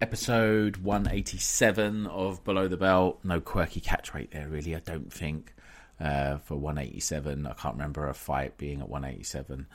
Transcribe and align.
Episode 0.00 0.78
187 0.78 2.06
of 2.06 2.44
Below 2.44 2.68
the 2.68 2.76
Belt. 2.76 3.20
No 3.22 3.40
quirky 3.40 3.80
catch 3.80 4.12
rate 4.12 4.32
there, 4.32 4.48
really, 4.48 4.74
I 4.74 4.80
don't 4.80 5.12
think. 5.12 5.54
Uh, 6.00 6.38
for 6.38 6.56
187, 6.56 7.46
I 7.46 7.52
can't 7.52 7.74
remember 7.76 8.08
a 8.08 8.14
fight 8.14 8.58
being 8.58 8.80
at 8.80 8.88
187. 8.88 9.66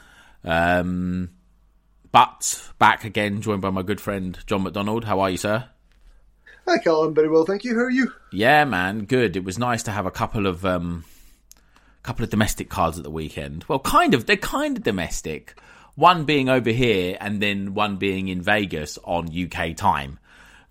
Um, 0.44 1.30
but 2.11 2.70
back 2.78 3.06
again, 3.06 3.42
joined 3.42 3.61
by 3.61 3.70
my 3.70 3.81
good 3.81 4.02
friend 4.02 4.38
John 4.45 4.64
McDonald. 4.64 5.06
How 5.06 5.20
are 5.22 5.30
you, 5.30 5.38
sir? 5.38 5.70
Hi, 6.67 6.78
Carl. 6.78 7.04
I'm 7.04 7.16
very 7.16 7.30
well, 7.30 7.45
thank 7.45 7.64
you. 7.64 7.76
How 7.76 7.86
are 7.86 7.89
you? 7.89 8.11
Yeah, 8.31 8.66
man, 8.66 9.06
good. 9.06 9.36
It 9.36 9.44
was 9.44 9.58
nice 9.58 9.83
to 9.83 9.92
have 9.92 10.06
a 10.06 10.11
couple 10.11 10.45
of 10.45 10.66
um, 10.66 11.06
couple 12.04 12.23
of 12.23 12.30
domestic 12.30 12.70
cards 12.70 12.98
at 12.98 13.04
the 13.04 13.09
weekend. 13.09 13.66
Well, 13.67 13.80
kind 13.80 14.14
of. 14.14 14.26
They're 14.26 14.38
kind 14.38 14.78
of 14.78 14.83
domestic. 14.83 15.59
One 16.00 16.23
being 16.23 16.47
over 16.47 16.69
here, 16.69 17.17
and 17.19 17.42
then 17.42 17.73
one 17.73 17.97
being 17.97 18.30
in 18.30 18.42
Vegas 18.42 18.97
on 19.03 19.28
UK 19.38 19.75
time, 19.75 20.17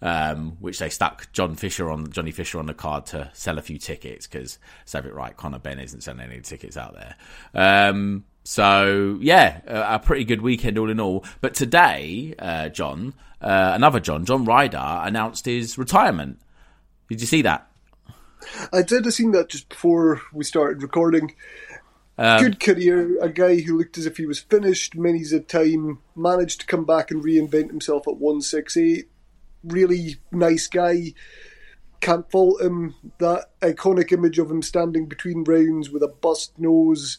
um, 0.00 0.56
which 0.58 0.78
they 0.78 0.88
stuck 0.88 1.30
John 1.34 1.54
Fisher 1.54 1.90
on 1.90 2.10
Johnny 2.10 2.30
Fisher 2.30 2.58
on 2.58 2.64
the 2.64 2.72
card 2.72 3.04
to 3.06 3.28
sell 3.34 3.58
a 3.58 3.60
few 3.60 3.76
tickets 3.76 4.26
because, 4.26 4.58
save 4.86 5.04
it 5.04 5.12
right, 5.12 5.36
Conor 5.36 5.58
Benn 5.58 5.80
isn't 5.80 6.00
selling 6.00 6.22
any 6.22 6.40
tickets 6.40 6.78
out 6.78 6.94
there. 6.94 7.14
Um, 7.54 8.24
so 8.42 9.18
yeah, 9.20 9.60
a, 9.66 9.96
a, 9.96 9.98
pretty 9.98 10.24
good 10.24 10.40
weekend 10.40 10.78
all 10.78 10.88
in 10.88 10.98
all. 10.98 11.26
But 11.42 11.52
today, 11.52 12.34
uh, 12.38 12.70
John, 12.70 13.12
uh, 13.42 13.72
another 13.74 14.00
John, 14.00 14.24
John 14.24 14.46
Ryder, 14.46 14.78
announced 14.80 15.44
his 15.44 15.76
retirement. 15.76 16.40
Did 17.10 17.20
you 17.20 17.26
see 17.26 17.42
that? 17.42 17.70
I 18.72 18.80
did. 18.80 19.06
I 19.06 19.10
seen 19.10 19.32
that 19.32 19.50
just 19.50 19.68
before 19.68 20.22
we 20.32 20.44
started 20.44 20.82
recording. 20.82 21.34
Um, 22.18 22.42
Good 22.42 22.58
career, 22.58 23.16
a 23.22 23.28
guy 23.28 23.60
who 23.60 23.78
looked 23.78 23.96
as 23.96 24.04
if 24.04 24.16
he 24.16 24.26
was 24.26 24.40
finished 24.40 24.96
many's 24.96 25.32
a 25.32 25.38
time, 25.38 26.00
managed 26.16 26.60
to 26.60 26.66
come 26.66 26.84
back 26.84 27.12
and 27.12 27.22
reinvent 27.22 27.68
himself 27.68 28.08
at 28.08 28.16
168. 28.16 29.08
Really 29.62 30.16
nice 30.32 30.66
guy. 30.66 31.14
Can't 32.00 32.28
fault 32.28 32.60
him. 32.60 32.96
That 33.18 33.50
iconic 33.60 34.10
image 34.10 34.40
of 34.40 34.50
him 34.50 34.62
standing 34.62 35.06
between 35.06 35.44
rounds 35.44 35.90
with 35.90 36.02
a 36.02 36.08
bust 36.08 36.58
nose, 36.58 37.18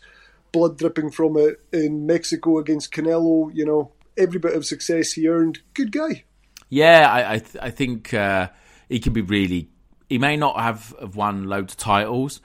blood 0.52 0.78
dripping 0.78 1.12
from 1.12 1.38
it 1.38 1.62
in 1.72 2.06
Mexico 2.06 2.60
against 2.60 2.92
Canelo, 2.92 3.52
you 3.54 3.66
know, 3.66 3.94
every 4.18 4.40
bit 4.40 4.56
of 4.56 4.66
success 4.66 5.14
he 5.14 5.30
earned. 5.30 5.60
Good 5.74 5.94
guy. 5.94 6.26
Yeah, 6.68 7.10
I 7.10 7.34
I, 7.34 7.40
th- 7.40 7.58
I 7.62 7.70
think 7.72 8.14
uh, 8.14 8.50
he 8.90 9.00
can 9.00 9.14
be 9.14 9.22
really. 9.22 9.70
He 10.10 10.18
may 10.18 10.36
not 10.36 10.60
have, 10.60 10.94
have 11.00 11.16
won 11.16 11.46
loads 11.46 11.74
of 11.74 11.78
titles, 11.78 12.42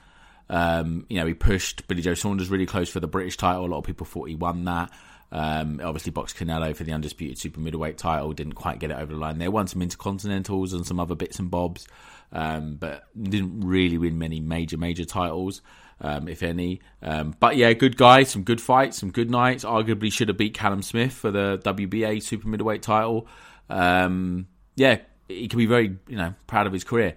um, 0.49 1.05
you 1.09 1.19
know, 1.19 1.25
he 1.25 1.33
pushed 1.33 1.87
Billy 1.87 2.01
Joe 2.01 2.13
Saunders 2.13 2.49
really 2.49 2.65
close 2.65 2.89
for 2.89 2.99
the 2.99 3.07
British 3.07 3.37
title. 3.37 3.65
A 3.65 3.67
lot 3.67 3.79
of 3.79 3.83
people 3.83 4.05
thought 4.05 4.29
he 4.29 4.35
won 4.35 4.65
that. 4.65 4.91
Um, 5.31 5.81
obviously, 5.83 6.11
boxed 6.11 6.37
Canelo 6.37 6.75
for 6.75 6.83
the 6.83 6.93
undisputed 6.93 7.37
super 7.37 7.59
middleweight 7.59 7.97
title. 7.97 8.31
Didn't 8.33 8.53
quite 8.53 8.79
get 8.79 8.91
it 8.91 8.97
over 8.97 9.13
the 9.13 9.19
line. 9.19 9.37
There 9.37 9.51
won 9.51 9.67
some 9.67 9.81
intercontinentals 9.81 10.73
and 10.73 10.85
some 10.85 10.99
other 10.99 11.15
bits 11.15 11.39
and 11.39 11.49
bobs, 11.49 11.87
um, 12.31 12.75
but 12.75 13.03
didn't 13.21 13.61
really 13.61 13.97
win 13.97 14.17
many 14.17 14.39
major 14.39 14.77
major 14.77 15.03
titles, 15.03 15.61
um, 15.99 16.27
if 16.27 16.43
any. 16.43 16.81
Um, 17.01 17.35
but 17.39 17.57
yeah, 17.57 17.73
good 17.73 17.97
guy. 17.97 18.23
Some 18.23 18.43
good 18.43 18.61
fights, 18.61 18.99
some 18.99 19.11
good 19.11 19.31
nights. 19.31 19.65
Arguably 19.65 20.13
should 20.13 20.27
have 20.27 20.37
beat 20.37 20.53
Callum 20.53 20.83
Smith 20.83 21.13
for 21.13 21.31
the 21.31 21.59
WBA 21.65 22.21
super 22.21 22.47
middleweight 22.47 22.83
title. 22.83 23.27
Um, 23.67 24.47
yeah, 24.75 24.99
he 25.27 25.47
can 25.47 25.57
be 25.57 25.65
very 25.65 25.97
you 26.07 26.17
know 26.17 26.35
proud 26.45 26.67
of 26.67 26.73
his 26.73 26.83
career. 26.83 27.15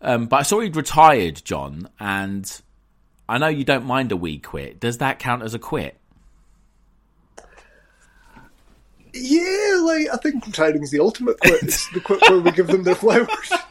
Um, 0.00 0.26
but 0.26 0.36
I 0.36 0.42
saw 0.42 0.60
he'd 0.60 0.76
retired, 0.76 1.42
John, 1.44 1.88
and 1.98 2.60
I 3.28 3.38
know 3.38 3.48
you 3.48 3.64
don't 3.64 3.86
mind 3.86 4.12
a 4.12 4.16
wee 4.16 4.38
quit. 4.38 4.80
Does 4.80 4.98
that 4.98 5.18
count 5.18 5.42
as 5.42 5.54
a 5.54 5.58
quit? 5.58 5.96
Yeah, 9.14 9.80
like 9.82 10.08
I 10.12 10.16
think 10.22 10.44
retiring 10.46 10.82
is 10.82 10.90
the 10.90 11.00
ultimate 11.00 11.38
quit. 11.40 11.62
It's 11.62 11.88
the 11.92 12.00
quit 12.00 12.20
where 12.22 12.40
we 12.40 12.50
give 12.50 12.66
them 12.66 12.82
their 12.82 12.96
flowers. 12.96 13.52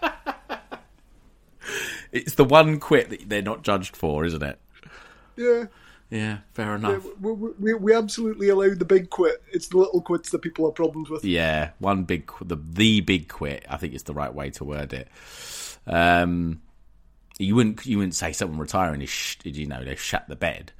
It's 2.13 2.36
the 2.36 2.46
one 2.46 2.80
quit 2.80 3.09
that 3.09 3.28
they're 3.28 3.42
not 3.42 3.63
judged 3.63 3.96
for, 3.96 4.24
isn't 4.24 4.44
it? 4.44 4.59
Yeah. 5.36 5.66
Yeah, 6.12 6.38
fair 6.53 6.75
enough. 6.75 7.03
Yeah, 7.03 7.12
we, 7.19 7.31
we, 7.34 7.74
we 7.74 7.94
absolutely 7.96 8.50
allow 8.50 8.72
the 8.75 8.86
big 8.86 9.09
quit. 9.09 9.42
It's 9.52 9.69
the 9.69 9.78
little 9.78 10.00
quits 10.00 10.30
that 10.30 10.44
people 10.44 10.66
have 10.68 10.75
problems 10.75 11.09
with. 11.09 11.25
Yeah, 11.25 11.72
one 11.80 12.03
big, 12.03 12.31
the 12.40 12.56
the 12.56 13.02
big 13.02 13.30
quit. 13.30 13.66
I 13.68 13.78
think 13.78 13.96
is 13.96 14.03
the 14.03 14.13
right 14.13 14.31
way 14.31 14.52
to 14.52 14.63
word 14.63 14.94
it. 14.94 15.08
Um, 15.88 16.62
you 17.38 17.55
wouldn't 17.55 17.85
you 17.85 17.97
wouldn't 17.97 18.16
say 18.16 18.31
someone 18.31 18.59
retiring 18.59 19.01
is 19.01 19.09
sh- 19.09 19.38
you 19.44 19.67
know 19.67 19.83
they 19.83 19.95
shut 19.95 20.27
the 20.27 20.35
bed. 20.35 20.71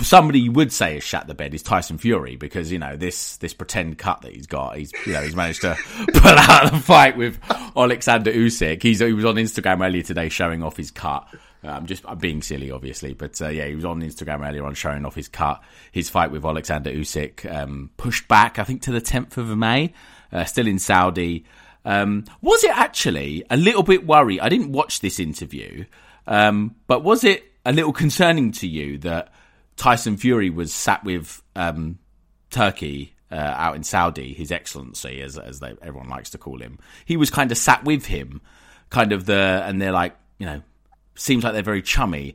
Somebody 0.00 0.38
you 0.38 0.52
would 0.52 0.72
say 0.72 0.94
has 0.94 1.02
shut 1.02 1.26
the 1.26 1.34
bed 1.34 1.52
is 1.52 1.62
Tyson 1.62 1.98
Fury 1.98 2.36
because 2.36 2.70
you 2.70 2.78
know 2.78 2.96
this 2.96 3.36
this 3.38 3.52
pretend 3.52 3.98
cut 3.98 4.22
that 4.22 4.32
he's 4.32 4.46
got. 4.46 4.76
He's 4.76 4.92
you 5.06 5.12
know 5.12 5.22
he's 5.22 5.34
managed 5.36 5.62
to 5.62 5.76
pull 6.14 6.38
out 6.38 6.72
the 6.72 6.78
fight 6.78 7.16
with 7.16 7.38
Alexander 7.76 8.32
Usyk. 8.32 8.82
He's 8.82 9.00
he 9.00 9.12
was 9.12 9.24
on 9.24 9.34
Instagram 9.36 9.84
earlier 9.84 10.02
today 10.02 10.28
showing 10.28 10.62
off 10.62 10.76
his 10.76 10.90
cut. 10.90 11.28
Uh, 11.64 11.70
I'm 11.70 11.86
just 11.86 12.04
I'm 12.06 12.18
being 12.18 12.42
silly, 12.42 12.70
obviously, 12.70 13.12
but 13.14 13.40
uh, 13.42 13.48
yeah, 13.48 13.66
he 13.66 13.74
was 13.74 13.84
on 13.84 14.00
Instagram 14.00 14.46
earlier 14.46 14.64
on 14.64 14.74
showing 14.74 15.04
off 15.04 15.14
his 15.14 15.28
cut. 15.28 15.62
His 15.90 16.08
fight 16.08 16.30
with 16.30 16.44
Alexander 16.44 16.90
Usyk 16.90 17.50
um, 17.52 17.90
pushed 17.96 18.28
back, 18.28 18.58
I 18.58 18.64
think, 18.64 18.82
to 18.82 18.92
the 18.92 19.00
10th 19.00 19.36
of 19.36 19.56
May. 19.56 19.92
Uh, 20.32 20.44
still 20.44 20.66
in 20.66 20.78
Saudi. 20.78 21.44
Um, 21.86 22.24
was 22.42 22.64
it 22.64 22.76
actually 22.76 23.44
a 23.48 23.56
little 23.56 23.84
bit 23.84 24.04
worry? 24.04 24.40
I 24.40 24.48
didn't 24.48 24.72
watch 24.72 25.00
this 25.00 25.20
interview, 25.20 25.84
um, 26.26 26.74
but 26.88 27.04
was 27.04 27.22
it 27.22 27.44
a 27.64 27.72
little 27.72 27.92
concerning 27.92 28.50
to 28.52 28.66
you 28.66 28.98
that 28.98 29.32
Tyson 29.76 30.16
Fury 30.16 30.50
was 30.50 30.74
sat 30.74 31.04
with 31.04 31.42
um, 31.54 31.98
Turki 32.50 33.14
uh, 33.30 33.36
out 33.36 33.76
in 33.76 33.84
Saudi, 33.84 34.34
His 34.34 34.50
Excellency, 34.50 35.22
as 35.22 35.38
as 35.38 35.60
they, 35.60 35.74
everyone 35.80 36.08
likes 36.08 36.30
to 36.30 36.38
call 36.38 36.60
him? 36.60 36.80
He 37.04 37.16
was 37.16 37.30
kind 37.30 37.52
of 37.52 37.56
sat 37.56 37.84
with 37.84 38.06
him, 38.06 38.40
kind 38.90 39.12
of 39.12 39.24
the, 39.26 39.62
and 39.64 39.80
they're 39.80 39.92
like, 39.92 40.16
you 40.38 40.46
know, 40.46 40.62
seems 41.14 41.44
like 41.44 41.52
they're 41.52 41.62
very 41.62 41.82
chummy. 41.82 42.34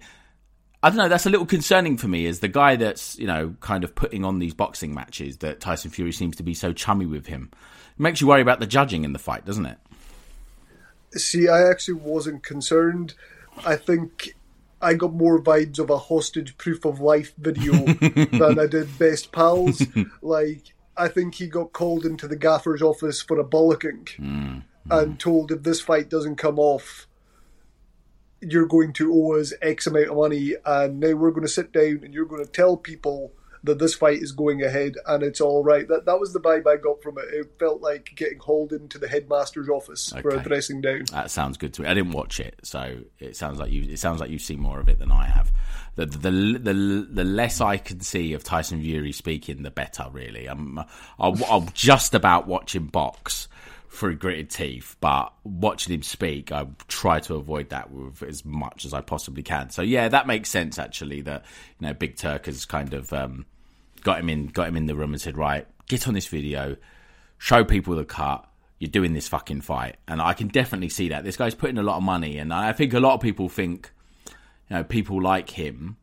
I 0.83 0.89
don't 0.89 0.97
know. 0.97 1.09
That's 1.09 1.25
a 1.25 1.29
little 1.29 1.45
concerning 1.45 1.97
for 1.97 2.07
me 2.07 2.25
as 2.25 2.39
the 2.39 2.47
guy 2.47 2.75
that's 2.75 3.17
you 3.19 3.27
know 3.27 3.55
kind 3.59 3.83
of 3.83 3.93
putting 3.93 4.25
on 4.25 4.39
these 4.39 4.53
boxing 4.53 4.93
matches. 4.93 5.37
That 5.37 5.59
Tyson 5.59 5.91
Fury 5.91 6.11
seems 6.11 6.35
to 6.37 6.43
be 6.43 6.53
so 6.53 6.73
chummy 6.73 7.05
with 7.05 7.27
him. 7.27 7.51
It 7.53 7.99
makes 7.99 8.21
you 8.21 8.27
worry 8.27 8.41
about 8.41 8.59
the 8.59 8.67
judging 8.67 9.03
in 9.03 9.13
the 9.13 9.19
fight, 9.19 9.45
doesn't 9.45 9.65
it? 9.65 9.77
See, 11.13 11.47
I 11.47 11.69
actually 11.69 11.95
wasn't 11.95 12.43
concerned. 12.43 13.13
I 13.65 13.75
think 13.75 14.33
I 14.81 14.93
got 14.93 15.13
more 15.13 15.41
vibes 15.41 15.77
of 15.77 15.89
a 15.89 15.97
hostage 15.97 16.57
proof 16.57 16.85
of 16.85 16.99
life 16.99 17.33
video 17.37 17.73
than 17.85 18.57
I 18.59 18.65
did 18.65 18.97
best 18.97 19.31
pals. 19.31 19.83
like 20.21 20.73
I 20.97 21.07
think 21.09 21.35
he 21.35 21.47
got 21.47 21.73
called 21.73 22.05
into 22.05 22.27
the 22.27 22.35
gaffer's 22.35 22.81
office 22.81 23.21
for 23.21 23.39
a 23.39 23.43
bollocking 23.43 24.07
Mm, 24.17 24.63
and 24.89 25.19
told 25.19 25.51
if 25.51 25.63
this 25.63 25.79
fight 25.79 26.09
doesn't 26.09 26.37
come 26.37 26.57
off, 26.57 27.07
you're 28.41 28.67
going 28.67 28.93
to 28.93 29.13
owe 29.13 29.39
us 29.39 29.53
X 29.61 29.87
amount 29.87 30.09
of 30.09 30.17
money, 30.17 30.55
and 30.65 30.99
now 30.99 31.13
we're 31.13 31.31
going 31.31 31.45
to 31.45 31.47
sit 31.47 31.71
down 31.71 32.01
and 32.03 32.13
you're 32.13 32.25
going 32.25 32.43
to 32.43 32.51
tell 32.51 32.77
people 32.77 33.33
that 33.63 33.77
this 33.77 33.93
fight 33.93 34.21
is 34.21 34.31
going 34.31 34.63
ahead 34.63 34.95
and 35.05 35.21
it's 35.21 35.39
all 35.39 35.63
right. 35.63 35.87
That 35.87 36.05
that 36.05 36.19
was 36.19 36.33
the 36.33 36.39
vibe 36.39 36.67
I 36.67 36.77
got 36.77 37.01
from 37.01 37.17
it. 37.17 37.25
It 37.31 37.51
felt 37.59 37.81
like 37.81 38.13
getting 38.15 38.39
hauled 38.39 38.73
into 38.73 38.97
the 38.97 39.07
headmaster's 39.07 39.69
office 39.69 40.13
for 40.21 40.29
a 40.29 40.41
dressing 40.41 40.81
down. 40.81 41.05
That 41.11 41.29
sounds 41.29 41.57
good 41.57 41.73
to 41.75 41.83
me. 41.83 41.87
I 41.87 41.93
didn't 41.93 42.13
watch 42.13 42.39
it, 42.39 42.59
so 42.63 42.97
it 43.19 43.35
sounds 43.35 43.59
like 43.59 43.71
you. 43.71 43.83
It 43.83 43.99
sounds 43.99 44.19
like 44.19 44.31
you've 44.31 44.41
seen 44.41 44.59
more 44.59 44.79
of 44.79 44.89
it 44.89 44.99
than 44.99 45.11
I 45.11 45.25
have. 45.25 45.51
The 45.95 46.05
the 46.07 46.31
the, 46.31 47.07
the 47.09 47.23
less 47.23 47.61
I 47.61 47.77
can 47.77 47.99
see 48.01 48.33
of 48.33 48.43
Tyson 48.43 48.81
Fury 48.81 49.11
speaking, 49.11 49.61
the 49.61 49.71
better. 49.71 50.05
Really, 50.11 50.47
I'm 50.47 50.79
I'm, 51.19 51.43
I'm 51.49 51.69
just 51.73 52.15
about 52.15 52.47
watching 52.47 52.85
box 52.85 53.47
through 53.91 54.15
gritted 54.15 54.49
teeth, 54.49 54.95
but 55.01 55.33
watching 55.43 55.93
him 55.93 56.01
speak, 56.01 56.51
I 56.51 56.65
try 56.87 57.19
to 57.21 57.35
avoid 57.35 57.69
that 57.69 57.91
with 57.91 58.23
as 58.23 58.45
much 58.45 58.85
as 58.85 58.93
I 58.93 59.01
possibly 59.01 59.43
can. 59.43 59.69
So 59.69 59.81
yeah, 59.81 60.07
that 60.07 60.27
makes 60.27 60.49
sense 60.49 60.79
actually. 60.79 61.21
That 61.21 61.43
you 61.79 61.87
know, 61.87 61.93
Big 61.93 62.15
Turk 62.15 62.45
has 62.45 62.63
kind 62.65 62.93
of 62.93 63.11
um, 63.11 63.45
got 64.01 64.19
him 64.19 64.29
in, 64.29 64.47
got 64.47 64.69
him 64.69 64.77
in 64.77 64.85
the 64.85 64.95
room 64.95 65.11
and 65.11 65.21
said, 65.21 65.37
right, 65.37 65.67
get 65.87 66.07
on 66.07 66.13
this 66.13 66.27
video, 66.27 66.77
show 67.37 67.65
people 67.65 67.95
the 67.95 68.05
cut. 68.05 68.47
You're 68.79 68.89
doing 68.89 69.13
this 69.13 69.27
fucking 69.27 69.61
fight, 69.61 69.97
and 70.07 70.19
I 70.19 70.33
can 70.33 70.47
definitely 70.47 70.89
see 70.89 71.09
that 71.09 71.23
this 71.23 71.37
guy's 71.37 71.53
putting 71.53 71.77
a 71.77 71.83
lot 71.83 71.97
of 71.97 72.03
money, 72.03 72.39
and 72.39 72.51
I 72.51 72.73
think 72.73 72.93
a 72.93 72.99
lot 72.99 73.13
of 73.13 73.21
people 73.21 73.47
think, 73.47 73.91
you 74.27 74.77
know, 74.77 74.83
people 74.83 75.21
like 75.21 75.51
him, 75.51 75.97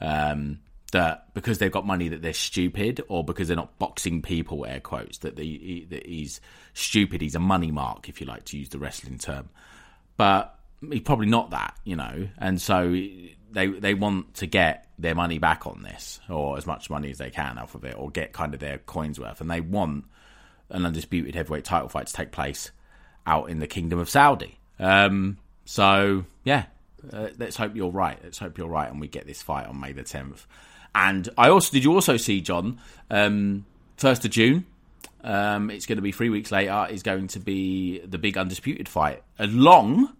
um, 0.00 0.60
that 0.94 1.32
because 1.34 1.58
they've 1.58 1.70
got 1.70 1.86
money 1.86 2.08
that 2.08 2.22
they're 2.22 2.32
stupid, 2.32 3.02
or 3.08 3.22
because 3.22 3.48
they're 3.48 3.56
not 3.56 3.78
boxing 3.78 4.22
people, 4.22 4.64
air 4.66 4.80
quotes, 4.80 5.18
that, 5.18 5.36
that 5.36 5.44
he's 5.44 6.40
stupid. 6.72 7.20
He's 7.20 7.34
a 7.34 7.40
money 7.40 7.70
mark, 7.70 8.08
if 8.08 8.20
you 8.20 8.26
like 8.26 8.44
to 8.46 8.58
use 8.58 8.70
the 8.70 8.78
wrestling 8.78 9.18
term. 9.18 9.50
But 10.16 10.58
he's 10.90 11.02
probably 11.02 11.26
not 11.26 11.50
that, 11.50 11.76
you 11.84 11.96
know, 11.96 12.28
and 12.38 12.60
so 12.60 12.90
they 13.50 13.66
they 13.66 13.94
want 13.94 14.34
to 14.34 14.46
get 14.46 14.88
their 14.98 15.14
money 15.14 15.38
back 15.38 15.66
on 15.66 15.82
this, 15.82 16.20
or 16.28 16.56
as 16.56 16.66
much 16.66 16.90
money 16.90 17.10
as 17.10 17.18
they 17.18 17.30
can 17.30 17.58
off 17.58 17.74
of 17.74 17.84
it, 17.84 17.96
or 17.96 18.10
get 18.10 18.32
kind 18.32 18.54
of 18.54 18.60
their 18.60 18.78
coins 18.78 19.20
worth, 19.20 19.40
and 19.40 19.50
they 19.50 19.60
want 19.60 20.04
an 20.70 20.86
undisputed 20.86 21.34
heavyweight 21.34 21.64
title 21.64 21.88
fight 21.88 22.06
to 22.06 22.12
take 22.12 22.32
place 22.32 22.70
out 23.26 23.50
in 23.50 23.58
the 23.58 23.66
Kingdom 23.66 23.98
of 23.98 24.08
Saudi. 24.08 24.58
Um, 24.78 25.38
so 25.64 26.24
yeah, 26.44 26.66
uh, 27.12 27.28
let's 27.38 27.56
hope 27.56 27.76
you're 27.76 27.90
right. 27.90 28.18
Let's 28.22 28.38
hope 28.38 28.58
you're 28.58 28.68
right, 28.68 28.90
and 28.90 29.00
we 29.00 29.08
get 29.08 29.26
this 29.26 29.42
fight 29.42 29.66
on 29.66 29.80
May 29.80 29.92
the 29.92 30.02
10th. 30.02 30.46
And 30.94 31.28
I 31.36 31.48
also 31.48 31.72
did 31.72 31.84
you 31.84 31.92
also 31.92 32.16
see 32.16 32.40
John 32.40 32.78
um, 33.10 33.66
first 33.96 34.24
of 34.24 34.30
June. 34.30 34.66
Um, 35.22 35.70
it's 35.70 35.86
going 35.86 35.96
to 35.96 36.02
be 36.02 36.12
three 36.12 36.28
weeks 36.28 36.52
later. 36.52 36.86
Is 36.90 37.02
going 37.02 37.28
to 37.28 37.40
be 37.40 37.98
the 38.00 38.18
big 38.18 38.36
undisputed 38.36 38.88
fight, 38.88 39.22
along 39.38 40.14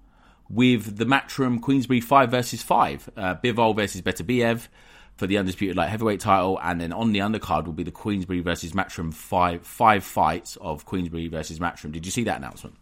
with 0.48 0.96
the 0.96 1.04
Matchroom 1.04 1.60
Queensberry 1.60 2.00
five 2.00 2.30
versus 2.30 2.62
five, 2.62 3.08
uh, 3.16 3.34
Bivol 3.36 3.76
versus 3.76 4.02
Beterbiev 4.02 4.68
for 5.16 5.26
the 5.26 5.38
undisputed 5.38 5.76
light 5.76 5.90
heavyweight 5.90 6.20
title, 6.20 6.58
and 6.62 6.80
then 6.80 6.92
on 6.92 7.12
the 7.12 7.20
undercard 7.20 7.66
will 7.66 7.72
be 7.72 7.82
the 7.82 7.90
Queensberry 7.90 8.40
versus 8.40 8.72
Matchroom 8.72 9.12
five 9.12 9.66
five 9.66 10.04
fights 10.04 10.56
of 10.60 10.84
Queensberry 10.84 11.28
versus 11.28 11.58
Matchroom. 11.58 11.92
Did 11.92 12.06
you 12.06 12.12
see 12.12 12.24
that 12.24 12.38
announcement? 12.38 12.76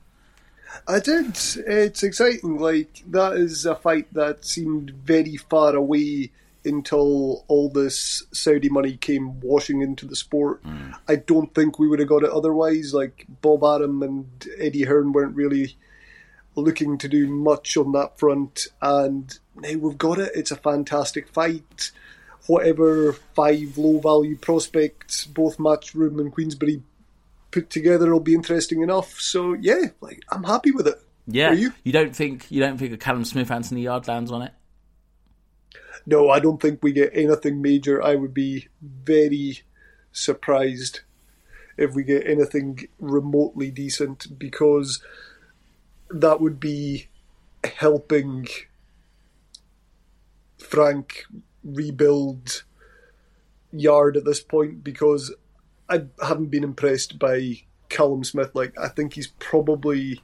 I 0.88 1.00
did. 1.00 1.36
It's 1.66 2.02
exciting. 2.02 2.58
Like 2.58 3.02
that 3.08 3.34
is 3.34 3.66
a 3.66 3.74
fight 3.74 4.12
that 4.14 4.44
seemed 4.44 4.90
very 4.90 5.36
far 5.36 5.74
away 5.74 6.30
until 6.64 7.44
all 7.48 7.68
this 7.68 8.22
Saudi 8.32 8.68
money 8.68 8.96
came 8.96 9.40
washing 9.40 9.80
into 9.82 10.06
the 10.06 10.16
sport. 10.16 10.62
I 11.08 11.16
don't 11.16 11.54
think 11.54 11.78
we 11.78 11.88
would 11.88 11.98
have 11.98 12.08
got 12.08 12.22
it 12.22 12.30
otherwise. 12.30 12.94
Like 12.94 13.26
Bob 13.40 13.64
Arum 13.64 14.02
and 14.02 14.46
Eddie 14.58 14.84
Hearn 14.84 15.12
weren't 15.12 15.34
really 15.36 15.76
looking 16.54 16.98
to 16.98 17.08
do 17.08 17.26
much 17.28 17.76
on 17.76 17.92
that 17.92 18.18
front, 18.18 18.68
and 18.80 19.38
now 19.56 19.74
we've 19.78 19.98
got 19.98 20.18
it. 20.18 20.32
It's 20.34 20.50
a 20.50 20.56
fantastic 20.56 21.28
fight. 21.28 21.90
Whatever 22.46 23.12
five 23.34 23.78
low 23.78 24.00
value 24.00 24.36
prospects, 24.36 25.26
both 25.26 25.58
Matchroom 25.58 26.20
and 26.20 26.32
Queensberry 26.32 26.82
put 27.52 27.70
together, 27.70 28.12
will 28.12 28.20
be 28.20 28.34
interesting 28.34 28.82
enough. 28.82 29.20
So 29.20 29.54
yeah, 29.54 29.86
like 30.00 30.22
I'm 30.30 30.44
happy 30.44 30.72
with 30.72 30.88
it. 30.88 31.00
Yeah, 31.26 31.50
Are 31.50 31.54
you? 31.54 31.72
don't 31.88 32.14
think 32.14 32.50
you 32.50 32.60
don't 32.60 32.78
think 32.78 32.92
a 32.92 32.96
Callum 32.96 33.24
Smith 33.24 33.50
Anthony 33.50 33.82
Yarde 33.82 34.08
lands 34.08 34.32
on 34.32 34.42
it? 34.42 34.52
No, 36.06 36.31
I 36.31 36.40
don't 36.40 36.60
think 36.60 36.82
we 36.82 36.93
get 36.93 37.10
anything 37.14 37.62
major. 37.62 38.02
I 38.02 38.14
would 38.14 38.34
be 38.34 38.69
very 38.82 39.62
surprised 40.12 41.00
if 41.76 41.94
we 41.94 42.02
get 42.04 42.26
anything 42.26 42.88
remotely 42.99 43.70
decent 43.70 44.38
because 44.38 45.02
that 46.10 46.40
would 46.40 46.60
be 46.60 47.08
helping 47.64 48.46
Frank 50.58 51.25
rebuild 51.64 52.64
Yarde 53.72 54.16
at 54.16 54.25
this 54.25 54.40
point 54.40 54.84
because 54.84 55.34
I 55.88 56.05
haven't 56.20 56.50
been 56.50 56.64
impressed 56.64 57.19
by 57.19 57.62
Callum 57.88 58.25
Smith. 58.25 58.55
Like, 58.55 58.78
I 58.78 58.88
think 58.88 59.14
he's 59.14 59.28
probably 59.38 60.20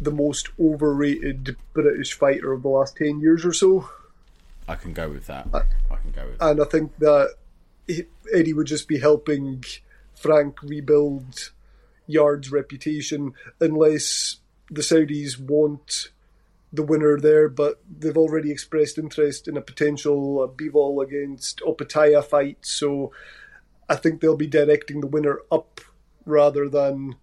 the 0.00 0.10
most 0.10 0.48
overrated 0.60 1.56
British 1.72 2.14
fighter 2.14 2.52
of 2.52 2.62
the 2.62 2.68
last 2.68 2.96
10 2.96 3.20
years 3.20 3.44
or 3.44 3.52
so. 3.52 3.88
I 4.68 4.74
can 4.74 4.92
go 4.92 5.08
with 5.08 5.26
that. 5.26 5.48
Uh, 5.52 5.62
I 5.90 5.96
can 5.96 6.10
go 6.10 6.26
with 6.26 6.38
that. 6.38 6.50
and 6.50 6.60
I 6.60 6.64
think 6.64 6.96
that 6.98 7.34
Eddie 8.32 8.52
would 8.52 8.66
just 8.66 8.86
be 8.86 8.98
helping 8.98 9.64
Frank 10.14 10.62
rebuild 10.62 11.52
Yarde's 12.06 12.52
reputation, 12.52 13.32
unless 13.60 14.36
the 14.70 14.82
Saudis 14.82 15.38
want 15.40 16.10
the 16.72 16.82
winner 16.82 17.18
there. 17.18 17.48
But 17.48 17.80
they've 17.88 18.16
already 18.16 18.50
expressed 18.50 18.98
interest 18.98 19.48
in 19.48 19.56
a 19.56 19.62
potential 19.62 20.42
uh, 20.42 20.46
Bivol 20.46 21.02
against 21.02 21.60
Opetaia 21.60 22.22
fight, 22.24 22.58
so 22.60 23.12
I 23.88 23.96
think 23.96 24.20
they'll 24.20 24.36
be 24.36 24.46
directing 24.46 25.00
the 25.00 25.06
winner 25.06 25.40
up 25.50 25.80
rather 26.26 26.68
than 26.68 27.16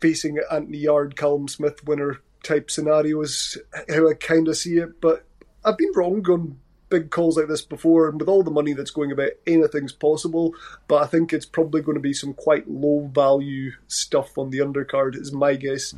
facing 0.00 0.38
Anthony 0.50 0.78
Yarde, 0.78 1.16
Callum 1.16 1.48
Smith 1.48 1.84
winner 1.84 2.18
type 2.42 2.70
scenarios. 2.70 3.58
How 3.90 4.08
I 4.08 4.14
kind 4.14 4.48
of 4.48 4.56
see 4.56 4.78
it, 4.78 5.00
but 5.00 5.26
I've 5.68 5.78
been 5.78 5.92
wrong 5.94 6.24
on 6.30 6.58
big 6.88 7.10
calls 7.10 7.36
like 7.36 7.48
this 7.48 7.62
before, 7.62 8.08
and 8.08 8.18
with 8.18 8.28
all 8.28 8.42
the 8.42 8.50
money 8.50 8.72
that's 8.72 8.90
going 8.90 9.12
about, 9.12 9.32
anything's 9.46 9.92
possible. 9.92 10.54
But 10.86 11.02
I 11.02 11.06
think 11.06 11.32
it's 11.32 11.46
probably 11.46 11.82
going 11.82 11.96
to 11.96 12.00
be 12.00 12.14
some 12.14 12.34
quite 12.34 12.68
low 12.68 13.10
value 13.12 13.72
stuff 13.86 14.38
on 14.38 14.50
the 14.50 14.58
undercard, 14.58 15.14
is 15.16 15.32
my 15.32 15.54
guess. 15.54 15.94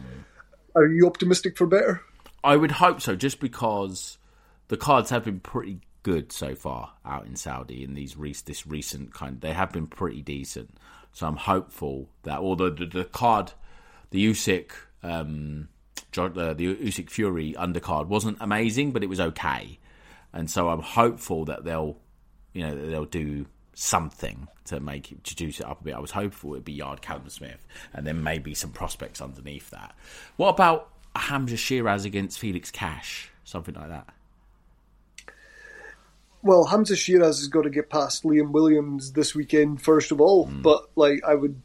Are 0.75 0.87
you 0.87 1.07
optimistic 1.07 1.57
for 1.57 1.67
better? 1.67 2.03
I 2.43 2.57
would 2.57 2.73
hope 2.73 3.01
so, 3.01 3.17
just 3.17 3.41
because 3.41 4.19
the 4.69 4.77
cards 4.77 5.11
have 5.11 5.25
been 5.25 5.41
pretty 5.41 5.81
good 6.03 6.33
so 6.33 6.55
far 6.55 6.93
out 7.05 7.27
in 7.27 7.37
Saudi 7.37 7.85
in 7.85 7.95
these 7.95 8.17
re- 8.17 8.35
this 8.45 8.67
recent 8.67 9.13
kind. 9.13 9.41
They 9.41 9.53
have 9.53 9.73
been 9.73 9.87
pretty 9.87 10.23
decent, 10.23 10.77
so 11.13 11.27
I'm 11.27 11.37
hopeful 11.37 12.09
that 12.23 12.39
although 12.39 12.71
the, 12.71 12.87
the 12.87 13.05
card, 13.05 13.53
the 14.11 14.27
Usyk, 14.31 14.71
um, 15.03 15.69
Uh, 16.17 16.55
the 16.55 16.75
Usyk 16.75 17.11
Fury 17.11 17.55
undercard 17.59 18.07
wasn't 18.07 18.39
amazing, 18.41 18.93
but 18.93 19.03
it 19.03 19.09
was 19.09 19.21
okay, 19.21 19.79
and 20.33 20.51
so 20.51 20.69
I'm 20.69 20.83
hopeful 20.83 21.45
that 21.47 21.65
they'll, 21.65 21.97
you 22.53 22.67
know, 22.67 22.75
that 22.75 22.87
they'll 22.87 23.05
do 23.05 23.47
something 23.75 24.49
to 24.65 24.81
make 24.81 25.11
it 25.13 25.25
to 25.25 25.37
juice 25.37 25.61
it 25.61 25.67
up 25.67 25.81
a 25.81 25.85
bit. 25.85 25.95
I 25.95 26.01
was 26.01 26.11
hopeful 26.11 26.53
it'd 26.53 26.65
be 26.65 26.73
Yarde 26.73 27.01
Callum 27.01 27.29
Smith, 27.29 27.67
and 27.93 28.07
then 28.07 28.23
maybe 28.23 28.55
some 28.55 28.71
prospects 28.71 29.21
underneath 29.21 29.71
that. 29.71 29.95
What 30.37 30.51
about 30.51 30.91
Hamza 31.15 31.57
Sheeraz 31.57 32.05
against 32.05 32.39
Felix 32.39 32.71
Cash, 32.71 33.31
something 33.45 33.75
like 33.75 33.89
that? 33.89 34.09
Well, 36.43 36.65
Hamza 36.65 36.95
Sheeraz 36.95 37.39
has 37.39 37.49
got 37.49 37.63
to 37.63 37.71
get 37.71 37.91
past 37.91 38.23
Liam 38.25 38.51
Williams 38.51 39.13
this 39.13 39.35
weekend, 39.35 39.83
first 39.83 40.11
of 40.11 40.21
all. 40.21 40.47
Hmm. 40.47 40.63
But 40.63 40.89
like, 40.97 41.21
I 41.27 41.35
would 41.35 41.61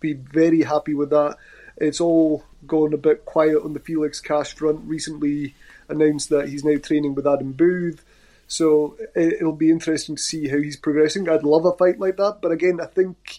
be 0.00 0.14
very 0.14 0.62
happy 0.62 0.94
with 0.94 1.10
that. 1.10 1.36
It's 1.80 2.00
all 2.00 2.44
gone 2.66 2.92
a 2.92 2.98
bit 2.98 3.24
quiet 3.24 3.62
on 3.62 3.72
the 3.72 3.80
Felix 3.80 4.20
Cash 4.20 4.54
front. 4.54 4.80
Recently 4.84 5.54
announced 5.88 6.28
that 6.30 6.48
he's 6.48 6.64
now 6.64 6.76
training 6.76 7.14
with 7.14 7.26
Adam 7.26 7.52
Booth, 7.52 8.04
so 8.46 8.96
it- 9.14 9.34
it'll 9.34 9.52
be 9.52 9.70
interesting 9.70 10.16
to 10.16 10.22
see 10.22 10.48
how 10.48 10.58
he's 10.58 10.76
progressing. 10.76 11.28
I'd 11.28 11.44
love 11.44 11.64
a 11.64 11.72
fight 11.72 11.98
like 11.98 12.16
that, 12.16 12.38
but 12.42 12.52
again, 12.52 12.80
I 12.80 12.86
think 12.86 13.38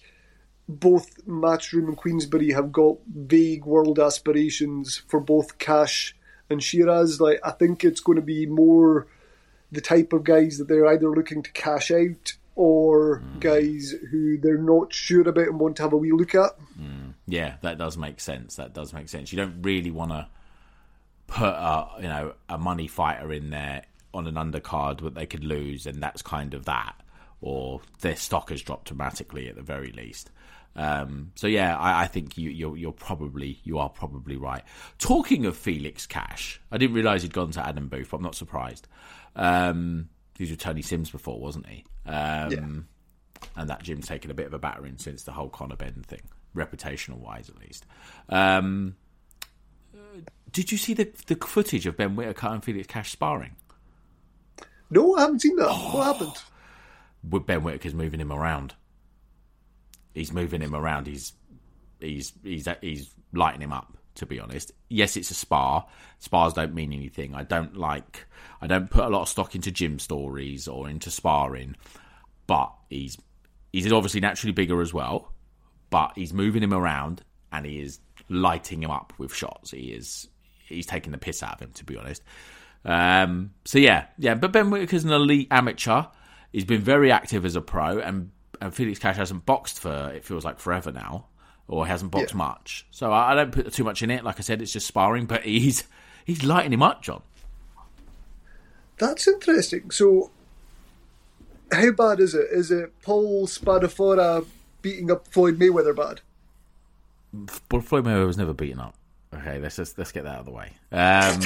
both 0.67 1.25
Matchroom 1.25 1.88
and 1.88 1.98
Queensberry 1.98 2.51
have 2.51 2.72
got 2.72 2.98
vague 3.08 3.65
world 3.65 4.00
aspirations 4.00 4.98
for 5.08 5.19
both 5.19 5.58
Cash 5.58 6.15
and 6.50 6.62
Sheeraz. 6.62 7.19
Like, 7.19 7.39
I 7.43 7.51
think 7.51 7.84
it's 7.84 8.00
going 8.00 8.17
to 8.17 8.22
be 8.22 8.46
more 8.46 9.08
the 9.72 9.81
type 9.81 10.13
of 10.13 10.24
guys 10.24 10.58
that 10.58 10.67
they're 10.67 10.88
either 10.88 11.10
looking 11.10 11.43
to 11.43 11.51
cash 11.51 11.91
out 11.91 12.34
or 12.59 13.23
guys 13.39 13.95
who 14.11 14.37
they're 14.37 14.57
not 14.57 14.91
sure 14.93 15.21
about 15.27 15.47
and 15.47 15.59
want 15.59 15.77
to 15.77 15.81
have 15.83 15.93
a 15.93 15.97
wee 15.97 16.11
look 16.11 16.35
at. 16.35 16.51
Yeah, 17.25 17.55
that 17.61 17.77
does 17.77 17.95
make 17.95 18.19
sense. 18.19 18.55
That 18.55 18.73
does 18.73 18.91
make 18.91 19.07
sense. 19.07 19.31
You 19.31 19.37
don't 19.37 19.61
really 19.61 19.91
want 19.91 20.11
to 20.11 20.27
put 21.27 21.47
a 21.47 21.87
you 21.97 22.07
know 22.07 22.33
a 22.49 22.57
money 22.57 22.87
fighter 22.87 23.31
in 23.31 23.49
there 23.51 23.83
on 24.13 24.27
an 24.27 24.35
undercard 24.35 25.01
that 25.01 25.13
they 25.15 25.25
could 25.25 25.43
lose, 25.43 25.85
and 25.85 26.01
that's 26.03 26.21
kind 26.21 26.53
of 26.53 26.65
that. 26.65 26.95
or 27.41 27.81
their 28.01 28.15
stock 28.15 28.49
has 28.49 28.61
dropped 28.61 28.87
dramatically 28.87 29.47
at 29.47 29.55
the 29.55 29.61
very 29.61 29.91
least. 29.91 30.29
Um, 30.75 31.31
so 31.35 31.47
yeah, 31.47 31.77
I, 31.77 32.03
I 32.03 32.07
think 32.07 32.37
you, 32.37 32.49
you're, 32.49 32.77
you're 32.77 32.91
probably 32.91 33.59
you 33.63 33.79
are 33.79 33.89
probably 33.89 34.37
right. 34.37 34.63
Talking 34.97 35.45
of 35.45 35.57
Felix 35.57 36.05
Cash, 36.05 36.61
I 36.71 36.77
didn't 36.77 36.95
realise 36.95 37.21
he'd 37.23 37.33
gone 37.33 37.51
to 37.51 37.65
Adam 37.67 37.87
Booth. 37.87 38.09
But 38.11 38.17
I'm 38.17 38.23
not 38.23 38.35
surprised. 38.35 38.87
Um, 39.35 40.09
he 40.39 40.43
was 40.43 40.51
with 40.51 40.60
Tony 40.60 40.81
Sims 40.81 41.12
before, 41.12 41.39
wasn't 41.39 41.67
he? 41.67 41.86
Um, 42.08 42.51
Yeah. 42.51 42.67
And 43.55 43.69
that 43.69 43.84
gym's 43.84 44.08
taken 44.08 44.31
a 44.31 44.34
bit 44.34 44.48
of 44.48 44.53
a 44.53 44.60
battering 44.60 44.98
since 44.98 45.24
the 45.24 45.31
whole 45.31 45.50
Conor 45.50 45.75
Benn 45.75 46.03
thing, 46.08 46.22
reputational 46.55 47.17
wise 47.19 47.50
at 47.50 47.60
least. 47.60 47.86
Um, 48.27 48.96
did 50.51 50.72
you 50.72 50.77
see 50.77 50.93
the 50.93 51.10
the 51.27 51.36
footage 51.36 51.86
of 51.86 51.96
Ben 51.96 52.15
Whitaker 52.15 52.48
and 52.48 52.63
Felix 52.63 52.88
Cash 52.88 53.12
sparring? 53.12 53.55
No, 54.89 55.15
I 55.15 55.22
haven't 55.22 55.39
seen 55.41 55.55
that. 55.58 55.67
Oh. 55.69 55.96
What 55.98 56.05
happened? 56.17 56.38
With 57.29 57.46
Ben 57.46 57.62
Whitaker's 57.62 57.93
moving 57.93 58.19
him 58.19 58.31
around. 58.31 58.74
He's 60.13 60.34
moving 60.34 60.62
him 60.62 60.74
around. 60.75 61.08
He's 61.08 61.34
he's 62.00 62.34
he's 62.43 62.67
he's 62.81 63.13
lighting 63.34 63.62
him 63.62 63.72
up. 63.74 63.98
To 64.19 64.25
be 64.25 64.39
honest, 64.39 64.73
yes, 64.89 65.15
it's 65.15 65.31
a 65.31 65.33
spar. 65.33 65.88
Spars 66.19 66.53
don't 66.53 66.73
mean 66.73 66.91
anything. 66.91 67.33
I 67.33 67.43
don't 67.43 67.77
like. 67.77 68.27
I 68.61 68.67
don't 68.67 68.89
put 68.89 69.05
a 69.05 69.09
lot 69.09 69.21
of 69.21 69.29
stock 69.29 69.55
into 69.55 69.71
gym 69.71 69.97
stories 69.97 70.67
or 70.67 70.89
into 70.89 71.09
sparring. 71.09 71.77
But 72.47 72.73
he's 72.89 73.17
he's 73.71 73.91
obviously 73.91 74.19
naturally 74.19 74.51
bigger 74.51 74.81
as 74.81 74.93
well. 74.93 75.31
But 75.89 76.11
he's 76.15 76.33
moving 76.33 76.61
him 76.61 76.73
around 76.73 77.23
and 77.51 77.65
he 77.65 77.79
is 77.79 77.99
lighting 78.27 78.83
him 78.83 78.91
up 78.91 79.13
with 79.17 79.33
shots. 79.33 79.71
He 79.71 79.93
is 79.93 80.27
he's 80.65 80.85
taking 80.85 81.13
the 81.13 81.17
piss 81.17 81.41
out 81.41 81.55
of 81.55 81.61
him. 81.61 81.71
To 81.75 81.85
be 81.85 81.95
honest. 81.95 82.21
Um, 82.83 83.51
so 83.63 83.79
yeah, 83.79 84.07
yeah. 84.17 84.35
But 84.35 84.51
Ben 84.51 84.69
Whitaker's 84.69 85.05
an 85.05 85.11
elite 85.11 85.47
amateur. 85.49 86.03
He's 86.51 86.65
been 86.65 86.81
very 86.81 87.11
active 87.11 87.45
as 87.45 87.55
a 87.55 87.61
pro, 87.61 87.99
and, 87.99 88.31
and 88.59 88.73
Felix 88.73 88.99
Cash 88.99 89.17
hasn't 89.17 89.45
boxed 89.45 89.79
for 89.79 90.11
it 90.13 90.25
feels 90.25 90.43
like 90.43 90.59
forever 90.59 90.91
now, 90.91 91.27
or 91.69 91.88
hasn't 91.88 92.11
boxed 92.11 92.33
Yeah. 92.33 92.38
much. 92.39 92.85
So 92.91 93.11
I, 93.13 93.31
I 93.31 93.35
don't 93.35 93.51
put 93.53 93.71
too 93.71 93.85
much 93.85 94.01
in 94.03 94.11
it. 94.11 94.23
Like 94.25 94.39
I 94.39 94.41
said, 94.41 94.61
it's 94.61 94.73
just 94.73 94.88
sparring, 94.88 95.25
but 95.25 95.43
he's 95.43 95.85
he's 96.25 96.43
lighting 96.43 96.73
him 96.73 96.83
up, 96.83 97.01
John. 97.01 97.21
That's 98.97 99.27
interesting. 99.27 99.91
So, 99.91 100.29
how 101.71 101.91
bad 101.91 102.19
is 102.19 102.33
it? 102.35 102.47
Is 102.51 102.69
it 102.71 102.91
Paul 103.01 103.47
Spadafora 103.47 104.45
beating 104.81 105.09
up 105.09 105.27
Floyd 105.27 105.57
Mayweather 105.57 105.95
bad? 105.95 106.19
But 107.69 107.83
Floyd 107.85 108.03
Mayweather 108.05 108.25
was 108.27 108.38
never 108.38 108.53
beaten 108.53 108.79
up. 108.79 108.95
Okay, 109.33 109.59
let's 109.59 109.75
just 109.77 109.97
let's 109.97 110.11
get 110.11 110.23
that 110.23 110.33
out 110.33 110.39
of 110.39 110.45
the 110.45 110.51
way. 110.51 110.71
Um, 110.91 111.39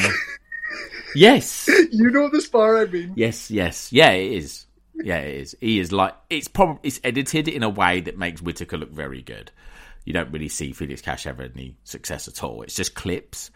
yes, 1.15 1.67
You 1.91 2.09
know 2.09 2.29
the 2.29 2.41
spar 2.41 2.77
I 2.77 2.85
mean. 2.85 3.13
yes, 3.15 3.51
yes, 3.51 3.91
yeah, 3.91 4.11
it 4.11 4.31
is. 4.31 4.65
Yeah, 4.95 5.17
it 5.19 5.35
is. 5.41 5.55
He 5.59 5.79
is 5.79 5.91
like 5.91 6.15
it's 6.29 6.47
probably 6.47 6.79
it's 6.83 6.99
edited 7.03 7.47
in 7.47 7.61
a 7.61 7.69
way 7.69 7.99
that 8.01 8.17
makes 8.17 8.41
Whitaker 8.41 8.77
look 8.77 8.91
very 8.91 9.21
good. 9.21 9.51
You 10.05 10.13
don't 10.13 10.31
really 10.31 10.49
see 10.49 10.73
Felix 10.73 11.01
Cash 11.01 11.25
ever 11.27 11.43
any 11.43 11.77
success 11.83 12.27
at 12.27 12.43
all. 12.43 12.61
It's 12.63 12.75
just 12.75 12.95
clips, 12.95 13.51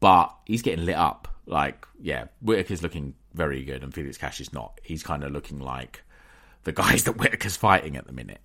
but 0.00 0.34
he's 0.44 0.62
getting 0.62 0.84
lit 0.84 0.96
up. 0.96 1.28
Like, 1.46 1.86
yeah, 2.00 2.26
Whitaker's 2.40 2.82
looking 2.82 3.14
very 3.34 3.64
good, 3.64 3.82
and 3.82 3.94
Felix 3.94 4.18
Cash 4.18 4.40
is 4.40 4.52
not. 4.52 4.80
He's 4.82 5.02
kind 5.02 5.24
of 5.24 5.32
looking 5.32 5.60
like 5.60 6.02
the 6.64 6.72
guys 6.72 7.04
that 7.04 7.16
Whitaker's 7.16 7.56
fighting 7.56 7.96
at 7.96 8.06
the 8.06 8.12
minute. 8.12 8.40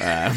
Um, 0.00 0.32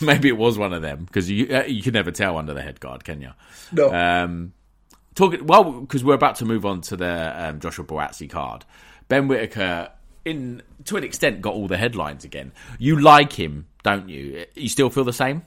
maybe 0.00 0.28
it 0.28 0.36
was 0.36 0.56
one 0.56 0.72
of 0.72 0.80
them 0.82 1.04
because 1.04 1.28
you 1.28 1.48
uh, 1.52 1.64
you 1.64 1.82
can 1.82 1.92
never 1.92 2.12
tell 2.12 2.38
under 2.38 2.54
the 2.54 2.62
head 2.62 2.78
guard, 2.78 3.04
can 3.04 3.20
you? 3.20 3.30
No. 3.72 3.92
Um, 3.92 4.52
talking 5.16 5.44
well 5.44 5.80
because 5.80 6.04
we're 6.04 6.14
about 6.14 6.36
to 6.36 6.44
move 6.44 6.64
on 6.64 6.82
to 6.82 6.96
the 6.96 7.48
um, 7.48 7.58
Joshua 7.58 7.84
Buatsi 7.84 8.30
card. 8.30 8.64
Ben 9.08 9.26
Whitaker, 9.26 9.90
in 10.28 10.62
to 10.84 10.96
an 10.96 11.04
extent, 11.04 11.40
got 11.42 11.54
all 11.54 11.66
the 11.66 11.76
headlines 11.76 12.24
again. 12.24 12.52
You 12.78 13.00
like 13.00 13.32
him, 13.32 13.66
don't 13.82 14.08
you? 14.08 14.46
You 14.54 14.68
still 14.68 14.90
feel 14.90 15.04
the 15.04 15.12
same? 15.12 15.42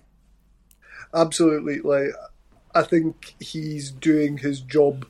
Absolutely. 1.13 1.79
Like, 1.79 2.09
I 2.73 2.83
think 2.83 3.35
he's 3.39 3.91
doing 3.91 4.37
his 4.37 4.61
job 4.61 5.05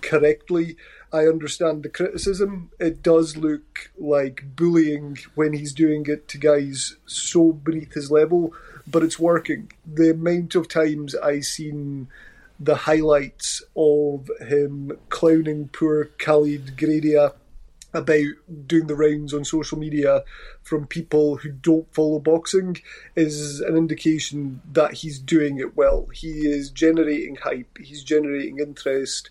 correctly. 0.00 0.76
I 1.12 1.26
understand 1.26 1.82
the 1.82 1.88
criticism. 1.88 2.70
It 2.80 3.02
does 3.02 3.36
look 3.36 3.90
like 3.98 4.44
bullying 4.56 5.18
when 5.34 5.52
he's 5.52 5.72
doing 5.74 6.06
it 6.06 6.26
to 6.28 6.38
guys 6.38 6.96
so 7.06 7.52
beneath 7.52 7.92
his 7.92 8.10
level, 8.10 8.54
but 8.86 9.02
it's 9.02 9.18
working. 9.18 9.70
The 9.86 10.10
amount 10.10 10.54
of 10.54 10.68
times 10.68 11.14
I've 11.14 11.44
seen 11.44 12.08
the 12.58 12.76
highlights 12.76 13.62
of 13.76 14.30
him 14.40 14.98
clowning 15.08 15.68
poor 15.68 16.04
Khalid 16.04 16.76
Graidia 16.76 17.34
about 17.94 18.26
doing 18.66 18.86
the 18.86 18.94
rounds 18.94 19.34
on 19.34 19.44
social 19.44 19.78
media 19.78 20.22
from 20.62 20.86
people 20.86 21.36
who 21.36 21.50
don't 21.50 21.92
follow 21.94 22.18
boxing 22.18 22.76
is 23.16 23.60
an 23.60 23.76
indication 23.76 24.60
that 24.72 24.94
he's 24.94 25.18
doing 25.18 25.58
it 25.58 25.76
well. 25.76 26.06
He 26.12 26.46
is 26.46 26.70
generating 26.70 27.36
hype, 27.36 27.78
he's 27.78 28.02
generating 28.02 28.58
interest. 28.58 29.30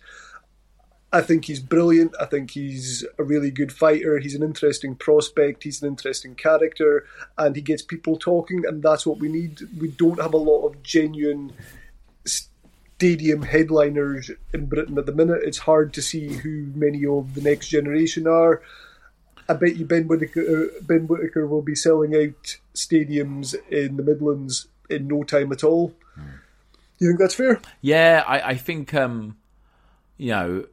I 1.14 1.20
think 1.20 1.44
he's 1.44 1.60
brilliant. 1.60 2.14
I 2.18 2.24
think 2.24 2.52
he's 2.52 3.04
a 3.18 3.22
really 3.22 3.50
good 3.50 3.70
fighter. 3.70 4.18
He's 4.18 4.34
an 4.34 4.42
interesting 4.42 4.94
prospect. 4.94 5.64
He's 5.64 5.82
an 5.82 5.88
interesting 5.88 6.34
character, 6.34 7.04
and 7.36 7.54
he 7.54 7.60
gets 7.60 7.82
people 7.82 8.16
talking, 8.16 8.64
and 8.66 8.82
that's 8.82 9.04
what 9.04 9.18
we 9.18 9.28
need. 9.28 9.60
We 9.78 9.88
don't 9.88 10.18
have 10.18 10.32
a 10.32 10.38
lot 10.38 10.66
of 10.66 10.82
genuine 10.82 11.52
stadium 13.02 13.42
headliners 13.42 14.30
in 14.54 14.66
Britain 14.66 14.96
at 14.96 15.06
the 15.06 15.12
minute. 15.12 15.40
It's 15.42 15.58
hard 15.58 15.92
to 15.94 16.00
see 16.00 16.34
who 16.34 16.70
many 16.72 17.04
of 17.04 17.34
the 17.34 17.40
next 17.40 17.66
generation 17.66 18.28
are. 18.28 18.62
I 19.48 19.54
bet 19.54 19.74
you 19.74 19.84
Ben 19.84 20.06
Whitaker, 20.06 20.68
Ben 20.82 21.08
Whitaker 21.08 21.48
will 21.48 21.62
be 21.62 21.74
selling 21.74 22.14
out 22.14 22.58
stadiums 22.76 23.56
in 23.68 23.96
the 23.96 24.04
Midlands 24.04 24.68
in 24.88 25.08
no 25.08 25.24
time 25.24 25.50
at 25.50 25.64
all. 25.64 25.88
Do 26.16 26.22
you 27.00 27.08
think 27.08 27.18
that's 27.18 27.34
fair? 27.34 27.60
Yeah, 27.80 28.22
I, 28.24 28.50
I 28.50 28.54
think 28.54 28.94
um, 28.94 29.36
you 30.16 30.30
know, 30.30 30.66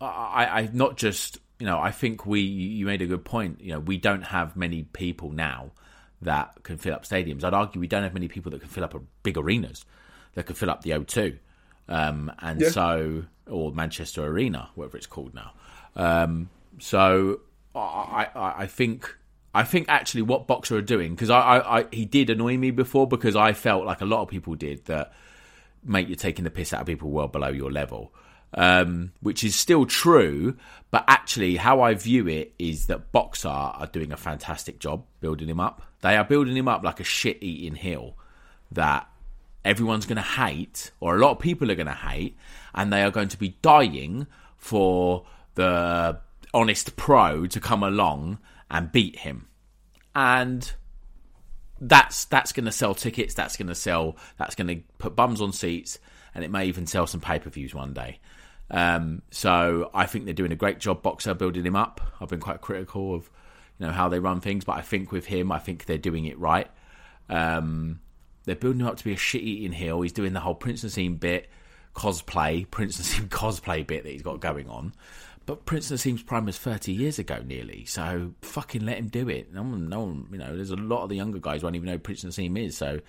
I, 0.00 0.46
I 0.46 0.70
not 0.72 0.96
just 0.96 1.38
you 1.58 1.66
know, 1.66 1.80
I 1.80 1.90
think 1.90 2.24
we 2.24 2.38
you 2.40 2.86
made 2.86 3.02
a 3.02 3.06
good 3.06 3.24
point. 3.24 3.60
You 3.60 3.72
know, 3.72 3.80
we 3.80 3.96
don't 3.96 4.22
have 4.22 4.54
many 4.54 4.84
people 4.84 5.32
now 5.32 5.72
that 6.22 6.62
can 6.62 6.78
fill 6.78 6.94
up 6.94 7.04
stadiums. 7.04 7.42
I'd 7.42 7.52
argue 7.52 7.80
we 7.80 7.88
don't 7.88 8.04
have 8.04 8.14
many 8.14 8.28
people 8.28 8.52
that 8.52 8.60
can 8.60 8.70
fill 8.70 8.84
up 8.84 8.94
big 9.24 9.36
arenas 9.36 9.84
that 10.34 10.46
can 10.46 10.54
fill 10.54 10.70
up 10.70 10.82
the 10.82 10.90
O2, 10.90 11.38
um, 11.88 12.32
and 12.40 12.60
Yeah. 12.60 12.70
so 12.70 13.24
or 13.46 13.72
Manchester 13.72 14.24
Arena, 14.24 14.70
whatever 14.74 14.96
it's 14.96 15.06
called 15.06 15.34
now. 15.34 15.52
Um, 15.96 16.48
so 16.78 17.40
I, 17.74 18.28
I, 18.34 18.54
I 18.62 18.66
think. 18.66 19.16
I 19.56 19.62
think 19.62 19.88
actually 19.88 20.22
what 20.22 20.48
Boxxer 20.48 20.78
are 20.78 20.82
doing 20.82 21.14
because 21.14 21.30
I, 21.30 21.38
I, 21.38 21.78
I 21.78 21.86
he 21.92 22.04
did 22.06 22.28
annoy 22.28 22.56
me 22.56 22.72
before 22.72 23.06
because 23.06 23.36
I 23.36 23.52
felt 23.52 23.84
like 23.86 24.00
a 24.00 24.04
lot 24.04 24.20
of 24.20 24.26
people 24.28 24.56
did 24.56 24.84
that 24.86 25.12
mate, 25.84 26.08
you're 26.08 26.16
taking 26.16 26.42
the 26.44 26.50
piss 26.50 26.72
out 26.72 26.80
of 26.80 26.86
people 26.88 27.10
well 27.10 27.28
below 27.28 27.50
your 27.50 27.70
level, 27.70 28.12
um, 28.54 29.12
which 29.20 29.44
is 29.44 29.54
still 29.54 29.86
true. 29.86 30.56
But 30.90 31.04
actually, 31.06 31.54
how 31.54 31.82
I 31.82 31.94
view 31.94 32.26
it 32.26 32.52
is 32.58 32.86
that 32.86 33.12
Boxxer 33.12 33.48
are 33.80 33.86
doing 33.86 34.10
a 34.10 34.16
fantastic 34.16 34.80
job 34.80 35.04
building 35.20 35.48
him 35.48 35.60
up. 35.60 35.82
They 36.00 36.16
are 36.16 36.24
building 36.24 36.56
him 36.56 36.66
up 36.66 36.82
like 36.82 36.98
a 36.98 37.04
shit 37.04 37.40
eating 37.40 37.76
hill 37.76 38.16
that 38.72 39.08
everyone's 39.64 40.06
going 40.06 40.16
to 40.16 40.22
hate, 40.22 40.90
or 41.00 41.16
a 41.16 41.20
lot 41.20 41.32
of 41.32 41.38
people 41.38 41.70
are 41.70 41.74
going 41.74 41.86
to 41.86 41.92
hate, 41.92 42.36
and 42.74 42.92
they 42.92 43.02
are 43.02 43.10
going 43.10 43.28
to 43.28 43.38
be 43.38 43.56
dying 43.62 44.26
for 44.56 45.26
the 45.54 46.18
honest 46.52 46.96
pro 46.96 47.46
to 47.46 47.60
come 47.60 47.82
along 47.82 48.38
and 48.70 48.92
beat 48.92 49.20
him. 49.20 49.48
And 50.14 50.70
that's 51.80 52.24
that's 52.26 52.52
going 52.52 52.66
to 52.66 52.72
sell 52.72 52.94
tickets. 52.94 53.34
That's 53.34 53.56
going 53.56 53.68
to 53.68 53.74
sell. 53.74 54.16
That's 54.38 54.54
going 54.54 54.68
to 54.68 54.82
put 54.98 55.16
bums 55.16 55.40
on 55.40 55.52
seats, 55.52 55.98
and 56.34 56.44
it 56.44 56.50
may 56.50 56.66
even 56.66 56.86
sell 56.86 57.06
some 57.06 57.20
pay 57.20 57.38
per 57.38 57.50
views 57.50 57.74
one 57.74 57.92
day. 57.92 58.20
Um, 58.70 59.22
so 59.30 59.90
I 59.92 60.06
think 60.06 60.24
they're 60.24 60.34
doing 60.34 60.52
a 60.52 60.56
great 60.56 60.78
job. 60.78 61.02
Boxxer 61.02 61.36
building 61.36 61.64
him 61.64 61.76
up. 61.76 62.00
I've 62.20 62.28
been 62.28 62.40
quite 62.40 62.60
critical 62.60 63.14
of 63.14 63.30
you 63.78 63.86
know 63.86 63.92
how 63.92 64.08
they 64.08 64.20
run 64.20 64.40
things, 64.40 64.64
but 64.64 64.76
I 64.76 64.80
think 64.80 65.12
with 65.12 65.26
him, 65.26 65.50
I 65.52 65.58
think 65.58 65.86
they're 65.86 65.98
doing 65.98 66.24
it 66.26 66.38
right. 66.38 66.70
Um, 67.28 68.00
they're 68.44 68.56
building 68.56 68.80
him 68.80 68.86
up 68.86 68.96
to 68.96 69.04
be 69.04 69.12
a 69.12 69.16
shit 69.16 69.42
eating 69.42 69.72
heel. 69.72 70.00
He's 70.00 70.12
doing 70.12 70.32
the 70.32 70.40
whole 70.40 70.54
Prince 70.54 70.84
Naseem 70.84 71.18
bit, 71.18 71.48
cosplay, 71.94 72.70
Prince 72.70 73.00
Naseem 73.00 73.28
cosplay 73.28 73.86
bit 73.86 74.04
that 74.04 74.10
he's 74.10 74.22
got 74.22 74.40
going 74.40 74.68
on. 74.68 74.92
But 75.46 75.66
Prince 75.66 75.90
Naseem's 75.90 76.22
prime 76.22 76.46
was 76.46 76.56
30 76.56 76.92
years 76.92 77.18
ago 77.18 77.42
nearly, 77.44 77.84
so 77.84 78.32
fucking 78.40 78.84
let 78.86 78.96
him 78.96 79.08
do 79.08 79.28
it. 79.28 79.52
No 79.52 79.62
one, 79.62 79.88
no 79.90 80.00
one, 80.00 80.26
you 80.32 80.38
know, 80.38 80.56
there's 80.56 80.70
a 80.70 80.76
lot 80.76 81.02
of 81.02 81.10
the 81.10 81.16
younger 81.16 81.38
guys 81.38 81.60
who 81.60 81.66
won't 81.66 81.76
even 81.76 81.88
know 81.88 81.98
Prince 81.98 82.24
Naseem 82.24 82.58
is, 82.58 82.76
so, 82.76 83.00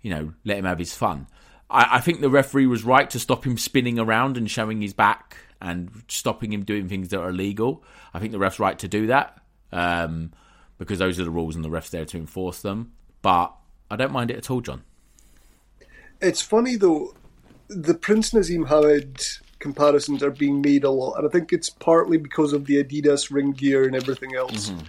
you 0.00 0.10
know, 0.10 0.32
let 0.44 0.56
him 0.56 0.64
have 0.64 0.78
his 0.78 0.94
fun. 0.94 1.26
I, 1.68 1.96
I 1.96 2.00
think 2.00 2.20
the 2.20 2.30
referee 2.30 2.66
was 2.66 2.84
right 2.84 3.08
to 3.10 3.18
stop 3.18 3.46
him 3.46 3.58
spinning 3.58 3.98
around 3.98 4.38
and 4.38 4.50
showing 4.50 4.80
his 4.80 4.94
back 4.94 5.36
and 5.60 5.90
stopping 6.08 6.52
him 6.52 6.64
doing 6.64 6.88
things 6.88 7.08
that 7.08 7.20
are 7.20 7.28
illegal. 7.28 7.84
I 8.14 8.20
think 8.20 8.32
the 8.32 8.38
ref's 8.38 8.58
right 8.58 8.78
to 8.78 8.88
do 8.88 9.08
that 9.08 9.40
um, 9.70 10.32
because 10.78 10.98
those 10.98 11.20
are 11.20 11.24
the 11.24 11.30
rules 11.30 11.56
and 11.56 11.64
the 11.64 11.70
ref's 11.70 11.90
there 11.90 12.06
to 12.06 12.16
enforce 12.16 12.62
them. 12.62 12.92
But 13.20 13.54
I 13.92 13.96
don't 13.96 14.12
mind 14.12 14.30
it 14.30 14.38
at 14.38 14.50
all, 14.50 14.62
John. 14.62 14.82
It's 16.20 16.40
funny 16.40 16.76
though, 16.76 17.14
the 17.68 17.94
Prince 17.94 18.32
Naseem 18.32 18.68
Hamed 18.68 19.22
comparisons 19.58 20.22
are 20.22 20.30
being 20.30 20.62
made 20.62 20.84
a 20.84 20.90
lot, 20.90 21.18
and 21.18 21.26
I 21.26 21.30
think 21.30 21.52
it's 21.52 21.68
partly 21.68 22.16
because 22.16 22.52
of 22.52 22.66
the 22.66 22.82
Adidas 22.82 23.30
ring 23.30 23.52
gear 23.52 23.84
and 23.84 23.94
everything 23.94 24.34
else. 24.34 24.70
Mm-hmm. 24.70 24.86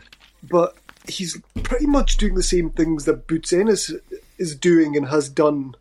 but 0.50 0.76
he's 1.08 1.40
pretty 1.64 1.86
much 1.86 2.18
doing 2.18 2.36
the 2.36 2.44
same 2.44 2.70
things 2.70 3.06
that 3.06 3.28
Boots 3.28 3.52
Ennis 3.52 3.92
is 4.38 4.56
doing 4.56 4.96
and 4.96 5.08
has 5.08 5.30
done. 5.30 5.76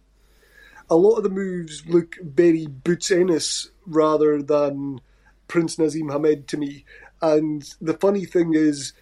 A 0.90 0.96
lot 0.96 1.16
of 1.16 1.22
the 1.22 1.30
moves 1.30 1.86
look 1.86 2.16
very 2.20 2.66
Boots 2.66 3.10
Ennis 3.10 3.70
rather 3.86 4.42
than 4.42 5.00
Prince 5.48 5.76
Naseem 5.76 6.10
Hamed 6.10 6.48
to 6.48 6.56
me. 6.56 6.84
And 7.20 7.72
the 7.80 7.94
funny 7.94 8.24
thing 8.24 8.54
is, 8.54 8.92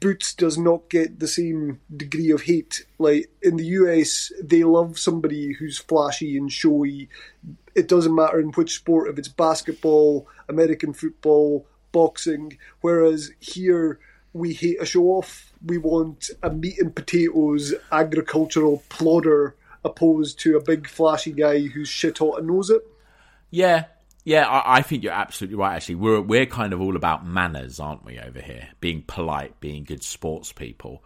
Boots 0.00 0.34
does 0.34 0.56
not 0.56 0.88
get 0.88 1.20
the 1.20 1.28
same 1.28 1.80
degree 1.94 2.30
of 2.30 2.42
hate. 2.42 2.86
Like 2.98 3.30
in 3.42 3.56
the 3.56 3.64
US, 3.64 4.32
they 4.42 4.64
love 4.64 4.98
somebody 4.98 5.52
who's 5.52 5.78
flashy 5.78 6.36
and 6.36 6.50
showy. 6.50 7.08
It 7.74 7.88
doesn't 7.88 8.14
matter 8.14 8.40
in 8.40 8.52
which 8.52 8.74
sport, 8.74 9.08
if 9.08 9.18
it's 9.18 9.28
basketball, 9.28 10.26
American 10.48 10.92
football, 10.92 11.66
boxing. 11.90 12.58
Whereas 12.80 13.32
here, 13.40 13.98
we 14.32 14.54
hate 14.54 14.80
a 14.80 14.86
show 14.86 15.04
off. 15.08 15.52
We 15.64 15.78
want 15.78 16.30
a 16.42 16.50
meat 16.50 16.78
and 16.78 16.94
potatoes 16.94 17.74
agricultural 17.90 18.82
plodder 18.88 19.56
opposed 19.84 20.38
to 20.40 20.56
a 20.56 20.62
big 20.62 20.88
flashy 20.88 21.32
guy 21.32 21.66
who's 21.66 21.88
shit 21.88 22.18
hot 22.18 22.38
and 22.38 22.46
knows 22.46 22.70
it. 22.70 22.82
Yeah, 23.50 23.84
yeah, 24.24 24.46
I, 24.46 24.78
I, 24.78 24.82
think 24.82 25.02
you're 25.02 25.12
absolutely 25.12 25.56
right. 25.56 25.74
Actually, 25.74 25.96
we're 25.96 26.20
we're 26.20 26.46
kind 26.46 26.72
of 26.72 26.80
all 26.80 26.96
about 26.96 27.26
manners, 27.26 27.80
aren't 27.80 28.04
we? 28.04 28.18
Over 28.18 28.40
here, 28.40 28.68
being 28.80 29.02
polite, 29.06 29.58
being 29.60 29.84
good 29.84 30.02
sports 30.02 30.52
people. 30.52 31.02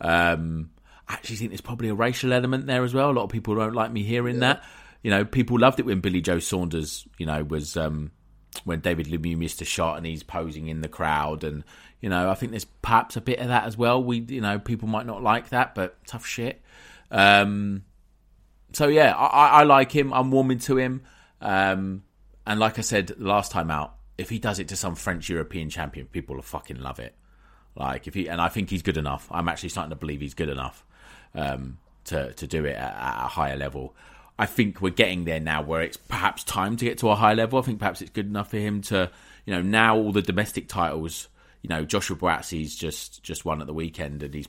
Um, 0.00 0.70
I 1.08 1.14
actually 1.14 1.36
think 1.36 1.50
there's 1.50 1.60
probably 1.60 1.88
a 1.88 1.94
racial 1.94 2.32
element 2.32 2.66
there 2.66 2.82
as 2.82 2.94
well. 2.94 3.10
A 3.10 3.12
lot 3.12 3.24
of 3.24 3.30
people 3.30 3.54
don't 3.54 3.74
like 3.74 3.92
me 3.92 4.02
hearing 4.02 4.36
yeah. 4.36 4.54
that. 4.54 4.64
You 5.02 5.10
know, 5.10 5.24
people 5.24 5.58
loved 5.58 5.78
it 5.78 5.86
when 5.86 6.00
Billy 6.00 6.20
Joe 6.20 6.40
Saunders, 6.40 7.06
you 7.16 7.26
know, 7.26 7.44
was 7.44 7.76
um, 7.76 8.10
when 8.64 8.80
David 8.80 9.06
Lemieux 9.06 9.36
missed 9.36 9.62
a 9.62 9.64
shot 9.64 9.96
and 9.96 10.04
he's 10.04 10.24
posing 10.24 10.68
in 10.68 10.80
the 10.80 10.88
crowd, 10.88 11.44
and 11.44 11.62
you 12.00 12.08
know, 12.08 12.28
I 12.28 12.34
think 12.34 12.50
there's 12.50 12.64
perhaps 12.64 13.16
a 13.16 13.20
bit 13.20 13.38
of 13.38 13.48
that 13.48 13.64
as 13.64 13.76
well. 13.76 14.02
We, 14.02 14.18
you 14.18 14.40
know, 14.40 14.58
people 14.58 14.88
might 14.88 15.06
not 15.06 15.22
like 15.22 15.50
that, 15.50 15.76
but 15.76 15.96
tough 16.06 16.26
shit. 16.26 16.60
Um, 17.12 17.84
so 18.72 18.88
yeah, 18.88 19.14
I, 19.14 19.60
I 19.60 19.62
like 19.62 19.92
him. 19.92 20.12
I'm 20.12 20.32
warming 20.32 20.58
to 20.60 20.76
him. 20.76 21.02
Um, 21.40 22.02
and 22.48 22.58
like 22.58 22.78
I 22.78 22.82
said 22.82 23.20
last 23.20 23.52
time 23.52 23.70
out, 23.70 23.94
if 24.16 24.30
he 24.30 24.38
does 24.38 24.58
it 24.58 24.68
to 24.68 24.76
some 24.76 24.94
French 24.94 25.28
European 25.28 25.68
champion, 25.68 26.06
people 26.06 26.34
will 26.34 26.42
fucking 26.42 26.80
love 26.80 26.98
it. 26.98 27.14
Like 27.76 28.08
if 28.08 28.14
he 28.14 28.28
and 28.28 28.40
I 28.40 28.48
think 28.48 28.70
he's 28.70 28.82
good 28.82 28.96
enough. 28.96 29.28
I'm 29.30 29.48
actually 29.48 29.68
starting 29.68 29.90
to 29.90 29.96
believe 29.96 30.20
he's 30.20 30.34
good 30.34 30.48
enough 30.48 30.84
um, 31.34 31.78
to 32.04 32.32
to 32.32 32.46
do 32.46 32.64
it 32.64 32.74
at, 32.74 32.94
at, 32.94 33.24
a 33.24 33.28
higher 33.28 33.56
level. 33.56 33.94
I 34.38 34.46
think 34.46 34.80
we're 34.80 34.90
getting 34.90 35.24
there 35.24 35.40
now, 35.40 35.62
where 35.62 35.82
it's 35.82 35.96
perhaps 35.96 36.42
time 36.42 36.76
to 36.76 36.84
get 36.84 36.98
to 36.98 37.10
a 37.10 37.16
high 37.16 37.34
level. 37.34 37.58
I 37.58 37.62
think 37.62 37.80
perhaps 37.80 38.00
it's 38.00 38.10
good 38.10 38.26
enough 38.26 38.50
for 38.50 38.56
him 38.56 38.80
to, 38.82 39.10
you 39.44 39.52
know, 39.52 39.60
now 39.60 39.96
all 39.96 40.12
the 40.12 40.22
domestic 40.22 40.68
titles. 40.68 41.28
You 41.62 41.68
know, 41.68 41.84
Joshua 41.84 42.16
Buatsi's 42.16 42.74
just 42.74 43.22
just 43.22 43.44
won 43.44 43.60
at 43.60 43.66
the 43.66 43.74
weekend, 43.74 44.22
and 44.22 44.32
he's 44.32 44.48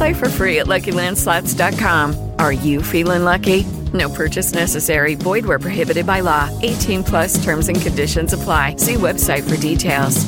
Play 0.00 0.14
for 0.14 0.30
free 0.30 0.60
at 0.60 0.66
LuckyLandSlots.com. 0.66 2.32
Are 2.38 2.54
you 2.54 2.80
feeling 2.80 3.22
lucky? 3.22 3.64
No 3.92 4.08
purchase 4.08 4.54
necessary. 4.54 5.14
Void 5.14 5.44
where 5.44 5.58
prohibited 5.58 6.06
by 6.06 6.20
law. 6.20 6.48
18 6.62 7.04
plus 7.04 7.44
terms 7.44 7.68
and 7.68 7.78
conditions 7.82 8.32
apply. 8.32 8.76
See 8.76 8.94
website 8.94 9.46
for 9.46 9.60
details. 9.60 10.24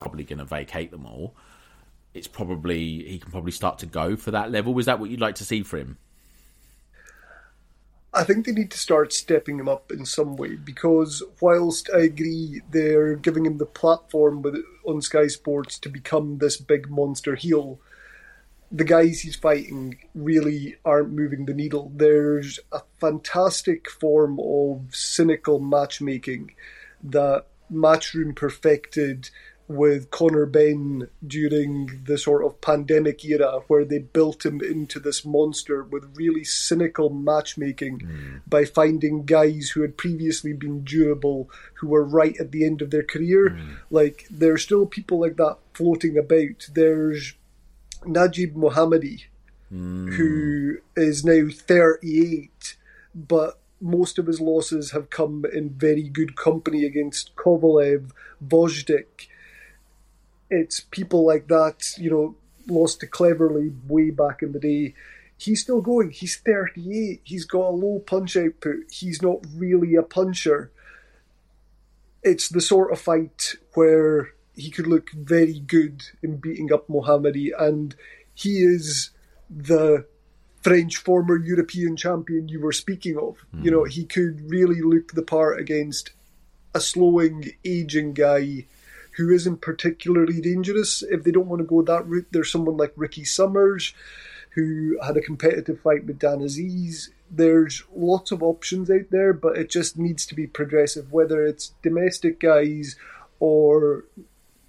Probably 0.00 0.22
going 0.22 0.38
to 0.38 0.44
vacate 0.44 0.92
them 0.92 1.04
all. 1.04 1.34
It's 2.14 2.28
probably, 2.28 3.02
he 3.02 3.18
can 3.18 3.32
probably 3.32 3.50
start 3.50 3.80
to 3.80 3.86
go 3.86 4.14
for 4.14 4.30
that 4.30 4.52
level. 4.52 4.72
Was 4.72 4.86
that 4.86 5.00
what 5.00 5.10
you'd 5.10 5.20
like 5.20 5.34
to 5.34 5.44
see 5.44 5.64
for 5.64 5.78
him? 5.78 5.98
I 8.14 8.22
think 8.22 8.46
they 8.46 8.52
need 8.52 8.70
to 8.70 8.78
start 8.78 9.12
stepping 9.12 9.58
him 9.58 9.68
up 9.68 9.90
in 9.90 10.06
some 10.06 10.36
way 10.36 10.54
because 10.54 11.24
whilst 11.40 11.90
I 11.92 12.02
agree 12.02 12.62
they're 12.70 13.16
giving 13.16 13.46
him 13.46 13.58
the 13.58 13.66
platform 13.66 14.42
with, 14.42 14.62
on 14.86 15.02
Sky 15.02 15.26
Sports 15.26 15.76
to 15.80 15.88
become 15.88 16.38
this 16.38 16.56
big 16.56 16.88
monster 16.88 17.34
heel, 17.34 17.80
the 18.72 18.84
guys 18.84 19.20
he's 19.20 19.36
fighting 19.36 19.98
really 20.14 20.76
aren't 20.84 21.12
moving 21.12 21.44
the 21.44 21.54
needle. 21.54 21.92
There's 21.94 22.58
a 22.72 22.80
fantastic 22.98 23.90
form 23.90 24.40
of 24.40 24.94
cynical 24.94 25.60
matchmaking 25.60 26.54
that 27.02 27.46
Matchroom 27.70 28.34
perfected 28.34 29.30
with 29.68 30.10
Conor 30.10 30.46
Benn 30.46 31.08
during 31.26 32.02
the 32.04 32.18
sort 32.18 32.44
of 32.44 32.60
pandemic 32.60 33.24
era 33.24 33.60
where 33.68 33.84
they 33.84 33.98
built 33.98 34.44
him 34.44 34.60
into 34.60 34.98
this 34.98 35.24
monster 35.24 35.82
with 35.82 36.16
really 36.16 36.44
cynical 36.44 37.10
matchmaking 37.10 38.00
mm. 38.00 38.40
by 38.46 38.64
finding 38.64 39.24
guys 39.24 39.70
who 39.70 39.82
had 39.82 39.96
previously 39.96 40.52
been 40.52 40.82
durable 40.84 41.48
who 41.74 41.88
were 41.88 42.04
right 42.04 42.36
at 42.38 42.52
the 42.52 42.64
end 42.64 42.82
of 42.82 42.90
their 42.90 43.02
career. 43.02 43.50
Mm. 43.50 43.76
Like 43.90 44.26
there's 44.30 44.62
still 44.62 44.86
people 44.86 45.20
like 45.20 45.36
that 45.36 45.58
floating 45.72 46.18
about. 46.18 46.68
There's 46.74 47.34
Nadjib 48.04 48.54
Mohammedi, 48.54 49.24
mm. 49.72 50.12
who 50.14 50.78
is 50.96 51.24
now 51.24 51.48
38, 51.50 52.76
but 53.14 53.58
most 53.80 54.18
of 54.18 54.26
his 54.26 54.40
losses 54.40 54.92
have 54.92 55.10
come 55.10 55.44
in 55.52 55.70
very 55.70 56.08
good 56.08 56.36
company 56.36 56.84
against 56.84 57.34
Kovalev, 57.36 58.12
Gvozdyk. 58.46 59.26
It's 60.50 60.80
people 60.80 61.26
like 61.26 61.48
that, 61.48 61.98
you 61.98 62.10
know, 62.10 62.36
lost 62.68 63.00
to 63.00 63.06
Cleverly 63.06 63.72
way 63.88 64.10
back 64.10 64.42
in 64.42 64.52
the 64.52 64.60
day. 64.60 64.94
He's 65.36 65.62
still 65.62 65.80
going. 65.80 66.10
He's 66.10 66.36
38. 66.36 67.20
He's 67.24 67.44
got 67.44 67.70
a 67.70 67.70
low 67.70 67.98
punch 67.98 68.36
output. 68.36 68.84
He's 68.92 69.20
not 69.20 69.44
really 69.56 69.96
a 69.96 70.02
puncher. 70.02 70.70
It's 72.22 72.48
the 72.48 72.60
sort 72.60 72.92
of 72.92 73.00
fight 73.00 73.56
where 73.74 74.34
he 74.54 74.70
could 74.70 74.86
look 74.86 75.10
very 75.12 75.60
good 75.60 76.02
in 76.22 76.36
beating 76.36 76.72
up 76.72 76.88
Mohammedi, 76.88 77.50
and 77.58 77.94
he 78.34 78.58
is 78.58 79.10
the 79.50 80.06
French 80.62 80.96
former 80.96 81.36
European 81.36 81.96
champion 81.96 82.48
you 82.48 82.60
were 82.60 82.72
speaking 82.72 83.16
of. 83.18 83.44
Mm. 83.54 83.64
You 83.64 83.70
know, 83.70 83.84
he 83.84 84.04
could 84.04 84.50
really 84.50 84.80
look 84.80 85.12
the 85.12 85.22
part 85.22 85.58
against 85.58 86.12
a 86.74 86.80
slowing, 86.80 87.52
aging 87.64 88.14
guy 88.14 88.66
who 89.16 89.30
isn't 89.30 89.60
particularly 89.60 90.40
dangerous. 90.40 91.02
If 91.02 91.24
they 91.24 91.30
don't 91.30 91.48
want 91.48 91.60
to 91.60 91.66
go 91.66 91.82
that 91.82 92.06
route, 92.06 92.28
there's 92.30 92.50
someone 92.50 92.76
like 92.76 92.92
Ricky 92.96 93.24
Summers 93.24 93.92
who 94.50 94.98
had 95.02 95.16
a 95.16 95.22
competitive 95.22 95.80
fight 95.80 96.06
with 96.06 96.18
Dan 96.18 96.40
Azeez. 96.40 97.08
There's 97.30 97.82
lots 97.94 98.32
of 98.32 98.42
options 98.42 98.90
out 98.90 99.10
there, 99.10 99.32
but 99.32 99.56
it 99.56 99.70
just 99.70 99.98
needs 99.98 100.26
to 100.26 100.34
be 100.34 100.46
progressive, 100.46 101.12
whether 101.12 101.44
it's 101.44 101.74
domestic 101.82 102.38
guys 102.40 102.96
or 103.40 104.04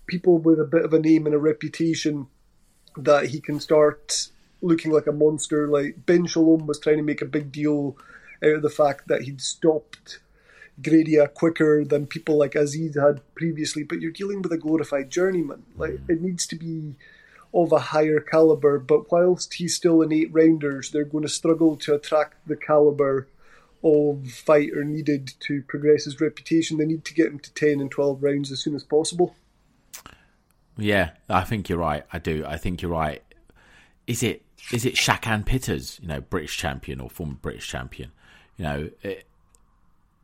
people 0.07 0.37
with 0.37 0.59
a 0.59 0.65
bit 0.65 0.85
of 0.85 0.93
a 0.93 0.99
name 0.99 1.25
and 1.25 1.35
a 1.35 1.39
reputation 1.39 2.27
that 2.97 3.27
he 3.27 3.39
can 3.39 3.59
start 3.59 4.29
looking 4.61 4.91
like 4.91 5.07
a 5.07 5.11
monster. 5.11 5.67
Like 5.67 6.05
Ben 6.05 6.25
Shalom 6.25 6.67
was 6.67 6.79
trying 6.79 6.97
to 6.97 7.03
make 7.03 7.21
a 7.21 7.25
big 7.25 7.51
deal 7.51 7.97
out 8.43 8.55
of 8.55 8.61
the 8.61 8.69
fact 8.69 9.07
that 9.07 9.23
he'd 9.23 9.41
stopped 9.41 10.19
Graidia 10.81 11.31
quicker 11.33 11.85
than 11.85 12.07
people 12.07 12.37
like 12.37 12.53
Azeez 12.53 12.99
had 12.99 13.21
previously, 13.35 13.83
but 13.83 14.01
you're 14.01 14.11
dealing 14.11 14.41
with 14.41 14.51
a 14.51 14.57
glorified 14.57 15.09
journeyman. 15.09 15.63
Like 15.77 15.91
mm. 15.91 16.09
it 16.09 16.21
needs 16.21 16.47
to 16.47 16.55
be 16.55 16.95
of 17.53 17.71
a 17.71 17.79
higher 17.79 18.19
caliber, 18.19 18.79
but 18.79 19.11
whilst 19.11 19.55
he's 19.55 19.75
still 19.75 20.01
in 20.01 20.11
eight 20.11 20.33
rounders, 20.33 20.89
they're 20.89 21.03
going 21.03 21.23
to 21.23 21.29
struggle 21.29 21.75
to 21.77 21.93
attract 21.93 22.47
the 22.47 22.55
caliber 22.55 23.27
of 23.83 24.27
fighter 24.31 24.83
needed 24.83 25.33
to 25.41 25.61
progress 25.63 26.05
his 26.05 26.19
reputation. 26.19 26.77
They 26.77 26.85
need 26.85 27.05
to 27.05 27.13
get 27.13 27.27
him 27.27 27.39
to 27.39 27.53
ten 27.53 27.79
and 27.79 27.91
twelve 27.91 28.23
rounds 28.23 28.51
as 28.51 28.63
soon 28.63 28.75
as 28.75 28.83
possible. 28.83 29.35
Yeah, 30.77 31.11
I 31.29 31.43
think 31.43 31.69
you're 31.69 31.77
right. 31.77 32.03
I 32.11 32.19
do. 32.19 32.45
I 32.45 32.57
think 32.57 32.81
you're 32.81 32.91
right. 32.91 33.21
Is 34.07 34.23
it 34.23 34.43
is 34.71 34.85
it 34.85 34.95
Shakhan 34.95 35.45
Pitters, 35.45 35.99
you 36.01 36.07
know, 36.07 36.21
British 36.21 36.57
champion 36.57 36.99
or 36.99 37.09
former 37.09 37.33
British 37.33 37.67
champion? 37.67 38.11
You 38.57 38.63
know, 38.65 38.89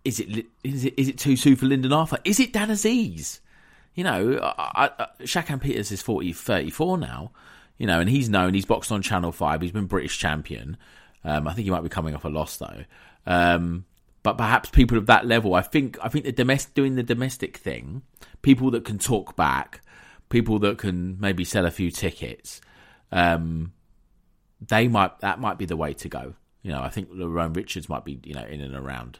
is 0.04 0.20
it 0.20 0.46
is 0.64 0.86
it 0.86 0.94
is 0.98 1.08
it 1.08 1.18
too 1.18 1.36
soon 1.36 1.56
for 1.56 1.66
Lyndon 1.66 1.94
Arthur? 1.94 2.18
Is 2.24 2.40
it 2.40 2.54
Dan 2.54 2.70
Azeez? 2.70 3.40
You 3.96 4.04
know, 4.04 4.40
I, 4.42 4.90
I, 4.98 5.08
Shaq 5.24 5.60
Pitters 5.62 5.92
is 5.92 6.02
40, 6.02 6.32
34 6.32 6.98
now. 6.98 7.32
You 7.78 7.88
know, 7.88 8.00
and 8.00 8.10
he's 8.10 8.30
known. 8.30 8.54
He's 8.54 8.66
boxed 8.66 8.92
on 8.92 9.02
Channel 9.02 9.32
Five. 9.32 9.62
He's 9.62 9.72
been 9.72 9.86
British 9.86 10.18
champion. 10.18 10.78
Um, 11.24 11.48
I 11.48 11.54
think 11.54 11.66
he 11.66 11.72
might 11.72 11.84
be 11.84 11.90
coming 11.90 12.16
off 12.16 12.26
a 12.26 12.30
loss 12.30 12.58
though. 12.58 12.84
Um, 13.26 13.86
but 14.24 14.38
perhaps 14.38 14.70
people 14.70 14.98
of 14.98 15.06
that 15.06 15.26
level, 15.26 15.54
I 15.54 15.62
think, 15.62 15.98
I 16.02 16.10
think 16.10 16.26
the 16.26 16.32
domestic 16.32 16.74
doing 16.74 16.96
the 16.96 17.04
domestic 17.04 17.58
thing, 17.58 18.02
people 18.42 18.72
that 18.72 18.84
can 18.84 19.00
talk 19.00 19.36
back, 19.36 19.82
people 20.30 20.60
that 20.60 20.78
can 20.78 21.20
maybe 21.20 21.44
sell 21.44 21.66
a 21.66 21.72
few 21.72 21.92
tickets, 21.92 22.62
um, 23.12 23.74
they 24.66 24.88
might 24.88 25.20
that 25.20 25.40
might 25.40 25.58
be 25.58 25.66
the 25.66 25.78
way 25.78 25.94
to 25.94 26.10
go. 26.10 26.34
You 26.62 26.72
know, 26.72 26.82
I 26.82 26.90
think 26.90 27.12
Lerone 27.12 27.56
Richards 27.56 27.90
might 27.90 28.06
be 28.06 28.20
you 28.24 28.34
know 28.34 28.46
in 28.46 28.62
and 28.62 28.76
around 28.76 29.20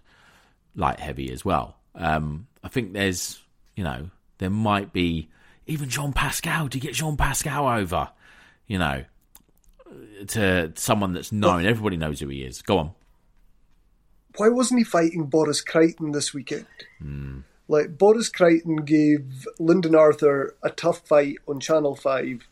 light 0.76 1.00
heavy 1.00 1.32
as 1.32 1.44
well. 1.44 1.78
Um, 1.96 2.48
I 2.64 2.68
think 2.68 2.94
there's 2.94 3.42
you 3.76 3.84
know 3.84 4.10
there 4.38 4.50
might 4.50 4.94
be 4.94 5.30
even 5.68 5.90
Jean 5.90 6.14
Pascal 6.14 6.70
to 6.70 6.80
get 6.80 6.94
Jean 6.94 7.18
Pascal 7.18 7.68
over. 7.68 8.10
You 8.68 8.78
know, 8.78 9.04
to 10.28 10.72
someone 10.76 11.14
that's 11.14 11.32
known. 11.32 11.66
Everybody 11.66 11.98
knows 11.98 12.20
who 12.20 12.28
he 12.28 12.44
is. 12.44 12.62
Go 12.62 12.78
on. 12.78 12.92
Why 14.38 14.50
wasn't 14.50 14.80
he 14.80 14.84
fighting 14.84 15.26
Boris 15.26 15.62
Crichton 15.62 16.12
this 16.12 16.34
weekend? 16.34 16.68
Mm. 17.04 17.44
Like 17.70 18.00
Boris 18.00 18.30
Crichton 18.30 18.78
gave 18.78 19.48
Lyndon 19.60 19.94
Arthur 19.94 20.56
a 20.64 20.72
tough 20.72 21.08
fight 21.08 21.36
on 21.48 21.60
Channel 21.60 21.96
Five. 21.96 22.48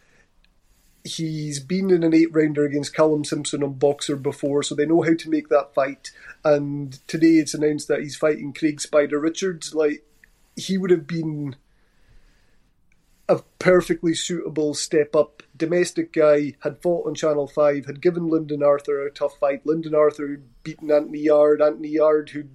He's 1.04 1.60
been 1.60 1.90
in 1.90 2.04
an 2.04 2.14
eight 2.14 2.32
rounder 2.32 2.66
against 2.66 2.94
Callum 2.94 3.26
Simpson 3.26 3.64
on 3.64 3.74
Boxxer 3.76 4.22
before, 4.22 4.62
so 4.62 4.76
they 4.76 4.86
know 4.86 5.02
how 5.02 5.16
to 5.16 5.30
make 5.30 5.50
that 5.50 5.74
fight. 5.74 6.12
And 6.46 7.00
today 7.08 7.38
it's 7.38 7.56
announced 7.56 7.88
that 7.88 8.02
he's 8.02 8.16
fighting 8.16 8.54
Craig 8.54 8.80
Spider 8.80 9.20
Richards. 9.20 9.74
Like 9.74 10.06
he 10.56 10.78
would 10.78 10.92
have 10.92 11.08
been 11.08 11.56
a 13.28 13.42
perfectly 13.58 14.14
suitable 14.14 14.76
step 14.76 15.16
up 15.16 15.42
domestic 15.56 16.14
guy, 16.14 16.54
had 16.60 16.82
fought 16.84 17.08
on 17.08 17.16
Channel 17.16 17.48
5, 17.48 17.88
had 17.88 18.02
given 18.02 18.30
Lyndon 18.30 18.62
Arthur 18.62 19.04
a 19.06 19.12
tough 19.12 19.40
fight. 19.40 19.66
Lyndon 19.66 19.96
Arthur 19.96 20.42
beaten 20.62 20.92
Anthony 20.92 21.22
Yarde, 21.22 21.64
Anthony 21.64 21.90
Yarde 21.90 22.30
who'd 22.30 22.52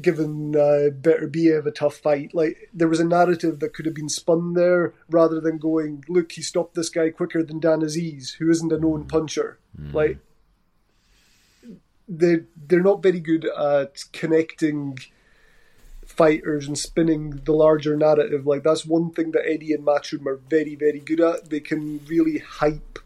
given 0.00 0.56
uh, 0.56 0.90
Beterbiev 0.90 1.66
a 1.66 1.70
tough 1.70 1.96
fight. 1.96 2.34
Like 2.34 2.70
there 2.72 2.88
was 2.88 3.00
a 3.00 3.04
narrative 3.04 3.60
that 3.60 3.74
could 3.74 3.86
have 3.86 3.94
been 3.94 4.08
spun 4.08 4.54
there 4.54 4.94
rather 5.08 5.40
than 5.40 5.58
going, 5.58 6.04
look, 6.08 6.32
he 6.32 6.42
stopped 6.42 6.74
this 6.74 6.88
guy 6.88 7.10
quicker 7.10 7.42
than 7.42 7.60
Dan 7.60 7.80
Azeez, 7.80 8.36
who 8.36 8.50
isn't 8.50 8.72
a 8.72 8.78
known 8.78 9.06
puncher. 9.06 9.58
Mm. 9.78 9.94
Like 9.94 10.18
they 12.08 12.40
they're 12.66 12.82
not 12.82 13.02
very 13.02 13.20
good 13.20 13.44
at 13.46 14.04
connecting 14.12 14.98
fighters 16.04 16.66
and 16.66 16.76
spinning 16.76 17.40
the 17.44 17.52
larger 17.52 17.96
narrative. 17.96 18.46
Like 18.46 18.62
that's 18.62 18.84
one 18.84 19.10
thing 19.10 19.30
that 19.32 19.48
Eddie 19.48 19.72
and 19.72 19.86
Matchroom 19.86 20.26
are 20.26 20.36
very, 20.36 20.74
very 20.74 20.98
good 20.98 21.20
at. 21.20 21.50
They 21.50 21.60
can 21.60 22.00
really 22.06 22.38
hype 22.38 22.98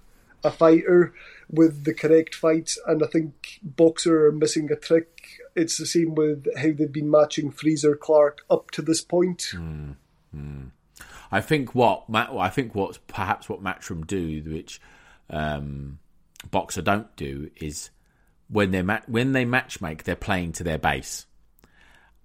a 0.43 0.51
fighter 0.51 1.13
with 1.51 1.85
the 1.85 1.95
correct 1.95 2.35
fights, 2.35 2.79
and 2.87 3.03
I 3.03 3.07
think 3.07 3.61
Boxxer 3.65 4.29
are 4.29 4.33
missing 4.33 4.71
a 4.73 4.77
trick. 4.77 5.41
It's 5.57 5.79
the 5.79 5.87
same 5.87 6.15
with 6.15 6.47
how 6.57 6.73
they've 6.73 6.91
been 6.91 7.11
matching 7.11 7.51
Frazer 7.51 7.97
Clarke 7.97 8.43
up 8.51 8.71
to 8.73 8.83
this 8.83 9.01
point. 9.01 9.53
Mm. 9.55 9.97
I 11.35 11.41
think 11.41 11.75
what 11.75 12.05
I 12.15 12.49
think 12.49 12.75
what's 12.75 12.99
perhaps 13.09 13.49
what 13.49 13.63
Matchroom 13.63 14.07
do, 14.07 14.43
which 14.47 14.81
um, 15.31 15.99
Boxxer 16.49 16.85
don't 16.85 17.15
do, 17.17 17.51
is 17.57 17.91
when 18.49 18.71
they 18.71 18.83
ma- 18.83 19.01
when 19.07 19.33
they 19.33 19.45
matchmake, 19.45 20.05
they're 20.05 20.17
playing 20.17 20.53
to 20.53 20.65
their 20.65 20.79
base 20.79 21.27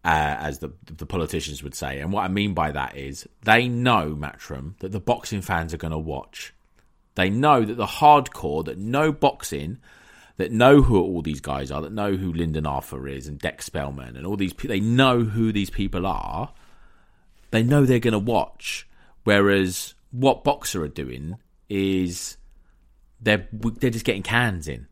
uh, 0.03 0.35
as 0.39 0.59
the 0.59 0.71
the 0.85 1.05
politicians 1.05 1.63
would 1.63 1.75
say. 1.75 1.99
And 1.99 2.13
what 2.13 2.23
I 2.23 2.27
mean 2.27 2.53
by 2.53 2.71
that 2.71 2.95
is 2.95 3.27
they 3.43 3.67
know 3.67 4.15
Matchroom 4.15 4.77
that 4.79 4.91
the 4.91 4.99
boxing 4.99 5.41
fans 5.41 5.73
are 5.73 5.77
going 5.77 5.91
to 5.91 5.97
watch. 5.97 6.53
They 7.15 7.29
know 7.29 7.65
that 7.65 7.75
the 7.75 7.85
hardcore 7.85 8.63
that 8.65 8.77
know 8.77 9.11
boxing, 9.11 9.79
that 10.39 10.51
know 10.51 10.81
who 10.81 10.99
all 10.99 11.21
these 11.21 11.41
guys 11.41 11.69
are, 11.69 11.81
that 11.81 11.91
know 11.91 12.15
who 12.15 12.33
Lyndon 12.33 12.65
Arthur 12.65 13.07
is 13.07 13.27
and 13.27 13.37
Dex 13.37 13.65
Spelman 13.65 14.17
and 14.17 14.25
all 14.25 14.35
these 14.35 14.53
people. 14.53 14.75
They 14.75 14.79
know 14.79 15.23
who 15.23 15.51
these 15.51 15.69
people 15.69 16.07
are. 16.07 16.51
They 17.51 17.61
know 17.61 17.85
they're 17.85 17.99
going 17.99 18.13
to 18.13 18.19
watch. 18.19 18.87
Whereas 19.23 19.93
what 20.11 20.43
Boxxer 20.43 20.83
are 20.83 20.87
doing 20.87 21.37
is 21.69 22.37
they're 23.21 23.47
they're 23.51 23.91
just 23.91 24.05
getting 24.05 24.23
cans 24.23 24.67
in 24.67 24.87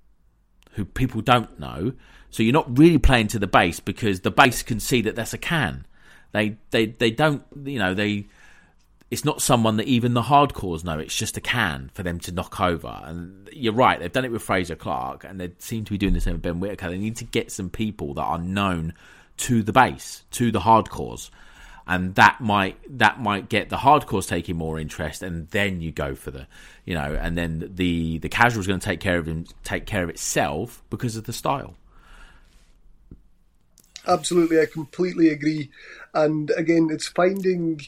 who 0.73 0.85
people 0.85 1.21
don't 1.21 1.59
know 1.59 1.93
so 2.29 2.43
you're 2.43 2.53
not 2.53 2.77
really 2.77 2.97
playing 2.97 3.27
to 3.29 3.39
the 3.39 3.47
base 3.47 3.79
because 3.79 4.21
the 4.21 4.31
base 4.31 4.61
can 4.63 4.79
see 4.79 5.01
that 5.01 5.15
that's 5.15 5.33
a 5.33 5.37
can. 5.37 5.85
They 6.33 6.57
they 6.71 6.87
they 6.87 7.11
don't 7.11 7.43
you 7.63 7.79
know 7.79 7.93
they. 7.93 8.27
It's 9.09 9.23
not 9.23 9.41
someone 9.41 9.77
that 9.77 9.87
even 9.87 10.13
the 10.13 10.23
hardcores 10.23 10.83
know. 10.83 10.99
It's 10.99 11.15
just 11.15 11.37
a 11.37 11.41
can 11.41 11.91
for 11.93 12.03
them 12.03 12.19
to 12.21 12.31
knock 12.31 12.59
over. 12.59 13.01
And 13.03 13.49
you're 13.53 13.73
right. 13.73 13.99
They've 13.99 14.11
done 14.11 14.25
it 14.25 14.31
with 14.31 14.41
Frazer 14.41 14.75
Clarke, 14.75 15.23
and 15.23 15.39
they 15.39 15.51
seem 15.59 15.85
to 15.85 15.91
be 15.91 15.97
doing 15.97 16.13
the 16.13 16.19
same 16.19 16.33
with 16.33 16.41
Ben 16.41 16.59
Whitaker. 16.59 16.89
They 16.89 16.97
need 16.97 17.15
to 17.17 17.23
get 17.23 17.51
some 17.51 17.69
people 17.69 18.13
that 18.15 18.23
are 18.23 18.37
known 18.37 18.93
to 19.37 19.63
the 19.63 19.71
base, 19.71 20.23
to 20.31 20.51
the 20.51 20.59
hardcores, 20.59 21.29
and 21.87 22.15
that 22.15 22.41
might 22.41 22.77
that 22.97 23.21
might 23.21 23.47
get 23.49 23.69
the 23.69 23.77
hardcores 23.77 24.27
taking 24.27 24.57
more 24.57 24.79
interest, 24.79 25.23
and 25.23 25.47
then 25.49 25.79
you 25.79 25.91
go 25.91 26.15
for 26.15 26.31
the, 26.31 26.47
you 26.85 26.93
know, 26.93 27.17
and 27.19 27.37
then 27.37 27.71
the 27.75 28.17
the 28.17 28.29
casual 28.29 28.59
is 28.59 28.67
going 28.67 28.79
to 28.79 28.85
take 28.85 28.99
care 28.99 29.17
of 29.17 29.25
him, 29.25 29.45
take 29.63 29.85
care 29.85 30.03
of 30.03 30.09
itself 30.09 30.83
because 30.89 31.15
of 31.15 31.23
the 31.23 31.33
style. 31.33 31.75
Absolutely, 34.05 34.59
I 34.59 34.65
completely 34.65 35.29
agree. 35.29 35.69
And 36.13 36.49
again, 36.51 36.89
it's 36.91 37.07
finding 37.07 37.81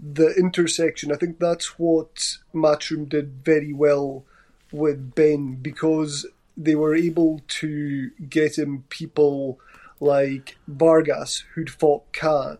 the 0.00 0.34
intersection. 0.34 1.12
I 1.12 1.16
think 1.16 1.38
that's 1.38 1.78
what 1.78 2.38
Matchroom 2.54 3.08
did 3.08 3.44
very 3.44 3.72
well 3.72 4.24
with 4.72 5.14
Benn 5.14 5.56
because 5.56 6.26
they 6.56 6.74
were 6.74 6.94
able 6.94 7.40
to 7.46 8.10
get 8.28 8.58
him 8.58 8.84
people 8.88 9.58
like 10.00 10.56
Vargas 10.68 11.44
who'd 11.54 11.70
fought 11.70 12.12
Khan. 12.12 12.58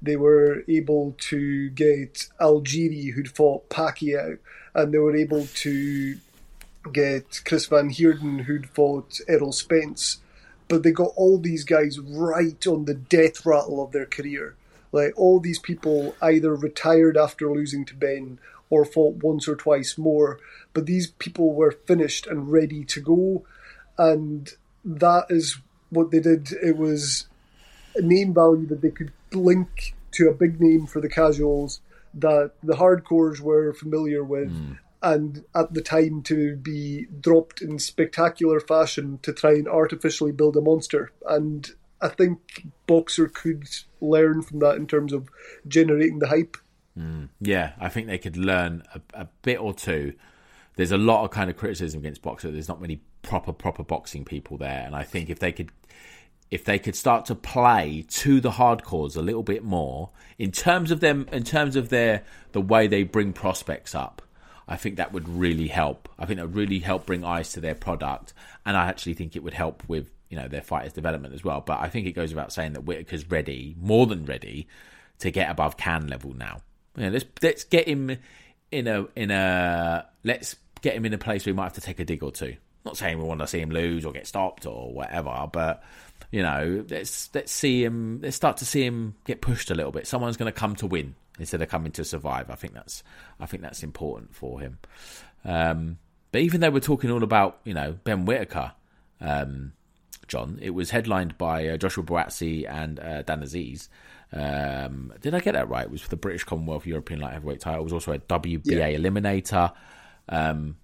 They 0.00 0.16
were 0.16 0.64
able 0.66 1.14
to 1.30 1.70
get 1.70 2.28
Algieri 2.40 3.12
who'd 3.12 3.30
fought 3.30 3.68
Pacquiao, 3.68 4.38
and 4.74 4.92
they 4.92 4.98
were 4.98 5.14
able 5.14 5.46
to 5.46 6.18
get 6.92 7.42
Chris 7.44 7.66
Van 7.66 7.90
Heerden 7.90 8.40
who'd 8.40 8.68
fought 8.68 9.20
Errol 9.28 9.52
Spence 9.52 10.18
but 10.72 10.82
they 10.82 10.90
got 10.90 11.12
all 11.16 11.36
these 11.36 11.64
guys 11.64 11.98
right 11.98 12.66
on 12.66 12.86
the 12.86 12.94
death 12.94 13.44
rattle 13.44 13.84
of 13.84 13.92
their 13.92 14.06
career. 14.06 14.56
Like 14.92 15.14
all 15.16 15.40
these 15.40 15.58
people 15.58 16.14
either 16.20 16.54
retired 16.54 17.16
after 17.16 17.50
losing 17.50 17.84
to 17.86 17.94
Benn 17.96 18.38
or 18.70 18.84
fought 18.84 19.22
once 19.22 19.48
or 19.48 19.56
twice 19.56 19.98
more, 19.98 20.38
but 20.72 20.86
these 20.86 21.08
people 21.08 21.52
were 21.52 21.72
finished 21.72 22.26
and 22.26 22.52
ready 22.52 22.84
to 22.84 23.00
go, 23.00 23.44
and 23.98 24.50
that 24.84 25.26
is 25.30 25.58
what 25.90 26.10
they 26.10 26.20
did. 26.20 26.52
It 26.52 26.76
was 26.76 27.26
a 27.94 28.02
name 28.02 28.32
value 28.32 28.66
that 28.66 28.80
they 28.80 28.90
could 28.90 29.12
link 29.32 29.94
to 30.12 30.28
a 30.28 30.34
big 30.34 30.60
name 30.60 30.86
for 30.86 31.00
the 31.00 31.08
casuals 31.08 31.80
that 32.14 32.52
the 32.62 32.74
hardcores 32.74 33.40
were 33.40 33.72
familiar 33.72 34.22
with, 34.22 34.50
mm 34.50 34.78
and 35.02 35.44
at 35.54 35.74
the 35.74 35.82
time 35.82 36.22
to 36.22 36.54
be 36.56 37.06
dropped 37.20 37.60
in 37.60 37.78
spectacular 37.78 38.60
fashion 38.60 39.18
to 39.22 39.32
try 39.32 39.50
and 39.50 39.66
artificially 39.66 40.30
build 40.30 40.56
a 40.56 40.60
monster. 40.60 41.10
And 41.26 41.68
I 42.00 42.08
think 42.08 42.68
Boxxer 42.86 43.32
could 43.32 43.68
learn 44.02 44.42
from 44.42 44.58
that 44.58 44.76
in 44.76 44.86
terms 44.86 45.12
of 45.12 45.28
generating 45.66 46.18
the 46.18 46.28
hype. 46.28 46.56
Mm, 46.98 47.28
yeah, 47.40 47.72
I 47.80 47.88
think 47.88 48.06
they 48.06 48.18
could 48.18 48.36
learn 48.36 48.82
a, 48.94 49.22
a, 49.22 49.28
bit 49.42 49.58
or 49.58 49.72
two. 49.72 50.12
There's 50.76 50.92
a 50.92 50.98
lot 50.98 51.24
of 51.24 51.30
kind 51.30 51.48
of 51.48 51.56
criticism 51.56 52.00
against 52.00 52.22
Boxxer. 52.22 52.52
There's 52.52 52.68
not 52.68 52.80
many 52.80 53.00
proper 53.22 53.52
proper 53.52 53.82
boxing 53.82 54.24
people 54.24 54.58
there, 54.58 54.82
and 54.84 54.94
I 54.94 55.02
think 55.02 55.30
if 55.30 55.38
they 55.38 55.52
could 55.52 55.70
if 56.50 56.64
they 56.64 56.78
could 56.78 56.94
start 56.94 57.24
to 57.26 57.34
play 57.34 58.04
to 58.08 58.40
the 58.40 58.50
hardcores 58.50 59.16
a 59.16 59.22
little 59.22 59.42
bit 59.42 59.64
more 59.64 60.10
in 60.38 60.52
terms 60.52 60.90
of 60.90 61.00
them 61.00 61.26
in 61.32 61.44
terms 61.44 61.76
of 61.76 61.88
their 61.88 62.24
the 62.52 62.60
way 62.60 62.86
they 62.86 63.04
bring 63.04 63.32
prospects 63.32 63.94
up 63.94 64.20
I 64.68 64.76
think 64.76 64.96
that 64.96 65.12
would 65.12 65.28
really 65.28 65.68
help. 65.68 66.08
I 66.18 66.26
think 66.26 66.38
that 66.38 66.46
would 66.46 66.56
really 66.56 66.78
help 66.78 67.06
bring 67.06 67.24
eyes 67.24 67.52
to 67.52 67.60
their 67.60 67.74
product, 67.74 68.32
and 68.64 68.76
I 68.76 68.86
actually 68.86 69.14
think 69.14 69.36
it 69.36 69.42
would 69.42 69.54
help 69.54 69.82
with 69.88 70.10
you 70.32 70.38
know 70.38 70.48
their 70.48 70.62
fighters' 70.62 70.94
development 70.94 71.34
as 71.34 71.44
well. 71.44 71.60
But 71.60 71.80
I 71.80 71.90
think 71.90 72.06
it 72.06 72.12
goes 72.12 72.30
without 72.30 72.54
saying 72.54 72.72
that 72.72 72.80
Whitaker's 72.80 73.30
ready, 73.30 73.76
more 73.78 74.06
than 74.06 74.24
ready, 74.24 74.66
to 75.18 75.30
get 75.30 75.50
above 75.50 75.76
can 75.76 76.06
level 76.08 76.32
now. 76.32 76.62
You 76.96 77.04
know, 77.04 77.10
let's 77.10 77.26
let's 77.42 77.64
get 77.64 77.86
him 77.86 78.16
in 78.70 78.88
a 78.88 79.06
in 79.14 79.30
a 79.30 80.06
let's 80.24 80.56
get 80.80 80.96
him 80.96 81.04
in 81.04 81.12
a 81.12 81.18
place 81.18 81.44
where 81.44 81.52
he 81.52 81.56
might 81.56 81.64
have 81.64 81.74
to 81.74 81.82
take 81.82 82.00
a 82.00 82.04
dig 82.06 82.22
or 82.22 82.32
two. 82.32 82.56
Not 82.86 82.96
saying 82.96 83.18
we 83.18 83.24
want 83.24 83.40
to 83.40 83.46
see 83.46 83.60
him 83.60 83.70
lose 83.70 84.06
or 84.06 84.12
get 84.12 84.26
stopped 84.26 84.64
or 84.64 84.90
whatever, 84.90 85.48
but 85.52 85.84
you 86.30 86.42
know, 86.42 86.82
let's 86.88 87.28
let's 87.34 87.52
see 87.52 87.84
him. 87.84 88.20
Let's 88.22 88.36
start 88.36 88.56
to 88.56 88.64
see 88.64 88.84
him 88.86 89.14
get 89.26 89.42
pushed 89.42 89.70
a 89.70 89.74
little 89.74 89.92
bit. 89.92 90.06
Someone's 90.06 90.38
going 90.38 90.50
to 90.50 90.58
come 90.58 90.74
to 90.76 90.86
win 90.86 91.14
instead 91.38 91.60
of 91.60 91.68
coming 91.68 91.92
to 91.92 92.04
survive. 92.06 92.50
I 92.50 92.54
think 92.54 92.72
that's 92.72 93.02
I 93.38 93.44
think 93.44 93.62
that's 93.62 93.82
important 93.82 94.34
for 94.34 94.60
him. 94.60 94.78
Um, 95.44 95.98
but 96.32 96.40
even 96.40 96.62
though 96.62 96.70
we're 96.70 96.80
talking 96.80 97.10
all 97.10 97.22
about 97.22 97.60
you 97.64 97.74
know 97.74 97.98
Ben 98.04 98.24
Whitaker, 98.24 98.72
um, 99.20 99.74
John. 100.28 100.58
It 100.60 100.70
was 100.70 100.90
headlined 100.90 101.38
by 101.38 101.68
uh, 101.68 101.76
Joshua 101.76 102.04
Buatsi 102.04 102.68
and 102.68 102.98
uh, 103.00 103.22
Dan 103.22 103.42
Azeez. 103.42 103.88
Um, 104.32 105.12
did 105.20 105.34
I 105.34 105.40
get 105.40 105.52
that 105.52 105.68
right? 105.68 105.84
It 105.84 105.90
was 105.90 106.00
for 106.00 106.08
the 106.08 106.16
British 106.16 106.44
Commonwealth 106.44 106.86
European 106.86 107.20
Light 107.20 107.34
Heavyweight 107.34 107.60
title. 107.60 107.80
It 107.80 107.84
was 107.84 107.92
also 107.92 108.12
a 108.12 108.18
WBA 108.18 108.62
yeah. 108.64 108.90
eliminator. 108.90 109.72
Um, 110.28 110.76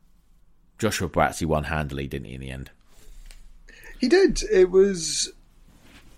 Joshua 0.78 1.08
Buatsi 1.08 1.46
won 1.46 1.64
handily, 1.64 2.06
didn't 2.06 2.26
he, 2.26 2.34
in 2.34 2.40
the 2.40 2.50
end? 2.50 2.70
He 3.98 4.08
did. 4.08 4.42
It 4.52 4.70
was 4.70 5.32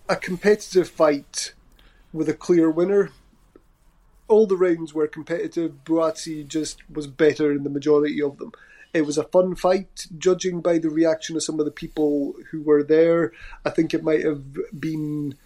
a 0.09 0.17
competitive 0.17 0.89
fight 0.89 1.55
with 2.13 2.29
a 2.29 2.35
clear 2.35 2.71
winner. 2.71 3.11
All 4.29 4.47
the 4.47 4.57
rounds 4.57 4.93
were 4.93 5.07
competitive. 5.07 5.85
Buatsi 5.85 6.47
just 6.47 6.79
was 6.91 7.07
better 7.07 7.53
in 7.53 7.65
the 7.65 7.71
majority 7.71 8.21
of 8.21 8.39
them. 8.39 8.53
It 8.93 9.07
was 9.07 9.19
a 9.19 9.25
fun 9.25 9.55
fight, 9.55 10.07
judging 10.19 10.61
by 10.61 10.79
the 10.79 10.91
reaction 10.91 11.37
of 11.37 11.43
some 11.43 11.61
of 11.61 11.65
the 11.65 11.71
people 11.71 12.35
who 12.51 12.63
were 12.63 12.83
there. 12.83 13.33
I 13.65 13.71
think 13.71 13.95
it 13.95 14.03
might 14.03 14.25
have 14.25 14.43
been 14.79 15.37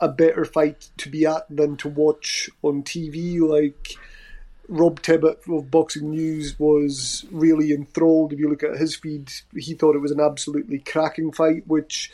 a 0.00 0.08
better 0.08 0.44
fight 0.44 0.90
to 0.98 1.08
be 1.08 1.26
at 1.26 1.44
than 1.48 1.76
to 1.78 1.88
watch 1.88 2.50
on 2.62 2.82
TV. 2.82 3.40
Like 3.40 3.96
Rob 4.68 5.00
Tibbett 5.02 5.48
of 5.48 5.70
Boxing 5.70 6.10
News 6.10 6.58
was 6.58 7.24
really 7.30 7.72
enthralled. 7.72 8.32
If 8.32 8.38
you 8.38 8.48
look 8.48 8.62
at 8.62 8.76
his 8.76 8.94
feed, 8.96 9.30
he 9.56 9.74
thought 9.74 9.96
it 9.96 10.00
was 10.00 10.12
an 10.12 10.20
absolutely 10.20 10.78
cracking 10.78 11.32
fight, 11.32 11.66
which 11.66 12.10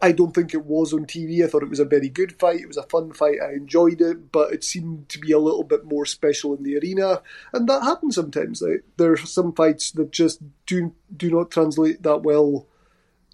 I 0.00 0.12
don't 0.12 0.34
think 0.34 0.54
it 0.54 0.64
was 0.64 0.92
on 0.92 1.06
TV. 1.06 1.44
I 1.44 1.48
thought 1.48 1.62
it 1.62 1.70
was 1.70 1.80
a 1.80 1.84
very 1.84 2.08
good 2.08 2.38
fight. 2.38 2.60
It 2.60 2.68
was 2.68 2.76
a 2.76 2.84
fun 2.84 3.12
fight. 3.12 3.38
I 3.42 3.52
enjoyed 3.52 4.00
it, 4.00 4.30
but 4.30 4.52
it 4.52 4.64
seemed 4.64 5.08
to 5.10 5.18
be 5.18 5.32
a 5.32 5.38
little 5.38 5.64
bit 5.64 5.84
more 5.84 6.06
special 6.06 6.54
in 6.54 6.62
the 6.62 6.78
arena, 6.78 7.22
and 7.52 7.68
that 7.68 7.82
happens 7.82 8.14
sometimes. 8.14 8.62
Like, 8.62 8.84
there 8.96 9.12
are 9.12 9.16
some 9.16 9.52
fights 9.52 9.90
that 9.92 10.12
just 10.12 10.40
do 10.66 10.94
do 11.16 11.30
not 11.30 11.50
translate 11.50 12.02
that 12.02 12.22
well 12.22 12.66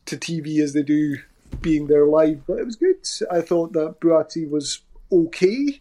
to 0.07 0.17
TV 0.17 0.61
as 0.61 0.73
they 0.73 0.83
do 0.83 1.17
being 1.61 1.87
there 1.87 2.07
live. 2.07 2.47
But 2.47 2.59
it 2.59 2.67
was 2.67 2.77
good. 2.77 3.07
I 3.31 3.41
thought 3.41 3.73
that 3.73 4.01
Buatsi 4.01 4.49
was 4.49 4.81
okay. 5.11 5.81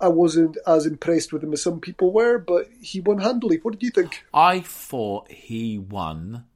I 0.00 0.08
wasn't 0.08 0.58
as 0.66 0.84
impressed 0.84 1.32
with 1.32 1.44
him 1.44 1.52
as 1.52 1.62
some 1.62 1.80
people 1.80 2.12
were, 2.12 2.38
but 2.38 2.68
he 2.80 3.00
won 3.00 3.18
handily. 3.18 3.58
What 3.58 3.72
did 3.72 3.84
you 3.84 3.90
think? 3.90 4.24
I 4.34 4.60
thought 4.60 5.30
he 5.30 5.78
won 5.78 6.46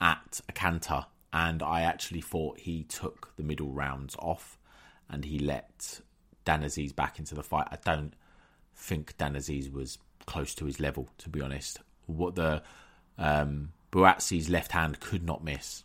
at 0.00 0.40
a 0.48 0.52
canter 0.52 1.06
and 1.32 1.62
I 1.62 1.82
actually 1.82 2.20
thought 2.20 2.58
he 2.58 2.84
took 2.84 3.32
the 3.36 3.42
middle 3.42 3.70
rounds 3.70 4.16
off 4.18 4.58
and 5.08 5.24
he 5.24 5.38
let 5.38 6.00
Dan 6.44 6.62
Azeez 6.62 6.94
back 6.94 7.18
into 7.18 7.34
the 7.34 7.42
fight. 7.42 7.68
I 7.70 7.78
don't 7.84 8.14
think 8.74 9.16
Dan 9.18 9.34
Azeez 9.34 9.72
was 9.72 9.98
close 10.26 10.54
to 10.56 10.64
his 10.64 10.80
level, 10.80 11.08
to 11.18 11.28
be 11.28 11.40
honest. 11.40 11.80
What 12.06 12.34
the 12.34 12.62
um, 13.18 13.72
Buatsi's 13.92 14.48
left 14.48 14.72
hand 14.72 15.00
could 15.00 15.24
not 15.24 15.44
miss. 15.44 15.84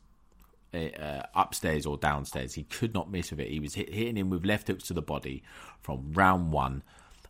Uh, 0.74 1.22
upstairs 1.34 1.86
or 1.86 1.98
downstairs, 1.98 2.54
he 2.54 2.64
could 2.64 2.94
not 2.94 3.10
miss 3.10 3.32
with 3.32 3.40
it. 3.40 3.50
He 3.50 3.62
was 3.62 3.76
hit, 3.76 3.94
hitting 3.94 4.18
him 4.18 4.30
with 4.30 4.46
left 4.46 4.68
hooks 4.68 4.84
to 4.88 4.94
the 4.94 5.02
body 5.02 5.42
from 5.80 6.12
round 6.14 6.52
one, 6.52 6.84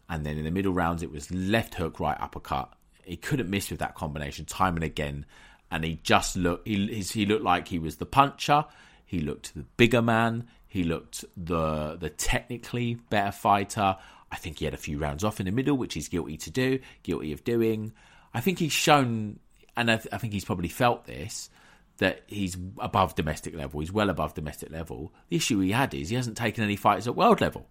and 0.10 0.25
then 0.25 0.38
in 0.38 0.45
the 0.45 0.51
middle 0.51 0.73
rounds, 0.73 1.04
it 1.04 1.12
was 1.12 1.30
left 1.32 1.75
hook, 1.75 1.99
right 1.99 2.17
uppercut. 2.19 2.73
He 3.04 3.17
couldn't 3.17 3.49
miss 3.49 3.69
with 3.69 3.80
that 3.80 3.93
combination 3.93 4.45
time 4.45 4.75
and 4.75 4.84
again 4.84 5.28
and 5.76 5.84
he 5.84 6.00
just 6.04 6.38
looked 6.38 6.66
he 6.66 6.88
he 7.02 7.26
looked 7.26 7.44
like 7.44 7.68
he 7.68 7.80
was 7.80 7.98
the 7.98 8.06
puncher. 8.06 8.64
He 9.06 9.20
looked 9.20 9.54
the 9.54 9.66
bigger 9.76 10.02
man. 10.02 10.48
He 10.66 10.86
looked 10.86 11.26
the 11.36 11.98
the 11.98 12.10
technically 12.10 12.96
better 13.10 13.34
fighter. 13.34 13.98
I 14.32 14.38
think 14.38 14.60
he 14.60 14.66
had 14.66 14.74
a 14.74 14.78
few 14.78 14.98
rounds 14.98 15.26
off 15.26 15.42
in 15.42 15.48
the 15.48 15.52
middle, 15.52 15.76
which 15.76 15.94
he's 15.94 16.08
guilty 16.08 16.38
to 16.38 16.50
do, 16.50 16.80
guilty 17.04 17.34
of 17.34 17.44
doing. 17.44 17.92
I 18.34 18.40
think 18.40 18.60
he's 18.60 18.72
shown, 18.72 19.40
and 19.76 19.92
I, 19.92 19.98
th- 19.98 20.14
I 20.14 20.18
think 20.18 20.32
he's 20.32 20.46
probably 20.46 20.70
felt 20.70 21.06
this 21.06 21.50
that 21.98 22.24
he's 22.28 22.58
above 22.80 23.16
domestic 23.16 23.54
level. 23.54 23.82
He's 23.82 23.92
well 23.92 24.10
above 24.10 24.34
domestic 24.34 24.72
level. 24.72 25.14
The 25.30 25.36
issue 25.36 25.60
he 25.60 25.72
had 25.72 25.94
is 25.94 26.08
he 26.08 26.16
hasn't 26.16 26.38
taken 26.38 26.64
any 26.64 26.78
fights 26.78 27.06
at 27.06 27.18
world 27.18 27.42
level. 27.42 27.68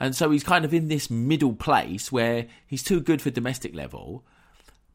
And 0.00 0.16
so 0.16 0.30
he's 0.30 0.44
kind 0.44 0.64
of 0.64 0.72
in 0.72 0.88
this 0.88 1.10
middle 1.10 1.54
place 1.54 2.10
where 2.10 2.46
he's 2.66 2.82
too 2.82 3.00
good 3.00 3.20
for 3.20 3.30
domestic 3.30 3.74
level, 3.74 4.24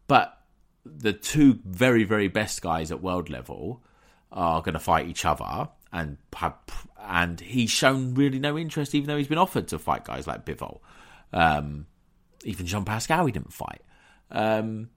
but 0.08 0.39
the 0.86 1.14
two 1.14 1.60
very 1.66 2.04
very 2.04 2.28
best 2.28 2.62
guys 2.62 2.92
at 2.92 3.02
world 3.02 3.30
level 3.30 3.84
are 4.32 4.62
going 4.62 4.74
to 4.74 4.80
fight 4.80 5.08
each 5.08 5.26
other 5.26 5.70
and 5.92 6.18
and 7.02 7.40
he's 7.40 7.70
shown 7.70 8.14
really 8.14 8.40
no 8.40 8.58
interest 8.58 8.94
even 8.94 9.08
though 9.08 9.18
he's 9.18 9.28
been 9.28 9.38
offered 9.38 9.68
to 9.68 9.80
fight 9.80 10.06
guys 10.06 10.28
like 10.28 10.46
Bivol. 10.46 10.80
Um, 11.34 11.88
even 12.44 12.66
Jean 12.66 12.86
Pascal 12.86 13.26
he 13.26 13.32
didn't 13.32 13.54
fight. 13.54 13.82
Um, 14.32 14.90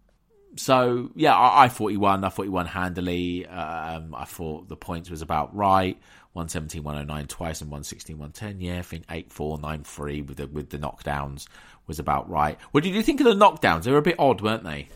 so 0.57 1.11
yeah 1.14 1.35
I, 1.35 1.64
I, 1.64 1.68
thought 1.68 1.88
he 1.88 1.97
won. 1.97 2.25
I 2.25 2.29
thought 2.29 2.42
he 2.42 2.49
won 2.51 2.66
handily. 2.66 3.47
Um, 3.47 4.14
I 4.14 4.25
thought 4.25 4.68
the 4.68 4.77
points 4.77 5.11
was 5.11 5.23
about 5.23 5.55
right. 5.55 5.99
117 6.35 6.83
109 6.83 7.27
twice 7.27 7.61
and 7.61 7.71
116 7.71 8.16
110 8.16 8.61
yeah 8.62 8.79
I 8.79 8.83
think 8.83 9.05
8 9.11 9.31
4 9.31 9.59
9 9.59 9.85
3 9.85 10.23
with 10.23 10.38
the 10.38 10.47
with 10.47 10.71
the 10.71 10.79
knockdowns 10.79 11.47
was 11.87 11.99
about 11.99 12.29
right. 12.29 12.59
What 12.71 12.85
did 12.85 12.95
you 12.95 13.03
think 13.03 13.21
of 13.21 13.27
the 13.27 13.35
knockdowns? 13.35 13.85
They 13.85 13.92
were 13.92 13.99
a 13.99 14.03
bit 14.03 14.16
odd 14.18 14.40
weren't 14.40 14.64
they 14.64 14.88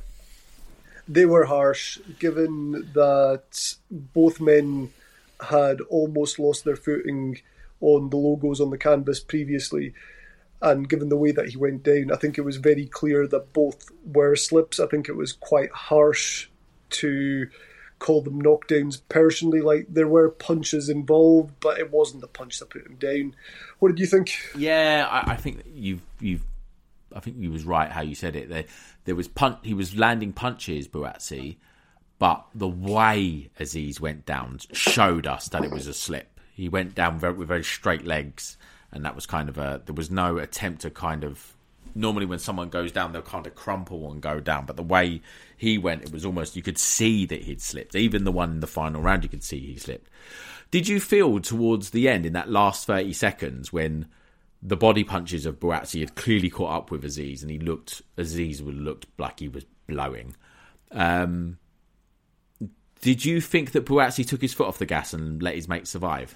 they 1.08 1.26
were 1.26 1.44
harsh, 1.44 1.98
given 2.18 2.90
that 2.94 3.74
both 3.90 4.40
men 4.40 4.92
had 5.40 5.80
almost 5.82 6.38
lost 6.38 6.64
their 6.64 6.76
footing 6.76 7.40
on 7.80 8.10
the 8.10 8.16
logos 8.16 8.60
on 8.60 8.70
the 8.70 8.78
canvas 8.78 9.20
previously. 9.20 9.94
And 10.62 10.88
given 10.88 11.10
the 11.10 11.16
way 11.16 11.32
that 11.32 11.50
he 11.50 11.56
went 11.56 11.82
down, 11.82 12.10
I 12.10 12.16
think 12.16 12.38
it 12.38 12.44
was 12.44 12.56
very 12.56 12.86
clear 12.86 13.26
that 13.26 13.52
both 13.52 13.90
were 14.04 14.34
slips. 14.36 14.80
I 14.80 14.86
think 14.86 15.08
it 15.08 15.16
was 15.16 15.32
quite 15.32 15.70
harsh 15.70 16.48
to 16.90 17.48
call 17.98 18.22
them 18.22 18.40
knockdowns 18.40 19.00
personally. 19.08 19.60
Like 19.60 19.86
there 19.88 20.08
were 20.08 20.30
punches 20.30 20.88
involved, 20.88 21.54
but 21.60 21.78
it 21.78 21.92
wasn't 21.92 22.22
the 22.22 22.26
punch 22.26 22.58
that 22.58 22.70
put 22.70 22.86
him 22.86 22.96
down. 22.96 23.34
What 23.78 23.88
did 23.88 24.00
you 24.00 24.06
think? 24.06 24.34
Yeah, 24.56 25.06
I, 25.10 25.32
I 25.32 25.36
think 25.36 25.62
you've 25.74 26.02
you've 26.20 26.42
I 27.16 27.20
think 27.20 27.36
you 27.38 27.50
was 27.50 27.64
right 27.64 27.90
how 27.90 28.02
you 28.02 28.14
said 28.14 28.36
it. 28.36 28.48
There, 28.48 28.64
there 29.06 29.14
was 29.14 29.26
punch. 29.26 29.58
He 29.62 29.74
was 29.74 29.96
landing 29.96 30.32
punches, 30.32 30.86
Buatsi, 30.86 31.56
but 32.18 32.46
the 32.54 32.68
way 32.68 33.50
Azeez 33.58 33.98
went 34.00 34.26
down 34.26 34.58
showed 34.72 35.26
us 35.26 35.48
that 35.48 35.64
it 35.64 35.70
was 35.70 35.86
a 35.86 35.94
slip. 35.94 36.38
He 36.54 36.68
went 36.68 36.94
down 36.94 37.18
very, 37.18 37.32
with 37.32 37.48
very 37.48 37.64
straight 37.64 38.04
legs, 38.04 38.56
and 38.92 39.04
that 39.04 39.14
was 39.14 39.26
kind 39.26 39.48
of 39.48 39.58
a. 39.58 39.82
There 39.84 39.94
was 39.94 40.10
no 40.10 40.38
attempt 40.38 40.82
to 40.82 40.90
kind 40.90 41.24
of. 41.24 41.54
Normally, 41.94 42.26
when 42.26 42.38
someone 42.38 42.68
goes 42.68 42.92
down, 42.92 43.12
they'll 43.12 43.22
kind 43.22 43.46
of 43.46 43.54
crumple 43.54 44.12
and 44.12 44.20
go 44.20 44.38
down. 44.38 44.66
But 44.66 44.76
the 44.76 44.82
way 44.82 45.22
he 45.56 45.78
went, 45.78 46.02
it 46.02 46.12
was 46.12 46.26
almost 46.26 46.54
you 46.54 46.62
could 46.62 46.78
see 46.78 47.24
that 47.24 47.42
he'd 47.42 47.62
slipped. 47.62 47.94
Even 47.94 48.24
the 48.24 48.32
one 48.32 48.50
in 48.50 48.60
the 48.60 48.66
final 48.66 49.00
round, 49.00 49.22
you 49.22 49.30
could 49.30 49.42
see 49.42 49.60
he 49.60 49.78
slipped. 49.78 50.10
Did 50.70 50.88
you 50.88 51.00
feel 51.00 51.40
towards 51.40 51.90
the 51.90 52.08
end 52.08 52.26
in 52.26 52.34
that 52.34 52.50
last 52.50 52.86
thirty 52.86 53.14
seconds 53.14 53.72
when? 53.72 54.08
The 54.66 54.76
body 54.76 55.04
punches 55.04 55.46
of 55.46 55.60
Buatsi 55.60 56.00
had 56.00 56.16
clearly 56.16 56.50
caught 56.50 56.76
up 56.76 56.90
with 56.90 57.04
Azeez, 57.04 57.42
and 57.42 57.52
he 57.52 57.58
looked 57.60 58.02
Azeez 58.18 58.60
looked 58.64 59.06
like 59.16 59.38
he 59.38 59.46
was 59.46 59.64
blowing. 59.86 60.34
Um, 60.90 61.58
did 63.00 63.24
you 63.24 63.40
think 63.40 63.70
that 63.72 63.86
Buatsi 63.86 64.26
took 64.26 64.42
his 64.42 64.52
foot 64.52 64.66
off 64.66 64.78
the 64.78 64.84
gas 64.84 65.12
and 65.12 65.40
let 65.40 65.54
his 65.54 65.68
mate 65.68 65.86
survive? 65.86 66.34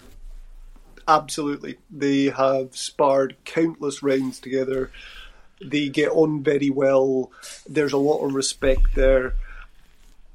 Absolutely. 1.09 1.79
They 1.91 2.27
have 2.27 2.77
sparred 2.77 3.37
countless 3.45 4.01
rounds 4.01 4.39
together. 4.39 4.93
They 5.61 5.89
get 5.89 6.11
on 6.11 6.45
very 6.45 6.71
well. 6.71 7.33
There's 7.69 7.93
a 7.93 7.99
lot 7.99 8.25
of 8.25 8.35
respect 8.35 8.95
there. 8.95 9.35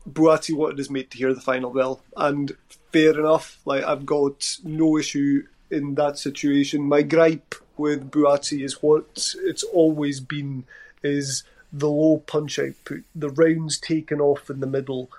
Buatsi 0.10 0.54
wanted 0.54 0.80
his 0.80 0.90
mate 0.90 1.12
to 1.12 1.18
hear 1.18 1.34
the 1.34 1.40
final 1.40 1.72
bell, 1.72 2.02
and 2.18 2.52
fair 2.92 3.18
enough. 3.18 3.58
Like 3.64 3.86
I've 3.86 4.06
got 4.06 4.58
no 4.66 4.98
issue 4.98 5.44
in 5.72 5.96
that 5.96 6.18
situation. 6.18 6.82
My 6.82 7.02
gripe 7.02 7.56
with 7.78 8.12
Buatsi 8.12 8.64
is 8.64 8.82
what 8.82 9.34
it's 9.44 9.64
always 9.64 10.20
been 10.20 10.66
is 11.04 11.44
the 11.72 11.90
low 11.90 12.20
punch 12.20 12.58
output, 12.58 13.04
the 13.14 13.30
rounds 13.30 13.78
taken 13.78 14.22
off 14.22 14.50
in 14.50 14.60
the 14.60 14.68
middle. 14.68 15.10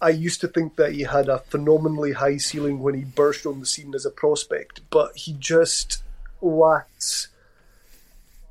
I 0.00 0.10
used 0.10 0.40
to 0.40 0.48
think 0.48 0.76
that 0.76 0.92
he 0.92 1.02
had 1.02 1.28
a 1.28 1.38
phenomenally 1.38 2.12
high 2.12 2.38
ceiling 2.38 2.80
when 2.80 2.94
he 2.94 3.04
burst 3.04 3.46
on 3.46 3.60
the 3.60 3.66
scene 3.66 3.94
as 3.94 4.06
a 4.06 4.10
prospect, 4.10 4.80
but 4.90 5.16
he 5.16 5.34
just 5.38 6.02
lacked 6.40 7.28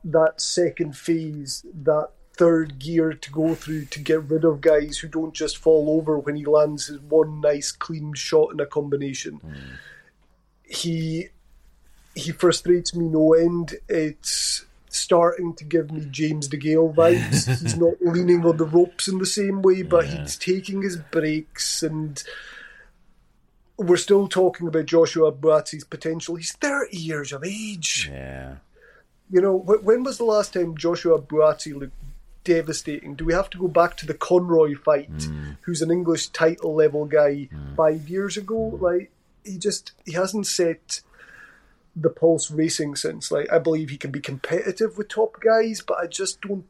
that 0.04 0.42
second 0.42 0.98
phase, 0.98 1.66
that 1.74 2.10
third 2.36 2.80
gear 2.80 3.14
to 3.14 3.32
go 3.32 3.54
through 3.54 3.86
to 3.86 4.00
get 4.00 4.24
rid 4.24 4.44
of 4.44 4.62
guys 4.62 4.98
who 4.98 5.08
don't 5.08 5.34
just 5.34 5.58
fall 5.58 5.98
over 5.98 6.18
when 6.18 6.36
he 6.36 6.46
lands 6.46 6.88
his 6.88 7.00
one 7.00 7.40
nice 7.42 7.72
clean 7.72 8.14
shot 8.14 8.52
in 8.52 8.60
a 8.60 8.66
combination. 8.66 9.40
Mm. 9.40 9.78
He 10.64 11.30
he 12.16 12.32
frustrates 12.32 12.96
me 12.96 13.08
no 13.08 13.34
end. 13.34 13.76
It's 13.90 14.66
starting 14.90 15.56
to 15.56 15.64
give 15.64 15.92
me 15.92 16.06
James 16.12 16.48
DeGale 16.48 16.94
vibes. 16.94 17.48
he's 17.62 17.76
not 17.78 17.96
leaning 18.02 18.46
on 18.46 18.58
the 18.58 18.66
ropes 18.66 19.08
in 19.08 19.18
the 19.18 19.26
same 19.26 19.62
way, 19.62 19.82
but 19.82 20.06
yeah. 20.06 20.22
he's 20.22 20.38
taking 20.38 20.82
his 20.84 20.98
breaks 20.98 21.82
and 21.82 22.24
we're 23.78 23.98
still 23.98 24.28
talking 24.28 24.68
about 24.68 24.86
Joshua 24.86 25.32
Buatsi's 25.32 25.84
potential. 25.84 26.36
He's 26.36 26.52
30 26.54 26.96
years 26.96 27.34
of 27.34 27.44
age. 27.44 28.10
Yeah. 28.12 28.58
You 29.32 29.42
know, 29.42 29.58
when 29.58 30.04
was 30.04 30.20
the 30.20 30.26
last 30.26 30.54
time 30.54 30.78
Joshua 30.78 31.20
Buatsi 31.20 31.74
looked 31.76 31.96
devastating? 32.44 33.16
Do 33.16 33.26
we 33.26 33.34
have 33.34 33.50
to 33.52 33.58
go 33.58 33.68
back 33.68 33.98
to 33.98 34.06
the 34.06 34.14
Conroy 34.14 34.76
fight, 34.76 35.12
Mm. 35.12 35.58
who's 35.62 35.82
an 35.82 35.90
English 35.90 36.28
title 36.28 36.76
level 36.76 37.06
guy 37.06 37.50
five 37.76 38.08
years 38.08 38.38
ago? 38.38 38.78
Like 38.80 39.12
he 39.44 39.58
just 39.58 39.94
he 40.06 40.12
hasn't 40.12 40.46
set 40.46 41.02
the 41.96 42.10
pulse 42.10 42.52
racing 42.52 42.96
since. 42.96 43.32
Like 43.32 43.52
I 43.52 43.60
believe 43.60 43.90
he 43.90 43.98
can 43.98 44.12
be 44.12 44.20
competitive 44.20 44.98
with 44.98 45.10
top 45.10 45.40
guys, 45.40 45.82
but 45.86 45.98
I 45.98 46.08
just 46.08 46.42
don't 46.42 46.66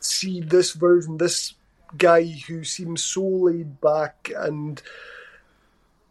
see 0.00 0.40
this 0.40 0.72
version, 0.72 1.18
this 1.18 1.54
guy 1.96 2.24
who 2.24 2.64
seems 2.64 3.02
so 3.04 3.22
laid 3.22 3.80
back 3.80 4.30
and 4.36 4.80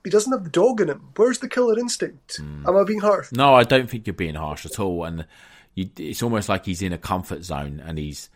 he 0.03 0.09
doesn't 0.09 0.31
have 0.31 0.43
the 0.43 0.49
dog 0.49 0.81
in 0.81 0.89
him. 0.89 1.09
Where's 1.15 1.39
the 1.39 1.49
killer 1.49 1.77
instinct? 1.77 2.37
Hmm. 2.37 2.67
Am 2.67 2.77
I 2.77 2.83
being 2.83 2.99
harsh? 2.99 3.31
No, 3.31 3.53
I 3.53 3.63
don't 3.63 3.89
think 3.89 4.07
you're 4.07 4.13
being 4.13 4.35
harsh 4.35 4.65
at 4.65 4.79
all. 4.79 5.03
And 5.03 5.25
you, 5.75 5.89
it's 5.97 6.23
almost 6.23 6.49
like 6.49 6.65
he's 6.65 6.81
in 6.81 6.93
a 6.93 6.97
comfort 6.97 7.43
zone 7.43 7.81
and 7.85 7.97
he's, 7.97 8.29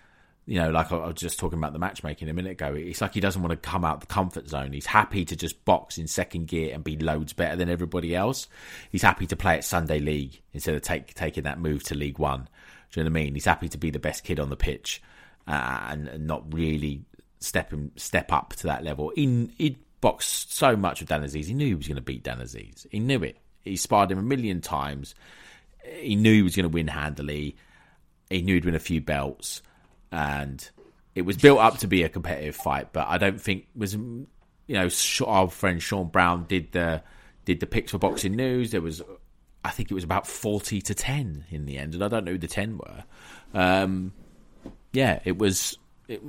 you 0.46 0.60
know, 0.60 0.72
like 0.72 0.92
I 0.92 0.96
was 1.08 1.16
just 1.16 1.40
talking 1.40 1.58
about 1.58 1.72
the 1.74 1.80
matchmaking 1.80 2.30
a 2.30 2.34
minute 2.34 2.54
ago. 2.54 2.74
It's 2.76 3.00
like 3.00 3.14
he 3.14 3.22
doesn't 3.22 3.42
want 3.42 3.52
to 3.52 3.70
come 3.70 3.86
out 3.86 4.02
the 4.02 4.08
comfort 4.08 4.50
zone. 4.50 4.74
He's 4.74 4.86
happy 4.86 5.24
to 5.26 5.36
just 5.36 5.64
box 5.64 5.98
in 5.98 6.08
second 6.08 6.48
gear 6.48 6.74
and 6.74 6.84
be 6.84 6.98
loads 6.98 7.32
better 7.34 7.56
than 7.56 7.70
everybody 7.70 8.14
else. 8.16 8.48
He's 8.92 9.02
happy 9.02 9.26
to 9.28 9.36
play 9.36 9.56
at 9.56 9.64
Sunday 9.64 10.00
League 10.00 10.42
instead 10.52 10.76
of 10.76 10.82
take, 10.82 11.14
taking 11.14 11.44
that 11.44 11.60
move 11.60 11.84
to 11.86 11.96
League 11.96 12.20
One. 12.20 12.50
Do 12.92 13.00
you 13.00 13.04
know 13.04 13.12
what 13.12 13.20
I 13.20 13.24
mean? 13.24 13.34
He's 13.34 13.46
happy 13.46 13.70
to 13.70 13.78
be 13.78 13.90
the 13.90 14.00
best 14.00 14.24
kid 14.24 14.40
on 14.40 14.50
the 14.50 14.58
pitch 14.58 15.02
uh, 15.48 15.88
and, 15.90 16.08
and 16.08 16.28
not 16.28 16.54
really 16.54 17.06
step 17.40 17.72
him, 17.72 17.92
step 17.96 18.32
up 18.32 18.54
to 18.58 18.68
that 18.68 18.84
level. 18.84 19.12
He, 19.16 19.50
he 19.58 19.78
boxed 20.02 20.54
so 20.54 20.76
much 20.76 21.00
with 21.00 21.10
Dan 21.10 21.24
Azeez. 21.24 21.46
He 21.46 21.54
knew 21.54 21.68
he 21.68 21.76
was 21.76 21.88
going 21.88 21.96
to 21.96 22.02
beat 22.02 22.24
Dan 22.24 22.40
Azeez. 22.40 22.86
He 22.92 23.00
knew 23.00 23.24
it. 23.24 23.38
He 23.64 23.78
sparred 23.78 24.12
him 24.12 24.20
a 24.20 24.24
million 24.24 24.60
times. 24.60 25.16
He 25.84 26.18
knew 26.18 26.34
he 26.34 26.42
was 26.42 26.56
going 26.56 26.70
to 26.70 26.70
win 26.70 26.88
handily. 26.88 27.56
He 28.30 28.42
knew 28.42 28.56
he'd 28.56 28.66
win 28.66 28.76
a 28.76 28.80
few 28.80 29.00
belts, 29.00 29.62
and 30.14 30.70
it 31.16 31.24
was 31.24 31.38
built 31.38 31.60
up 31.60 31.80
to 31.80 31.88
be 31.88 32.04
a 32.04 32.10
competitive 32.10 32.56
fight. 32.56 32.94
But 32.94 33.08
I 33.08 33.18
don't 33.18 33.42
think 33.42 33.68
was 33.76 33.96
you 33.96 34.28
know 34.70 34.90
our 35.26 35.50
friend 35.50 35.82
Sean 35.82 36.08
Brown 36.08 36.46
did 36.46 36.72
the 36.72 37.02
did 37.46 37.60
the 37.60 37.66
picks 37.66 37.92
for 37.92 37.98
Boxing 37.98 38.36
News. 38.36 38.72
There 38.72 38.82
was 38.82 39.02
I 39.66 39.72
think 39.72 39.92
it 39.92 39.94
was 39.96 40.04
about 40.04 40.28
forty 40.28 40.82
to 40.84 40.94
ten 40.94 41.46
in 41.50 41.66
the 41.66 41.78
end, 41.78 41.96
and 41.96 42.04
I 42.04 42.08
don't 42.08 42.24
know 42.24 42.34
who 42.34 42.38
the 42.38 42.48
ten 42.48 42.78
were. 42.78 43.04
Um, 43.54 44.14
yeah, 44.94 45.20
it 45.26 45.38
was. 45.38 45.78
It, 46.08 46.22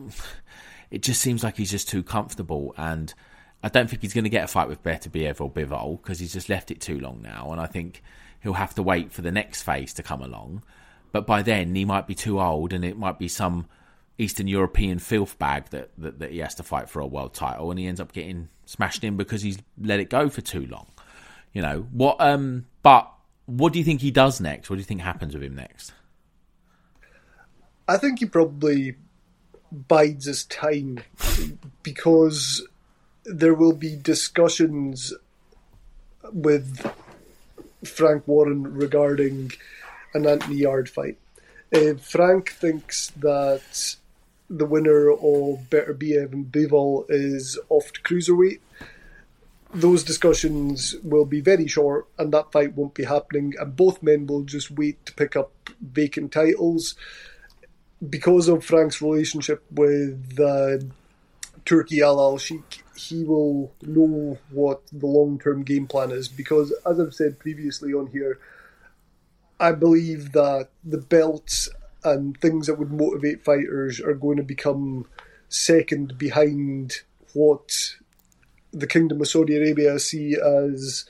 it 0.91 1.03
just 1.03 1.21
seems 1.21 1.43
like 1.43 1.57
he's 1.57 1.71
just 1.71 1.89
too 1.89 2.03
comfortable, 2.03 2.75
and 2.77 3.13
I 3.63 3.69
don't 3.69 3.91
think 3.91 4.03
he's 4.03 4.15
going 4.15 4.25
to 4.25 4.31
get 4.31 4.45
a 4.45 4.49
fight 4.49 4.69
with 4.69 4.83
Beterbiev 4.83 5.41
or 5.41 5.51
Bivol 5.51 6.01
because 6.01 6.21
he's 6.21 6.33
just 6.33 6.49
left 6.49 6.71
it 6.71 6.81
too 6.81 7.01
long 7.01 7.21
now, 7.21 7.51
and 7.51 7.61
I 7.61 7.67
think 7.67 8.03
he'll 8.41 8.53
have 8.55 8.75
to 8.75 8.83
wait 8.83 9.13
for 9.13 9.23
the 9.23 9.33
next 9.33 9.63
phase 9.63 9.93
to 9.95 10.03
come 10.03 10.23
along. 10.23 10.63
But 11.15 11.29
by 11.29 11.43
then, 11.43 11.77
he 11.77 11.85
might 11.85 12.09
be 12.09 12.17
too 12.17 12.41
old, 12.41 12.73
and 12.73 12.85
it 12.85 12.99
might 12.99 13.21
be 13.21 13.29
some 13.29 13.67
Eastern 14.19 14.49
European 14.49 14.99
filth 14.99 15.39
bag 15.39 15.67
that, 15.71 15.91
that, 15.97 16.19
that 16.19 16.33
he 16.33 16.39
has 16.39 16.57
to 16.57 16.65
fight 16.65 16.91
for 16.91 16.99
a 16.99 17.07
world 17.07 17.35
title, 17.35 17.71
and 17.71 17.79
he 17.79 17.87
ends 17.87 18.01
up 18.01 18.13
getting 18.13 18.49
smashed 18.67 19.05
in 19.05 19.17
because 19.17 19.41
he's 19.41 19.59
let 19.81 20.01
it 20.01 20.11
go 20.11 20.29
for 20.29 20.41
too 20.41 20.67
long. 20.67 20.89
You 21.53 21.63
know 21.63 21.87
what? 21.93 22.21
Um, 22.21 22.67
but 22.83 23.09
what 23.47 23.73
do 23.73 23.79
you 23.79 23.85
think 23.85 24.01
he 24.01 24.11
does 24.11 24.41
next? 24.41 24.69
What 24.69 24.75
do 24.75 24.81
you 24.81 24.85
think 24.85 25.03
happens 25.03 25.35
with 25.35 25.45
him 25.45 25.55
next? 25.55 25.93
I 27.87 27.97
think 27.97 28.19
he 28.19 28.27
probably 28.27 28.97
bides 29.71 30.27
his 30.27 30.43
time 30.43 30.99
because 31.85 32.67
there 33.25 33.55
will 33.55 33.73
be 33.73 33.95
discussions 33.95 35.15
with 36.33 36.93
Frank 37.85 38.27
Warren 38.27 38.65
regarding 38.65 39.53
an 40.15 40.27
Anthony 40.27 40.57
Yarde 40.57 40.89
fight. 40.89 41.19
Uh, 41.75 41.95
Frank 41.95 42.51
thinks 42.51 43.09
that 43.17 43.97
the 44.49 44.67
winner 44.67 45.11
of 45.11 45.71
Beterbiev 45.71 46.33
and 46.33 46.47
Bivol 46.47 47.07
is 47.09 47.59
off 47.69 47.93
to 47.93 48.01
cruiserweight. 48.03 48.61
Those 49.73 50.05
discussions 50.05 50.95
will 51.03 51.25
be 51.25 51.41
very 51.41 51.67
short, 51.67 52.07
and 52.17 52.33
that 52.33 52.53
fight 52.53 52.77
won't 52.77 52.95
be 52.95 53.05
happening. 53.05 53.55
And 53.59 53.75
both 53.75 54.03
men 54.03 54.27
will 54.27 54.45
just 54.45 54.71
wait 54.71 55.05
to 55.07 55.15
pick 55.15 55.35
up 55.35 55.51
vacant 55.81 56.31
titles 56.31 56.95
because 58.09 58.49
of 58.49 58.65
Frank's 58.65 59.01
relationship 59.01 59.65
with 59.71 60.39
uh, 60.39 60.85
Turki 61.65 62.03
Al 62.03 62.21
Al 62.21 62.39
Sheikh, 62.39 62.85
he 62.95 63.25
will 63.25 63.73
know 63.83 64.39
what 64.51 64.83
the 64.93 65.07
long 65.07 65.39
term 65.39 65.63
game 65.63 65.87
plan 65.87 66.11
is. 66.11 66.29
Because, 66.29 66.73
as 66.87 67.01
I've 67.01 67.15
said 67.15 67.39
previously 67.39 67.93
on 67.93 68.09
here, 68.09 68.39
I 69.61 69.73
believe 69.73 70.33
that 70.33 70.69
the 70.83 70.99
belts 70.99 71.69
and 72.03 72.39
things 72.41 72.67
that 72.67 72.79
would 72.79 72.93
motivate 72.93 73.45
fighters 73.45 74.01
are 74.01 74.15
going 74.15 74.37
to 74.37 74.43
become 74.43 75.07
second 75.49 76.19
behind 76.19 77.03
what 77.33 77.95
the 78.73 78.87
Kingdom 78.87 79.21
of 79.21 79.29
Saudi 79.29 79.57
Arabia 79.57 79.99
see 79.99 80.35
as 80.35 81.05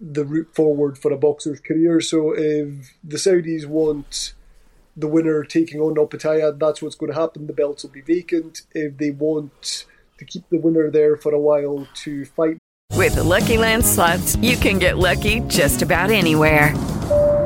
the 0.00 0.24
route 0.24 0.54
forward 0.54 0.98
for 0.98 1.12
a 1.12 1.18
boxer's 1.18 1.60
career. 1.60 2.00
So, 2.00 2.32
if 2.32 2.96
the 3.04 3.18
Saudis 3.18 3.66
want 3.66 4.34
the 4.96 5.06
winner 5.06 5.44
taking 5.44 5.80
on 5.80 5.94
Opetaia, 5.94 6.58
that's 6.58 6.82
what's 6.82 6.96
going 6.96 7.12
to 7.12 7.18
happen. 7.18 7.46
The 7.46 7.52
belts 7.52 7.84
will 7.84 7.90
be 7.90 8.00
vacant. 8.00 8.62
If 8.72 8.96
they 8.98 9.10
want 9.10 9.86
to 10.18 10.24
keep 10.24 10.48
the 10.50 10.58
winner 10.58 10.90
there 10.90 11.16
for 11.16 11.34
a 11.34 11.40
while 11.40 11.86
to 11.94 12.24
fight. 12.24 12.58
With 12.92 13.14
the 13.14 13.24
Lucky 13.24 13.56
Land 13.56 13.84
slots, 13.84 14.36
you 14.36 14.56
can 14.56 14.78
get 14.78 14.98
lucky 14.98 15.40
just 15.40 15.82
about 15.82 16.10
anywhere. 16.10 16.74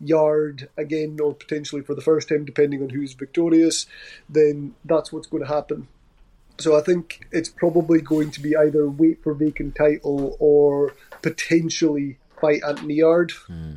Yarde 0.00 0.68
again, 0.76 1.18
or 1.22 1.34
potentially 1.34 1.82
for 1.82 1.94
the 1.94 2.00
first 2.00 2.28
time, 2.28 2.44
depending 2.44 2.82
on 2.82 2.90
who's 2.90 3.12
victorious, 3.12 3.86
then 4.28 4.74
that's 4.84 5.12
what's 5.12 5.26
going 5.26 5.42
to 5.42 5.48
happen. 5.48 5.88
So 6.58 6.76
I 6.76 6.82
think 6.82 7.26
it's 7.32 7.48
probably 7.48 8.00
going 8.00 8.30
to 8.32 8.40
be 8.40 8.56
either 8.56 8.88
wait 8.88 9.22
for 9.22 9.32
vacant 9.32 9.74
title 9.74 10.36
or 10.38 10.94
potentially 11.22 12.18
fight 12.40 12.62
Anthony 12.66 12.94
Yarde. 12.94 13.32
Hmm. 13.46 13.74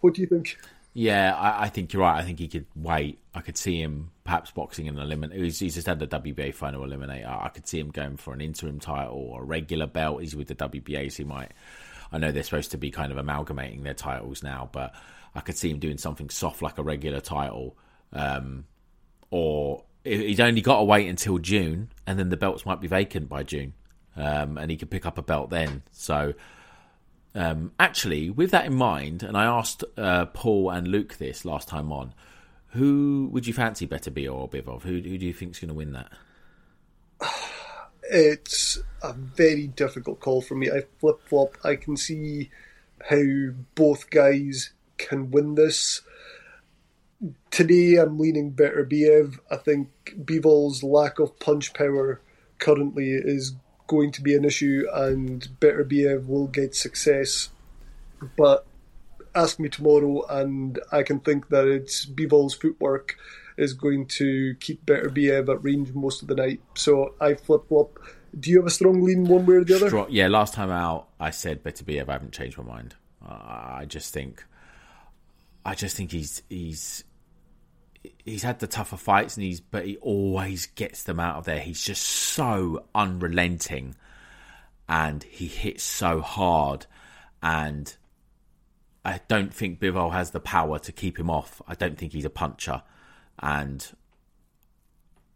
What 0.00 0.14
do 0.14 0.20
you 0.20 0.26
think? 0.26 0.58
Yeah, 0.94 1.34
I, 1.34 1.64
I 1.64 1.68
think 1.68 1.92
you're 1.92 2.02
right. 2.02 2.18
I 2.18 2.24
think 2.24 2.38
he 2.38 2.48
could 2.48 2.66
wait. 2.76 3.18
I 3.34 3.40
could 3.40 3.56
see 3.56 3.80
him 3.80 4.10
perhaps 4.22 4.52
boxing 4.52 4.86
in 4.86 4.96
an 4.96 5.02
eliminate. 5.02 5.40
He's, 5.40 5.58
he's 5.58 5.74
just 5.74 5.86
had 5.86 5.98
the 5.98 6.06
WBA 6.06 6.54
final 6.54 6.82
eliminator. 6.82 7.44
I 7.44 7.48
could 7.48 7.66
see 7.66 7.80
him 7.80 7.90
going 7.90 8.16
for 8.16 8.32
an 8.32 8.40
interim 8.40 8.78
title 8.78 9.16
or 9.16 9.42
a 9.42 9.44
regular 9.44 9.86
belt. 9.86 10.20
He's 10.20 10.36
with 10.36 10.48
the 10.48 10.54
WBA, 10.54 11.10
so 11.10 11.18
he 11.18 11.24
might. 11.24 11.52
I 12.14 12.18
know 12.18 12.30
they're 12.30 12.44
supposed 12.44 12.70
to 12.70 12.78
be 12.78 12.92
kind 12.92 13.10
of 13.10 13.18
amalgamating 13.18 13.82
their 13.82 13.94
titles 13.94 14.42
now, 14.42 14.70
but 14.70 14.94
I 15.34 15.40
could 15.40 15.56
see 15.56 15.68
him 15.68 15.80
doing 15.80 15.98
something 15.98 16.30
soft 16.30 16.62
like 16.62 16.78
a 16.78 16.82
regular 16.82 17.20
title, 17.20 17.76
um, 18.12 18.66
or 19.30 19.82
he's 20.04 20.38
only 20.38 20.60
got 20.60 20.78
to 20.78 20.84
wait 20.84 21.08
until 21.08 21.38
June, 21.38 21.90
and 22.06 22.16
then 22.16 22.28
the 22.28 22.36
belts 22.36 22.64
might 22.64 22.80
be 22.80 22.86
vacant 22.86 23.28
by 23.28 23.42
June, 23.42 23.74
um, 24.16 24.58
and 24.58 24.70
he 24.70 24.76
could 24.76 24.90
pick 24.90 25.04
up 25.04 25.18
a 25.18 25.22
belt 25.22 25.50
then. 25.50 25.82
So. 25.90 26.34
Um, 27.36 27.72
actually, 27.80 28.30
with 28.30 28.52
that 28.52 28.66
in 28.66 28.76
mind, 28.76 29.24
and 29.24 29.36
I 29.36 29.42
asked 29.46 29.82
uh, 29.96 30.26
Paul 30.26 30.70
and 30.70 30.86
Luke 30.86 31.16
this 31.16 31.44
last 31.44 31.66
time 31.66 31.90
on, 31.90 32.14
who 32.68 33.28
would 33.32 33.44
you 33.44 33.52
fancy 33.52 33.88
Beterbiev 33.88 34.32
or 34.32 34.48
Bivol? 34.48 34.80
Who, 34.82 35.00
who 35.00 35.18
do 35.18 35.26
you 35.26 35.32
think's 35.32 35.58
going 35.58 35.70
to 35.70 35.74
win 35.74 35.94
that? 35.94 36.12
It's 38.10 38.78
a 39.02 39.12
very 39.12 39.66
difficult 39.66 40.20
call 40.20 40.42
for 40.42 40.54
me. 40.54 40.70
I 40.70 40.84
flip 41.00 41.20
flop. 41.28 41.56
I 41.64 41.76
can 41.76 41.96
see 41.96 42.50
how 43.08 43.22
both 43.74 44.10
guys 44.10 44.72
can 44.98 45.30
win 45.30 45.54
this. 45.54 46.02
Today, 47.50 47.96
I'm 47.96 48.18
leaning 48.18 48.52
Beterbiev. 48.52 49.38
I 49.50 49.56
think 49.56 49.88
Bivol's 50.24 50.82
lack 50.82 51.18
of 51.18 51.38
punch 51.38 51.72
power 51.72 52.20
currently 52.58 53.10
is 53.12 53.54
going 53.86 54.12
to 54.12 54.22
be 54.22 54.34
an 54.34 54.44
issue, 54.44 54.86
and 54.92 55.48
Beterbiev 55.60 56.26
will 56.26 56.46
get 56.46 56.74
success. 56.74 57.50
But 58.36 58.66
ask 59.34 59.58
me 59.58 59.68
tomorrow, 59.68 60.24
and 60.28 60.78
I 60.92 61.02
can 61.02 61.20
think 61.20 61.48
that 61.48 61.66
it's 61.66 62.04
Bivol's 62.04 62.54
footwork 62.54 63.16
is 63.56 63.72
going 63.72 64.06
to 64.06 64.54
keep 64.60 64.84
Beterbiev 64.84 65.48
at 65.48 65.62
range 65.62 65.92
most 65.92 66.22
of 66.22 66.28
the 66.28 66.34
night. 66.34 66.60
So 66.74 67.14
I 67.20 67.34
flip 67.34 67.68
flop. 67.68 67.98
Do 68.38 68.50
you 68.50 68.58
have 68.58 68.66
a 68.66 68.70
strong 68.70 69.02
lean 69.02 69.24
one 69.24 69.46
way 69.46 69.56
or 69.56 69.64
the 69.64 69.76
other? 69.76 69.88
Strong- 69.88 70.10
yeah, 70.10 70.28
last 70.28 70.54
time 70.54 70.70
out, 70.70 71.08
I 71.20 71.30
said 71.30 71.62
Beterbiev. 71.62 72.08
I 72.08 72.12
haven't 72.12 72.32
changed 72.32 72.58
my 72.58 72.64
mind. 72.64 72.96
Uh, 73.24 73.32
I 73.32 73.84
just 73.88 74.12
think, 74.12 74.44
I 75.64 75.74
just 75.74 75.96
think 75.96 76.10
he's 76.10 76.42
he's 76.50 77.04
he's 78.24 78.42
had 78.42 78.58
the 78.58 78.66
tougher 78.66 78.96
fights, 78.96 79.36
and 79.36 79.44
he's 79.44 79.60
but 79.60 79.86
he 79.86 79.96
always 79.98 80.66
gets 80.66 81.04
them 81.04 81.20
out 81.20 81.36
of 81.36 81.44
there. 81.44 81.60
He's 81.60 81.82
just 81.82 82.02
so 82.02 82.84
unrelenting, 82.94 83.94
and 84.88 85.22
he 85.22 85.46
hits 85.46 85.84
so 85.84 86.20
hard, 86.20 86.86
and 87.42 87.94
I 89.04 89.20
don't 89.28 89.52
think 89.52 89.80
Bivol 89.80 90.12
has 90.12 90.30
the 90.30 90.40
power 90.40 90.78
to 90.80 90.92
keep 90.92 91.18
him 91.18 91.30
off. 91.30 91.62
I 91.68 91.74
don't 91.74 91.96
think 91.98 92.12
he's 92.12 92.24
a 92.24 92.30
puncher, 92.30 92.82
and 93.40 93.86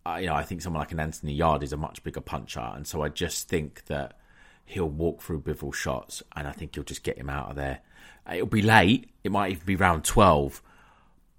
uh, 0.07 0.19
you 0.21 0.27
know 0.27 0.35
I 0.35 0.43
think 0.43 0.63
someone 0.63 0.81
like 0.81 0.93
an 0.93 1.01
Anthony 1.01 1.35
Yarde 1.35 1.63
is 1.63 1.73
a 1.73 1.77
much 1.77 2.03
bigger 2.03 2.21
puncher, 2.21 2.61
and 2.75 2.87
so 2.87 3.03
I 3.03 3.09
just 3.09 3.49
think 3.49 3.85
that 3.87 4.19
he'll 4.65 4.89
walk 4.89 5.23
through 5.23 5.41
Bivol 5.43 5.75
shots, 5.75 6.23
and 6.37 6.47
I 6.47 6.53
think 6.53 6.75
he'll 6.75 6.85
just 6.85 7.03
get 7.03 7.19
him 7.19 7.31
out 7.31 7.51
of 7.51 7.57
there. 7.57 7.81
It'll 8.31 8.47
be 8.47 8.63
late. 8.63 9.11
It 9.25 9.33
might 9.33 9.53
even 9.53 9.67
be 9.67 9.77
round 9.77 10.05
twelve, 10.05 10.63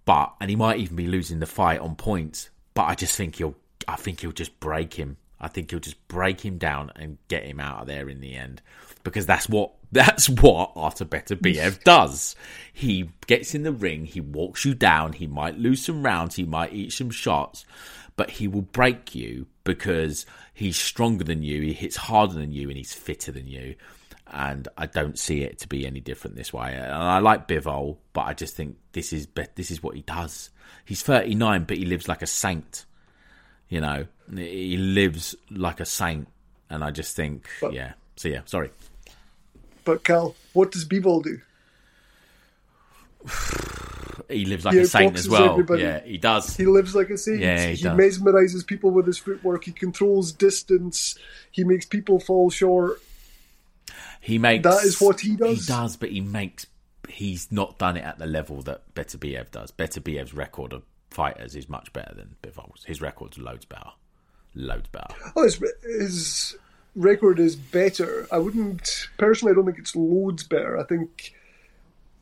but 0.05 0.33
and 0.41 0.49
he 0.49 0.55
might 0.55 0.79
even 0.79 0.95
be 0.95 1.07
losing 1.07 1.39
the 1.39 1.45
fight 1.45 1.79
on 1.79 1.95
points. 1.95 2.49
But 2.73 2.83
I 2.83 2.95
just 2.95 3.15
think 3.15 3.35
he'll. 3.35 3.55
I 3.87 3.95
think 3.95 4.21
he'll 4.21 4.31
just 4.31 4.59
break 4.59 4.95
him. 4.95 5.17
I 5.41 5.47
think 5.47 5.71
he'll 5.71 5.79
just 5.79 6.07
break 6.07 6.41
him 6.41 6.57
down 6.57 6.91
and 6.95 7.17
get 7.27 7.43
him 7.43 7.59
out 7.59 7.81
of 7.81 7.87
there 7.87 8.09
in 8.09 8.19
the 8.19 8.35
end 8.35 8.61
because 9.03 9.25
that's 9.25 9.47
what 9.47 9.73
that's 9.91 10.29
what 10.29 10.73
Artur 10.75 11.05
Beterbiev 11.05 11.83
does. 11.83 12.35
He 12.71 13.09
gets 13.25 13.55
in 13.55 13.63
the 13.63 13.71
ring, 13.71 14.05
he 14.05 14.21
walks 14.21 14.65
you 14.65 14.75
down, 14.75 15.13
he 15.13 15.27
might 15.27 15.57
lose 15.57 15.83
some 15.83 16.03
rounds, 16.03 16.35
he 16.35 16.43
might 16.43 16.73
eat 16.73 16.93
some 16.93 17.09
shots, 17.09 17.65
but 18.15 18.29
he 18.29 18.47
will 18.47 18.61
break 18.61 19.15
you 19.15 19.47
because 19.63 20.25
he's 20.53 20.77
stronger 20.77 21.23
than 21.23 21.41
you, 21.41 21.61
he 21.61 21.73
hits 21.73 21.95
harder 21.95 22.33
than 22.33 22.51
you, 22.51 22.67
and 22.67 22.77
he's 22.77 22.93
fitter 22.93 23.31
than 23.31 23.47
you. 23.47 23.75
And 24.31 24.67
I 24.77 24.85
don't 24.85 25.17
see 25.17 25.41
it 25.41 25.57
to 25.59 25.67
be 25.67 25.87
any 25.87 26.01
different 26.01 26.35
this 26.35 26.53
way. 26.53 26.75
And 26.75 26.93
I 26.93 27.17
like 27.17 27.47
Bivol, 27.47 27.97
but 28.13 28.27
I 28.27 28.33
just 28.35 28.55
think 28.55 28.77
this 28.91 29.11
is 29.11 29.27
this 29.55 29.71
is 29.71 29.81
what 29.81 29.95
he 29.95 30.03
does. 30.03 30.51
He's 30.85 31.01
39, 31.01 31.63
but 31.63 31.77
he 31.77 31.85
lives 31.85 32.07
like 32.07 32.21
a 32.21 32.27
saint. 32.27 32.85
You 33.69 33.81
know, 33.81 34.05
he 34.37 34.77
lives 34.77 35.35
like 35.49 35.79
a 35.79 35.85
saint, 35.85 36.27
and 36.69 36.83
I 36.83 36.91
just 36.91 37.15
think, 37.15 37.47
but, 37.61 37.73
yeah. 37.73 37.93
So 38.15 38.27
yeah, 38.27 38.41
sorry. 38.45 38.71
But 39.85 40.03
Cal, 40.03 40.35
what 40.53 40.71
does 40.71 40.85
Bivol 40.85 41.23
do? 41.23 41.39
he 44.29 44.45
lives 44.45 44.65
like 44.65 44.75
he 44.75 44.81
a 44.81 44.85
saint 44.85 45.17
as 45.17 45.27
well. 45.27 45.51
Everybody. 45.51 45.83
Yeah, 45.83 46.01
he 46.01 46.17
does. 46.17 46.55
He 46.55 46.65
lives 46.65 46.95
like 46.95 47.09
a 47.09 47.17
saint. 47.17 47.39
Yeah, 47.39 47.67
he, 47.67 47.75
he 47.75 47.85
mesmerizes 47.85 48.65
people 48.65 48.91
with 48.91 49.07
his 49.07 49.17
footwork. 49.17 49.63
He 49.65 49.71
controls 49.71 50.31
distance. 50.31 51.17
He 51.51 51.63
makes 51.63 51.85
people 51.85 52.19
fall 52.19 52.49
short. 52.49 53.01
He 54.21 54.37
makes 54.37 54.63
that 54.63 54.83
is 54.83 54.99
what 54.99 55.21
he 55.21 55.35
does. 55.35 55.65
He 55.65 55.73
does, 55.73 55.97
but 55.97 56.09
he 56.09 56.21
makes 56.21 56.65
he's 57.07 57.51
not 57.51 57.77
done 57.79 57.97
it 57.97 58.03
at 58.03 58.19
the 58.19 58.27
level 58.27 58.61
that 58.63 58.93
Beterbiev 58.93 59.51
does. 59.51 59.71
Beterbiev's 59.71 60.33
record 60.33 60.73
of 60.73 60.83
fighters 61.09 61.55
is 61.55 61.69
much 61.69 61.91
better 61.93 62.13
than 62.13 62.35
Bivol's. 62.43 62.83
His 62.85 63.01
record's 63.01 63.37
loads 63.37 63.65
better. 63.65 63.91
Loads 64.55 64.89
better. 64.89 65.13
Oh, 65.35 65.43
his, 65.43 65.63
his 65.83 66.57
record 66.95 67.39
is 67.39 67.55
better. 67.55 68.27
I 68.31 68.37
wouldn't 68.39 69.07
personally. 69.17 69.51
I 69.51 69.55
don't 69.55 69.65
think 69.65 69.79
it's 69.79 69.95
loads 69.95 70.43
better. 70.43 70.77
I 70.77 70.83
think 70.83 71.33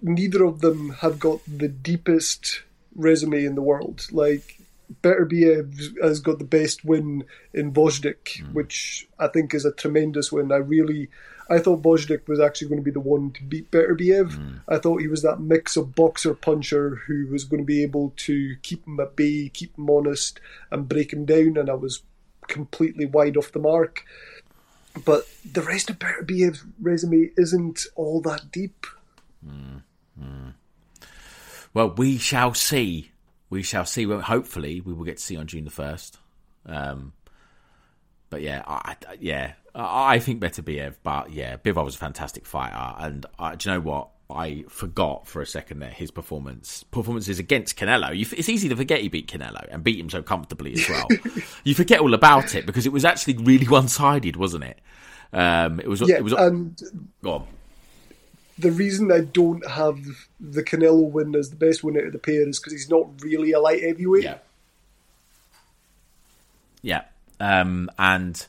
neither 0.02 0.44
of 0.44 0.62
them 0.62 0.90
have 1.02 1.20
got 1.20 1.40
the 1.48 1.68
deepest 1.68 2.64
resume 2.96 3.46
in 3.46 3.56
the 3.56 3.62
world. 3.62 4.08
Like 4.12 4.60
Beterbiev 5.02 6.02
has 6.02 6.20
got 6.20 6.40
the 6.40 6.46
best 6.46 6.86
win 6.86 7.26
in 7.54 7.74
Gvozdyk, 7.74 8.42
mm. 8.42 8.54
which 8.54 9.08
I 9.20 9.28
think 9.28 9.54
is 9.54 9.66
a 9.66 9.72
tremendous 9.72 10.32
win. 10.32 10.52
I 10.52 10.58
really, 10.58 11.10
I 11.50 11.60
thought 11.60 11.82
Gvozdyk 11.82 12.28
was 12.28 12.40
actually 12.40 12.70
going 12.70 12.82
to 12.82 12.86
be 12.86 12.92
the 12.92 13.00
one 13.00 13.32
to 13.32 13.44
beat 13.44 13.72
Beterbiev. 13.72 14.32
Mm. 14.32 14.62
I 14.68 14.78
thought 14.78 15.02
he 15.02 15.08
was 15.08 15.24
that 15.24 15.40
mix 15.40 15.78
of 15.78 15.96
boxer 15.96 16.34
puncher 16.34 17.02
who 17.08 17.28
was 17.28 17.44
going 17.44 17.62
to 17.62 17.66
be 17.66 17.84
able 17.84 18.14
to 18.18 18.56
keep 18.62 18.86
him 18.86 19.00
at 19.00 19.16
bay, 19.16 19.50
keep 19.50 19.78
him 19.78 19.90
honest, 19.90 20.40
and 20.72 20.90
break 20.90 21.12
him 21.12 21.26
down. 21.26 21.58
And 21.58 21.70
I 21.70 21.76
was 21.76 22.02
completely 22.48 23.06
wide 23.06 23.38
off 23.38 23.52
the 23.52 23.60
mark. 23.60 24.04
But 25.06 25.28
the 25.50 25.62
rest 25.62 25.90
of 25.90 26.00
Better 26.00 26.24
Beterbiev's 26.24 26.64
resume 26.82 27.30
isn't 27.38 27.86
all 27.96 28.22
that 28.22 28.52
deep. 28.52 28.88
Mm. 29.46 29.84
Well, 31.78 31.92
we 31.92 32.18
shall 32.18 32.56
see. 32.56 33.12
We 33.52 33.62
shall 33.62 33.86
see. 33.86 34.08
Well, 34.08 34.22
hopefully, 34.22 34.82
we 34.82 34.94
will 34.94 35.06
get 35.06 35.18
to 35.18 35.24
see 35.24 35.38
on 35.38 35.46
June 35.46 35.66
the 35.66 35.70
first. 35.70 36.18
Um, 36.66 37.14
but 38.32 38.42
yeah, 38.42 38.64
I, 38.66 38.96
yeah, 39.20 39.54
I 39.76 40.18
think 40.18 40.40
better 40.40 40.64
Beterbiev. 40.64 40.96
But 41.04 41.32
yeah, 41.32 41.58
Bivol 41.58 41.86
was 41.86 41.94
a 41.94 42.00
fantastic 42.00 42.48
fighter, 42.48 42.96
and 42.98 43.28
uh, 43.38 43.54
do 43.54 43.70
you 43.70 43.76
know 43.76 43.82
what? 43.82 44.10
I 44.30 44.66
forgot 44.68 45.26
for 45.26 45.42
a 45.42 45.46
second 45.46 45.80
there 45.80 45.90
his 45.90 46.12
performance 46.12 46.84
performances 46.84 47.40
against 47.40 47.78
Canelo. 47.78 48.16
You, 48.16 48.26
it's 48.38 48.50
easy 48.50 48.68
to 48.70 48.76
forget 48.76 49.02
he 49.02 49.08
beat 49.08 49.28
Canelo 49.28 49.66
and 49.72 49.84
beat 49.84 50.00
him 50.00 50.10
so 50.10 50.22
comfortably 50.22 50.74
as 50.74 50.90
well. 50.90 51.08
you 51.64 51.74
forget 51.74 52.02
all 52.02 52.14
about 52.14 52.54
it 52.54 52.66
because 52.66 52.86
it 52.86 52.92
was 52.92 53.06
actually 53.06 53.38
really 53.38 53.68
one 53.70 53.88
sided, 53.88 54.36
wasn't 54.36 54.66
it? 54.66 54.80
Um, 55.32 55.80
it 55.80 55.88
was. 55.88 56.02
Yeah, 56.02 56.18
it 56.18 56.24
was. 56.24 56.34
And 56.34 56.82
go 57.24 57.32
on. 57.32 57.48
The 58.60 58.72
reason 58.72 59.12
I 59.12 59.22
don't 59.22 59.66
have 59.70 60.00
the 60.40 60.64
Canelo 60.64 61.10
win 61.10 61.36
as 61.36 61.52
the 61.52 61.56
best 61.56 61.84
win 61.84 61.96
out 61.96 62.06
of 62.06 62.12
the 62.12 62.20
pair 62.20 62.48
is 62.48 62.60
because 62.60 62.74
he's 62.74 62.90
not 62.90 63.08
really 63.22 63.52
a 63.52 63.60
light 63.60 63.84
heavyweight. 63.84 64.24
Yeah. 64.24 64.38
Yeah, 66.82 67.04
um, 67.40 67.90
and 67.98 68.46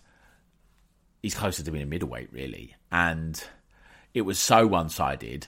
he's 1.22 1.34
closer 1.34 1.62
to 1.62 1.70
being 1.70 1.82
a 1.82 1.86
middleweight, 1.86 2.32
really. 2.32 2.74
And 2.92 3.42
it 4.14 4.22
was 4.22 4.38
so 4.38 4.66
one 4.66 4.90
sided 4.90 5.46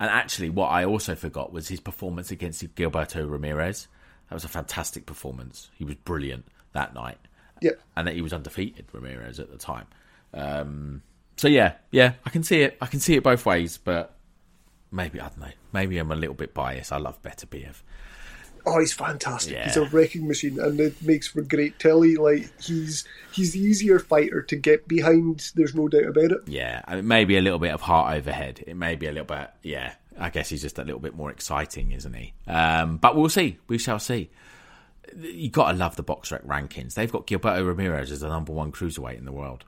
and 0.00 0.10
actually, 0.10 0.48
what 0.50 0.68
I 0.68 0.84
also 0.84 1.14
forgot 1.14 1.52
was 1.52 1.68
his 1.68 1.78
performance 1.78 2.30
against 2.30 2.62
Gilberto 2.74 3.30
Ramirez. 3.30 3.86
That 4.28 4.34
was 4.34 4.44
a 4.44 4.48
fantastic 4.48 5.04
performance. 5.04 5.70
He 5.76 5.84
was 5.84 5.94
brilliant 5.96 6.46
that 6.72 6.94
night. 6.94 7.18
Yeah. 7.60 7.72
And 7.94 8.08
that 8.08 8.14
he 8.14 8.22
was 8.22 8.32
undefeated, 8.32 8.86
Ramirez, 8.92 9.38
at 9.38 9.50
the 9.50 9.58
time. 9.58 9.86
Um, 10.32 11.02
so, 11.36 11.48
yeah, 11.48 11.74
yeah, 11.90 12.14
I 12.24 12.30
can 12.30 12.42
see 12.42 12.62
it. 12.62 12.78
I 12.80 12.86
can 12.86 12.98
see 12.98 13.14
it 13.14 13.22
both 13.22 13.44
ways, 13.44 13.76
but 13.76 14.16
maybe, 14.90 15.20
I 15.20 15.28
don't 15.28 15.40
know, 15.40 15.52
maybe 15.72 15.98
I'm 15.98 16.10
a 16.10 16.16
little 16.16 16.34
bit 16.34 16.54
biased. 16.54 16.92
I 16.92 16.96
love 16.96 17.22
Beterbiev 17.22 17.82
oh, 18.66 18.80
he's 18.80 18.92
fantastic. 18.92 19.54
Yeah. 19.54 19.64
He's 19.64 19.76
a 19.76 19.86
wrecking 19.86 20.26
machine, 20.26 20.58
and 20.60 20.78
it 20.80 21.00
makes 21.02 21.28
for 21.28 21.42
great 21.42 21.78
telly. 21.78 22.16
Like 22.16 22.50
he's 22.60 23.04
he's 23.32 23.52
the 23.52 23.60
easier 23.60 23.98
fighter 23.98 24.42
to 24.42 24.56
get 24.56 24.88
behind. 24.88 25.50
There's 25.54 25.74
no 25.74 25.88
doubt 25.88 26.06
about 26.06 26.32
it. 26.32 26.40
Yeah, 26.46 26.82
I 26.86 26.96
mean, 26.96 27.08
maybe 27.08 27.36
a 27.36 27.40
little 27.42 27.58
bit 27.58 27.72
of 27.72 27.80
heart 27.80 28.16
overhead. 28.16 28.64
It 28.66 28.76
may 28.76 28.96
be 28.96 29.06
a 29.06 29.12
little 29.12 29.24
bit. 29.24 29.50
Yeah, 29.62 29.94
I 30.18 30.30
guess 30.30 30.48
he's 30.48 30.62
just 30.62 30.78
a 30.78 30.84
little 30.84 31.00
bit 31.00 31.14
more 31.14 31.30
exciting, 31.30 31.92
isn't 31.92 32.14
he? 32.14 32.34
Um, 32.46 32.98
but 32.98 33.16
we'll 33.16 33.28
see. 33.28 33.58
We 33.68 33.78
shall 33.78 33.98
see. 33.98 34.30
You 35.16 35.50
got 35.50 35.72
to 35.72 35.76
love 35.76 35.96
the 35.96 36.02
box 36.02 36.30
BoxRec 36.30 36.46
rankings. 36.46 36.94
They've 36.94 37.10
got 37.10 37.26
Gilberto 37.26 37.66
Ramirez 37.66 38.12
as 38.12 38.20
the 38.20 38.28
number 38.28 38.52
one 38.52 38.70
cruiserweight 38.70 39.18
in 39.18 39.24
the 39.24 39.32
world. 39.32 39.64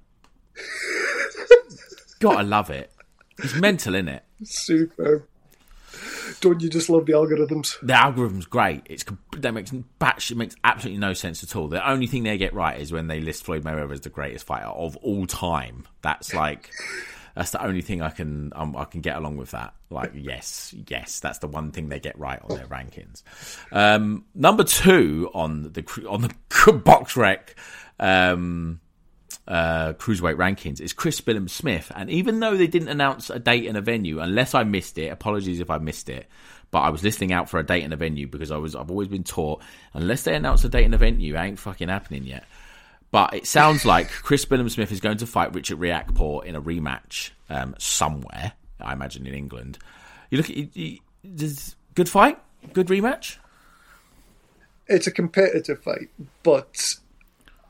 got 2.21 2.37
to 2.37 2.43
love 2.43 2.71
it. 2.71 2.93
He's 3.41 3.55
mental, 3.55 3.95
in 3.95 4.09
it. 4.09 4.25
Super. 4.45 5.27
Don't 6.41 6.61
you 6.61 6.69
just 6.69 6.89
love 6.89 7.07
the 7.07 7.13
algorithms? 7.13 7.77
The 7.83 7.95
algorithm's 7.95 8.47
great. 8.47 8.83
It's 8.87 9.05
that 9.39 9.53
makes 9.53 9.73
it 9.73 10.37
makes 10.37 10.57
absolutely 10.65 11.01
no 11.01 11.13
sense 11.15 11.43
at 11.43 11.57
all. 11.57 11.69
The 11.69 11.89
only 11.89 12.07
thing 12.07 12.23
they 12.23 12.39
get 12.39 12.55
right 12.55 12.79
is 12.81 12.93
when 12.93 13.07
they 13.07 13.21
list 13.21 13.45
Floyd 13.45 13.65
Mayweather 13.65 13.93
as 13.93 14.01
the 14.01 14.11
greatest 14.11 14.47
fighter 14.47 14.67
of 14.67 14.97
all 14.99 15.27
time. 15.27 15.87
That's 16.03 16.35
like. 16.35 16.71
That's 17.35 17.53
the 17.53 17.65
only 17.65 17.81
thing 17.81 18.03
I 18.03 18.11
can 18.11 18.53
um, 18.55 18.77
I 18.77 18.85
can 18.85 19.01
get 19.01 19.17
along 19.17 19.39
with 19.39 19.53
that. 19.53 19.73
Like, 19.89 20.13
yes, 20.15 20.75
yes, 20.87 21.19
that's 21.21 21.39
the 21.39 21.47
one 21.47 21.73
thing 21.73 21.89
they 21.89 21.99
get 21.99 22.19
right 22.19 22.39
on 22.43 22.55
their 22.55 22.67
rankings. 22.67 23.23
Um, 23.73 24.27
number 24.35 24.65
two 24.65 25.31
on 25.33 25.73
the 25.73 26.07
on 26.07 26.21
the 26.21 26.29
BoxRec 26.51 27.55
um, 27.99 28.81
uh, 29.47 29.93
cruiserweight 29.95 30.37
rankings 30.37 30.81
is 30.81 30.93
Chris 30.93 31.21
Billam-Smith. 31.21 31.93
And 31.95 32.11
even 32.11 32.41
though 32.41 32.57
they 32.57 32.67
didn't 32.67 32.89
announce 32.89 33.31
a 33.31 33.39
date 33.39 33.67
and 33.67 33.77
a 33.77 33.81
venue, 33.81 34.21
unless 34.21 34.55
I 34.55 34.65
missed 34.65 34.99
it, 34.99 35.09
apologies 35.09 35.61
if 35.61 35.71
I 35.71 35.79
missed 35.79 36.09
it, 36.09 36.27
but 36.71 36.81
I 36.81 36.91
was 36.91 37.03
listening 37.03 37.33
out 37.33 37.51
for 37.51 37.61
a 37.61 37.67
date 37.67 37.85
and 37.85 37.93
a 37.93 37.97
venue 37.97 38.27
because 38.27 38.51
I 38.51 38.57
was 38.57 38.75
I've 38.75 38.91
always 38.91 39.09
been 39.09 39.25
taught 39.25 39.63
unless 39.93 40.23
they 40.23 40.35
announce 40.35 40.65
a 40.65 40.69
date 40.69 40.85
and 40.85 40.95
a 40.95 40.99
venue, 40.99 41.35
it 41.35 41.39
ain't 41.39 41.59
fucking 41.59 41.89
happening 41.89 42.25
yet. 42.25 42.45
But 43.11 43.35
it 43.35 43.47
sounds 43.47 43.85
like 43.85 44.11
Chris 44.11 44.47
Billam-Smith 44.47 44.91
is 44.91 45.01
going 45.01 45.19
to 45.19 45.27
fight 45.27 45.55
Richard 45.55 45.79
Riakporhe 45.79 46.45
in 46.45 46.55
a 46.55 46.63
rematch 46.63 47.31
um, 47.51 47.75
somewhere. 47.79 48.53
I 48.81 48.95
imagine 48.95 49.27
in 49.27 49.35
England. 49.35 49.79
You 50.31 50.39
look 50.39 50.49
at 50.49 50.69
good 51.95 52.09
fight, 52.09 52.39
good 52.73 52.87
rematch. 52.87 53.37
It's 54.89 55.07
a 55.07 55.11
competitive 55.11 55.83
fight, 55.83 56.09
but 56.43 56.97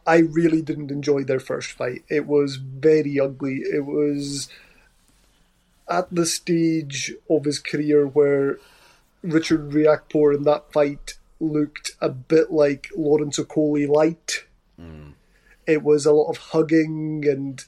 I 0.07 0.19
really 0.19 0.63
didn't 0.63 0.91
enjoy 0.91 1.25
their 1.25 1.41
first 1.41 1.73
fight. 1.73 2.05
It 2.09 2.27
was 2.27 2.57
very 2.57 3.21
ugly. 3.21 3.59
It 3.59 3.87
was 3.87 4.49
at 5.89 6.13
the 6.13 6.27
stage 6.27 7.13
of 7.29 7.45
his 7.45 7.59
career 7.59 8.07
where 8.07 8.59
Richard 9.23 9.71
Riakporhe 9.71 10.37
in 10.37 10.43
that 10.45 10.73
fight 10.73 11.15
looked 11.39 11.93
a 12.01 12.09
bit 12.09 12.51
like 12.51 12.89
Lawrence 12.97 13.39
Okolie 13.39 13.89
light. 13.89 14.45
Mm. 14.81 15.13
It 15.67 15.83
was 15.83 16.07
a 16.07 16.13
lot 16.13 16.31
of 16.31 16.39
hugging 16.39 17.25
and 17.29 17.65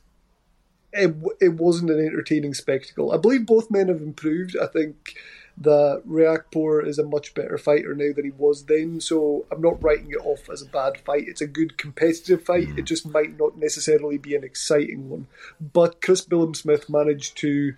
it, 0.93 1.15
it 1.41 1.55
wasn't 1.55 1.91
an 1.91 2.05
entertaining 2.05 2.55
spectacle. 2.55 3.13
I 3.13 3.17
believe 3.17 3.47
both 3.47 3.71
men 3.71 3.89
have 3.89 4.01
improved. 4.01 4.57
I 4.61 4.67
think 4.67 5.15
that 5.57 6.03
Riakporhe 6.07 6.87
is 6.87 6.99
a 6.99 7.07
much 7.07 7.33
better 7.35 7.57
fighter 7.57 7.95
now 7.95 8.13
than 8.15 8.25
he 8.25 8.33
was 8.33 8.65
then. 8.65 9.01
So 9.01 9.47
I'm 9.53 9.61
not 9.61 9.83
writing 9.83 10.11
it 10.11 10.25
off 10.25 10.51
as 10.51 10.63
a 10.63 10.67
bad 10.67 10.99
fight. 10.99 11.29
It's 11.29 11.41
a 11.41 11.47
good 11.47 11.79
competitive 11.79 12.43
fight. 12.43 12.71
It 12.71 12.77
mm. 12.77 12.85
just 12.85 13.07
might 13.07 13.39
not 13.39 13.57
necessarily 13.57 14.19
be 14.19 14.35
an 14.35 14.45
exciting 14.45 15.09
one. 15.09 15.29
But 15.61 16.01
Chris 16.03 16.25
Billam-Smith 16.25 16.91
managed 16.91 17.37
to 17.39 17.75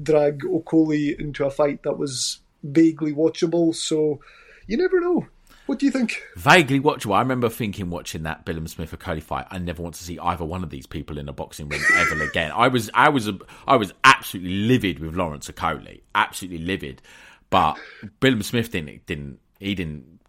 drag 0.00 0.40
Okolie 0.40 1.18
into 1.18 1.44
a 1.44 1.50
fight 1.50 1.82
that 1.82 1.98
was 1.98 2.40
vaguely 2.62 3.12
watchable. 3.12 3.74
So 3.74 4.20
you 4.66 4.76
never 4.76 5.00
know. 5.00 5.26
What 5.68 5.78
do 5.78 5.84
you 5.84 5.92
think? 5.92 6.22
Vaguely 6.34 6.80
watchable. 6.80 7.14
I 7.14 7.20
remember 7.20 7.50
thinking, 7.50 7.90
watching 7.90 8.22
that 8.22 8.46
Billam-Smith 8.46 8.90
Okolie 8.98 9.22
fight, 9.22 9.46
I 9.50 9.58
never 9.58 9.82
want 9.82 9.96
to 9.96 10.02
see 10.02 10.18
either 10.18 10.42
one 10.42 10.62
of 10.62 10.70
these 10.70 10.86
people 10.86 11.18
in 11.18 11.28
a 11.28 11.32
boxing 11.34 11.68
ring 11.68 11.82
ever 11.94 12.22
again. 12.22 12.52
I 12.52 12.68
was, 12.68 12.90
I 12.94 13.10
was, 13.10 13.30
I 13.66 13.76
was 13.76 13.92
absolutely 14.02 14.66
livid 14.66 14.98
with 14.98 15.14
Lawrence 15.14 15.50
Okolie, 15.50 16.00
absolutely 16.14 16.64
livid. 16.64 17.02
But 17.50 17.78
Billam-Smith 18.18 18.72
didn't, 18.72 19.04
didn't, 19.04 19.40
he 19.60 19.74
didn't. 19.74 20.20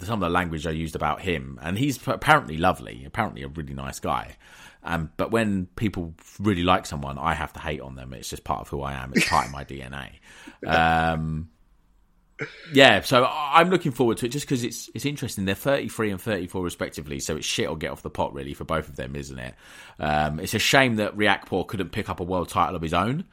Some 0.00 0.22
of 0.22 0.28
the 0.28 0.32
language 0.32 0.64
I 0.64 0.70
used 0.70 0.94
about 0.94 1.22
him, 1.22 1.58
and 1.60 1.76
he's 1.76 1.98
apparently 2.06 2.56
lovely, 2.56 3.04
apparently 3.04 3.42
a 3.42 3.48
really 3.48 3.74
nice 3.74 3.98
guy. 3.98 4.36
Um, 4.84 5.10
but 5.16 5.32
when 5.32 5.66
people 5.74 6.14
really 6.38 6.62
like 6.62 6.86
someone, 6.86 7.18
I 7.18 7.34
have 7.34 7.52
to 7.54 7.58
hate 7.58 7.80
on 7.80 7.96
them. 7.96 8.12
It's 8.12 8.30
just 8.30 8.44
part 8.44 8.60
of 8.60 8.68
who 8.68 8.82
I 8.82 8.92
am. 8.92 9.12
It's 9.12 9.28
part 9.28 9.46
of 9.46 9.52
my 9.52 9.64
DNA. 9.64 10.10
Um, 10.64 11.48
yeah, 12.72 13.00
so 13.02 13.24
I'm 13.30 13.70
looking 13.70 13.92
forward 13.92 14.18
to 14.18 14.26
it 14.26 14.30
just 14.30 14.46
because 14.46 14.64
it's 14.64 14.90
it's 14.94 15.04
interesting. 15.04 15.44
They're 15.44 15.54
33 15.54 16.10
and 16.10 16.20
34 16.20 16.62
respectively, 16.62 17.20
so 17.20 17.36
it's 17.36 17.46
shit 17.46 17.68
or 17.68 17.76
get 17.76 17.92
off 17.92 18.02
the 18.02 18.10
pot 18.10 18.34
really 18.34 18.54
for 18.54 18.64
both 18.64 18.88
of 18.88 18.96
them, 18.96 19.14
isn't 19.14 19.38
it? 19.38 19.54
Um, 19.98 20.40
it's 20.40 20.54
a 20.54 20.58
shame 20.58 20.96
that 20.96 21.16
Riakporhe 21.16 21.66
couldn't 21.68 21.90
pick 21.90 22.08
up 22.10 22.20
a 22.20 22.24
world 22.24 22.48
title 22.48 22.74
of 22.74 22.82
his 22.82 22.94
own 22.94 23.24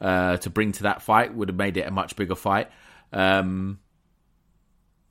uh, 0.00 0.36
to 0.38 0.50
bring 0.50 0.72
to 0.72 0.82
that 0.84 1.02
fight. 1.02 1.34
Would 1.34 1.48
have 1.48 1.56
made 1.56 1.76
it 1.76 1.86
a 1.86 1.90
much 1.90 2.14
bigger 2.16 2.34
fight. 2.34 2.70
Um, 3.12 3.78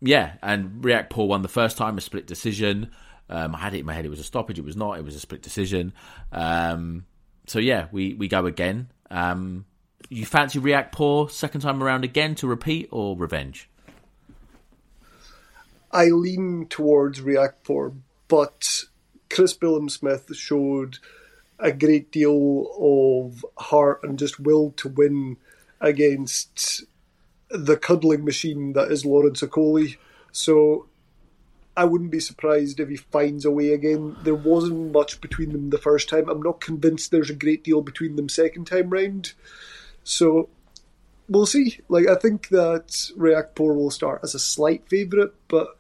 yeah, 0.02 0.34
and 0.44 0.84
Riakporhe 0.84 1.28
won 1.28 1.42
the 1.42 1.48
first 1.48 1.78
time 1.78 1.98
a 1.98 2.02
split 2.02 2.28
decision. 2.28 2.92
Um, 3.30 3.56
I 3.56 3.60
had 3.60 3.74
it 3.74 3.80
in 3.80 3.86
my 3.86 3.94
head; 3.94 4.06
it 4.06 4.10
was 4.10 4.20
a 4.20 4.24
stoppage. 4.24 4.60
It 4.60 4.66
was 4.66 4.76
not. 4.76 5.00
It 5.00 5.06
was 5.06 5.16
a 5.16 5.20
split 5.20 5.42
decision. 5.42 5.94
Um, 6.32 7.06
so 7.48 7.58
yeah, 7.58 7.88
we 7.92 8.14
we 8.14 8.28
go 8.28 8.46
again. 8.46 8.92
Um, 9.10 9.66
you 10.10 10.26
fancy 10.26 10.60
Riakporhe 10.60 11.32
second 11.32 11.62
time 11.62 11.84
around 11.84 12.04
again 12.04 12.36
to 12.36 12.48
repeat 12.48 12.90
or 12.92 13.16
revenge? 13.18 13.70
I 15.92 16.06
lean 16.06 16.68
towards 16.70 17.22
Riakporhe, 17.22 17.96
but 18.28 18.84
Chris 19.30 19.56
Billam-Smith 19.58 20.36
showed 20.36 21.00
a 21.60 21.72
great 21.72 22.12
deal 22.12 22.68
of 22.80 23.46
heart 23.58 24.02
and 24.04 24.18
just 24.18 24.40
will 24.40 24.72
to 24.72 24.90
win 24.90 25.38
against 25.80 26.84
the 27.50 27.78
cuddling 27.78 28.26
machine 28.26 28.74
that 28.74 28.92
is 28.92 29.06
Lawrence 29.06 29.42
Okolie. 29.42 29.98
So 30.32 30.88
I 31.76 31.86
wouldn't 31.86 32.12
be 32.12 32.20
surprised 32.20 32.80
if 32.80 32.90
he 32.90 32.98
finds 32.98 33.46
a 33.46 33.52
way 33.52 33.74
again. 33.74 34.16
There 34.24 34.36
wasn't 34.36 34.92
much 34.92 35.22
between 35.22 35.52
them 35.52 35.70
the 35.70 35.78
first 35.78 36.10
time. 36.10 36.30
I'm 36.30 36.42
not 36.42 36.62
convinced 36.62 37.12
there's 37.12 37.30
a 37.30 37.36
great 37.36 37.64
deal 37.64 37.82
between 37.82 38.16
them 38.16 38.30
second 38.30 38.66
time 38.66 38.90
round. 38.90 39.34
So 40.04 40.50
we'll 41.30 41.46
see. 41.46 41.80
Like 41.90 42.08
I 42.08 42.16
think 42.16 42.50
that 42.50 42.88
Riakporhe 43.18 43.76
will 43.76 43.92
start 43.92 44.22
as 44.24 44.36
a 44.36 44.40
slight 44.40 44.88
favourite, 44.90 45.32
but 45.48 45.78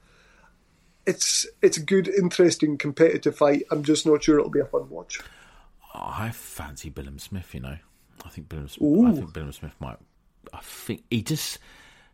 it's 1.06 1.48
it's 1.62 1.78
a 1.78 1.84
good, 1.84 2.08
interesting, 2.08 2.78
competitive 2.78 3.36
fight. 3.36 3.64
I'm 3.72 3.84
just 3.84 4.06
not 4.06 4.24
sure 4.24 4.40
it'll 4.40 4.52
be 4.52 4.60
a 4.60 4.66
fun 4.66 4.90
watch. 4.90 5.20
Oh, 5.94 6.14
I 6.18 6.30
fancy 6.30 6.90
Billam-Smith. 6.90 7.54
You 7.54 7.60
know, 7.62 7.78
I 8.24 8.30
think 8.30 8.48
Billam-Smith. 8.50 9.08
I 9.08 9.12
think 9.12 9.34
Billam-Smith 9.34 9.76
might. 9.80 9.98
I 10.54 10.60
think 10.62 11.04
he 11.10 11.22
just 11.22 11.60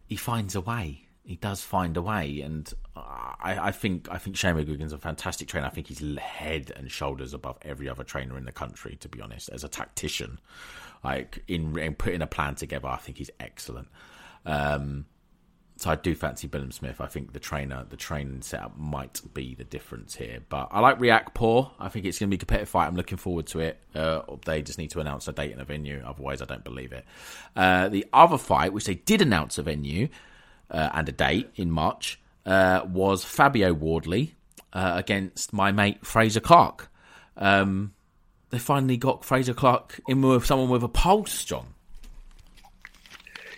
he 0.07 0.15
finds 0.15 0.55
a 0.55 0.61
way. 0.61 1.03
He 1.23 1.35
does 1.35 1.61
find 1.61 1.97
a 1.97 2.01
way, 2.01 2.39
and 2.39 2.73
I, 2.95 3.57
I 3.63 3.71
think 3.71 4.07
I 4.09 4.17
think 4.17 4.37
Shane 4.37 4.55
McGuigan's 4.55 4.93
a 4.93 4.97
fantastic 4.97 5.49
trainer. 5.49 5.67
I 5.67 5.71
think 5.71 5.87
he's 5.87 5.99
head 6.17 6.71
and 6.73 6.89
shoulders 6.89 7.33
above 7.33 7.57
every 7.63 7.89
other 7.89 8.05
trainer 8.05 8.37
in 8.37 8.45
the 8.45 8.53
country. 8.53 8.95
To 9.01 9.09
be 9.09 9.21
honest, 9.21 9.49
as 9.49 9.65
a 9.65 9.67
tactician, 9.67 10.39
like 11.03 11.43
in, 11.47 11.77
in 11.77 11.95
putting 11.95 12.21
a 12.21 12.27
plan 12.27 12.55
together, 12.55 12.87
I 12.87 12.97
think 12.97 13.17
he's 13.17 13.31
excellent. 13.39 13.87
Um, 14.45 15.05
so 15.77 15.91
I 15.91 15.95
do 15.95 16.15
fancy 16.15 16.47
Billam-Smith. 16.47 16.99
I 16.99 17.05
think 17.05 17.33
the 17.33 17.39
trainer, 17.39 17.85
the 17.87 17.97
training 17.97 18.41
setup 18.41 18.77
might 18.77 19.21
be 19.33 19.53
the 19.53 19.63
difference 19.63 20.15
here. 20.15 20.39
But 20.49 20.69
I 20.71 20.79
like 20.79 20.97
Riakporhe. 20.97 21.71
I 21.79 21.89
think 21.89 22.05
it's 22.05 22.17
going 22.17 22.29
to 22.29 22.35
be 22.35 22.37
a 22.37 22.39
competitive 22.39 22.69
fight. 22.69 22.87
I'm 22.87 22.95
looking 22.95 23.19
forward 23.19 23.45
to 23.47 23.59
it. 23.59 23.79
Uh, 23.93 24.21
they 24.45 24.63
just 24.63 24.79
need 24.79 24.89
to 24.91 24.99
announce 25.01 25.27
a 25.27 25.33
date 25.33 25.51
and 25.51 25.61
a 25.61 25.65
venue. 25.65 26.01
Otherwise, 26.03 26.41
I 26.41 26.45
don't 26.45 26.63
believe 26.63 26.93
it. 26.93 27.05
Uh, 27.55 27.89
the 27.89 28.07
other 28.11 28.39
fight, 28.39 28.73
which 28.73 28.85
they 28.85 28.95
did 28.95 29.21
announce 29.21 29.59
a 29.59 29.63
venue 29.63 30.09
uh, 30.71 30.89
and 30.93 31.07
a 31.09 31.11
date 31.11 31.51
in 31.55 31.69
March, 31.69 32.19
uh, 32.47 32.81
was 32.87 33.23
Fabio 33.23 33.71
Wardley 33.71 34.33
uh, 34.73 34.93
against 34.95 35.53
my 35.53 35.71
mate 35.71 36.03
Frazer 36.03 36.39
Clarke. 36.39 36.89
Um, 37.35 37.93
they 38.49 38.59
finally 38.59 38.97
got 38.97 39.25
Frazer 39.25 39.53
Clarke 39.53 39.99
in 40.07 40.21
with 40.21 40.45
someone 40.45 40.69
with 40.69 40.83
a 40.83 40.87
pulse, 40.87 41.43
John. 41.43 41.73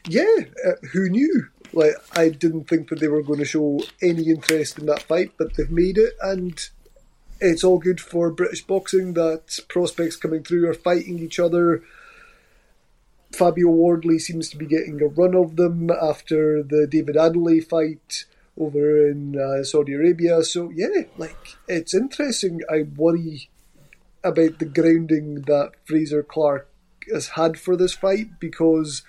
Yeah, 0.07 0.23
uh, 0.65 0.87
who 0.91 1.09
knew? 1.09 1.47
Like, 1.73 1.93
I 2.13 2.29
didn't 2.29 2.67
think 2.67 2.89
that 2.89 2.99
they 2.99 3.07
were 3.07 3.21
going 3.21 3.39
to 3.39 3.45
show 3.45 3.81
any 4.01 4.29
interest 4.29 4.79
in 4.79 4.87
that 4.87 5.03
fight, 5.03 5.33
but 5.37 5.55
they've 5.55 5.69
made 5.69 5.97
it, 5.97 6.13
and 6.21 6.59
it's 7.39 7.63
all 7.63 7.77
good 7.77 8.01
for 8.01 8.31
British 8.31 8.65
boxing 8.65 9.13
that 9.13 9.59
prospects 9.67 10.15
coming 10.15 10.43
through 10.43 10.67
are 10.67 10.73
fighting 10.73 11.19
each 11.19 11.39
other. 11.39 11.83
Fabio 13.31 13.69
Wardley 13.69 14.17
seems 14.17 14.49
to 14.49 14.57
be 14.57 14.65
getting 14.65 15.01
a 15.01 15.07
run 15.07 15.35
of 15.35 15.55
them 15.55 15.91
after 15.91 16.63
the 16.63 16.87
David 16.87 17.15
Adeleye 17.15 17.63
fight 17.63 18.25
over 18.57 19.07
in 19.07 19.39
uh, 19.39 19.63
Saudi 19.63 19.93
Arabia. 19.93 20.43
So 20.43 20.71
yeah, 20.71 21.03
like 21.17 21.57
it's 21.67 21.93
interesting. 21.93 22.61
I 22.69 22.83
worry 22.95 23.49
about 24.23 24.59
the 24.59 24.65
grounding 24.65 25.41
that 25.43 25.71
Frazer 25.85 26.23
Clarke 26.23 26.69
has 27.11 27.29
had 27.29 27.59
for 27.59 27.75
this 27.75 27.93
fight 27.93 28.39
because 28.39 29.03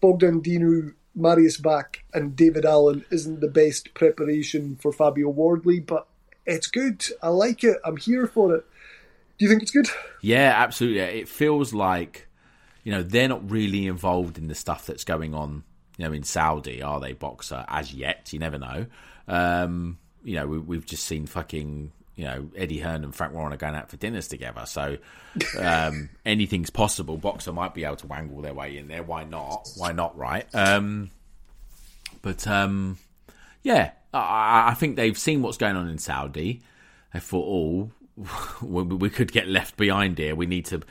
Bogdan 0.00 0.40
Dinu, 0.42 0.94
Marius 1.14 1.60
Wach, 1.60 1.98
and 2.12 2.36
David 2.36 2.64
Allen 2.64 3.04
isn't 3.10 3.40
the 3.40 3.48
best 3.48 3.94
preparation 3.94 4.76
for 4.76 4.92
Fabio 4.92 5.28
Wardley, 5.28 5.80
but 5.80 6.06
it's 6.46 6.66
good. 6.66 7.04
I 7.22 7.28
like 7.28 7.64
it. 7.64 7.78
I'm 7.84 7.96
here 7.96 8.26
for 8.26 8.54
it. 8.54 8.64
Do 9.38 9.44
you 9.44 9.48
think 9.48 9.62
it's 9.62 9.70
good? 9.70 9.88
Yeah, 10.20 10.52
absolutely. 10.56 11.00
It 11.00 11.28
feels 11.28 11.72
like 11.72 12.28
you 12.84 12.92
know 12.92 13.02
they're 13.02 13.28
not 13.28 13.50
really 13.50 13.86
involved 13.86 14.38
in 14.38 14.48
the 14.48 14.54
stuff 14.54 14.86
that's 14.86 15.04
going 15.04 15.34
on. 15.34 15.64
You 15.96 16.06
know, 16.06 16.12
in 16.12 16.22
Saudi, 16.22 16.82
are 16.82 17.00
they 17.00 17.12
boxer 17.12 17.64
as 17.68 17.92
yet? 17.92 18.32
You 18.32 18.38
never 18.38 18.58
know. 18.58 18.86
Um, 19.28 19.98
you 20.24 20.34
know, 20.34 20.46
we, 20.46 20.76
have 20.76 20.86
just 20.86 21.04
seen 21.04 21.26
fucking 21.26 21.92
you 22.20 22.26
know 22.26 22.50
Eddie 22.54 22.80
Hearn 22.80 23.02
and 23.02 23.14
Frank 23.14 23.32
Warren 23.32 23.54
are 23.54 23.56
going 23.56 23.74
out 23.74 23.88
for 23.88 23.96
dinners 23.96 24.28
together, 24.28 24.66
so 24.66 24.98
um, 25.58 26.10
anything's 26.26 26.68
possible. 26.68 27.16
Boxxer 27.16 27.54
might 27.54 27.72
be 27.72 27.84
able 27.84 27.96
to 27.96 28.06
wangle 28.06 28.42
their 28.42 28.52
way 28.52 28.76
in 28.76 28.88
there. 28.88 29.02
Why 29.02 29.24
not? 29.24 29.66
Why 29.78 29.92
not? 29.92 30.18
Right? 30.18 30.46
Um, 30.54 31.10
but 32.20 32.46
um, 32.46 32.98
yeah, 33.62 33.92
I, 34.12 34.68
I, 34.68 34.74
think 34.74 34.96
they've 34.96 35.16
seen 35.16 35.40
what's 35.40 35.56
going 35.56 35.76
on 35.76 35.88
in 35.88 35.96
Saudi. 35.96 36.60
They 37.14 37.20
thought, 37.20 37.90
oh, 38.18 38.26
we, 38.62 38.82
we 38.82 39.08
could 39.08 39.32
get 39.32 39.48
left 39.48 39.78
behind 39.78 40.18
here. 40.18 40.36
We 40.36 40.44
need 40.44 40.66
to 40.66 40.82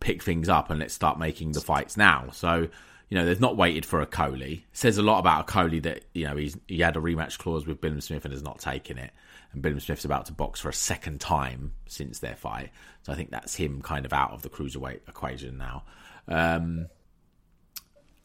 pick 0.00 0.22
things 0.22 0.48
up 0.48 0.70
and 0.70 0.80
let's 0.80 0.94
start 0.94 1.18
making 1.18 1.52
the 1.52 1.60
fights 1.60 1.98
now. 1.98 2.30
So 2.32 2.68
you 3.10 3.18
know, 3.18 3.26
they've 3.26 3.38
not 3.38 3.58
waited 3.58 3.84
for 3.84 4.04
Okolie. 4.04 4.62
Says 4.72 4.96
a 4.96 5.02
lot 5.02 5.18
about 5.18 5.48
Okolie 5.48 5.82
that 5.82 6.04
you 6.14 6.24
know 6.24 6.36
he's 6.36 6.56
he 6.66 6.78
had 6.78 6.96
a 6.96 7.00
rematch 7.00 7.36
clause 7.36 7.66
with 7.66 7.78
Billam-Smith 7.82 8.24
and 8.24 8.32
has 8.32 8.42
not 8.42 8.58
taken 8.58 8.96
it 8.96 9.10
and 9.52 9.62
Billam-Smith's 9.62 10.04
about 10.04 10.26
to 10.26 10.32
box 10.32 10.60
for 10.60 10.68
a 10.68 10.74
second 10.74 11.20
time 11.20 11.72
since 11.86 12.18
their 12.18 12.36
fight. 12.36 12.70
So 13.02 13.12
I 13.12 13.16
think 13.16 13.30
that's 13.30 13.54
him 13.54 13.80
kind 13.80 14.04
of 14.04 14.12
out 14.12 14.32
of 14.32 14.42
the 14.42 14.50
cruiserweight 14.50 15.08
equation 15.08 15.56
now. 15.56 15.84
Um, 16.26 16.88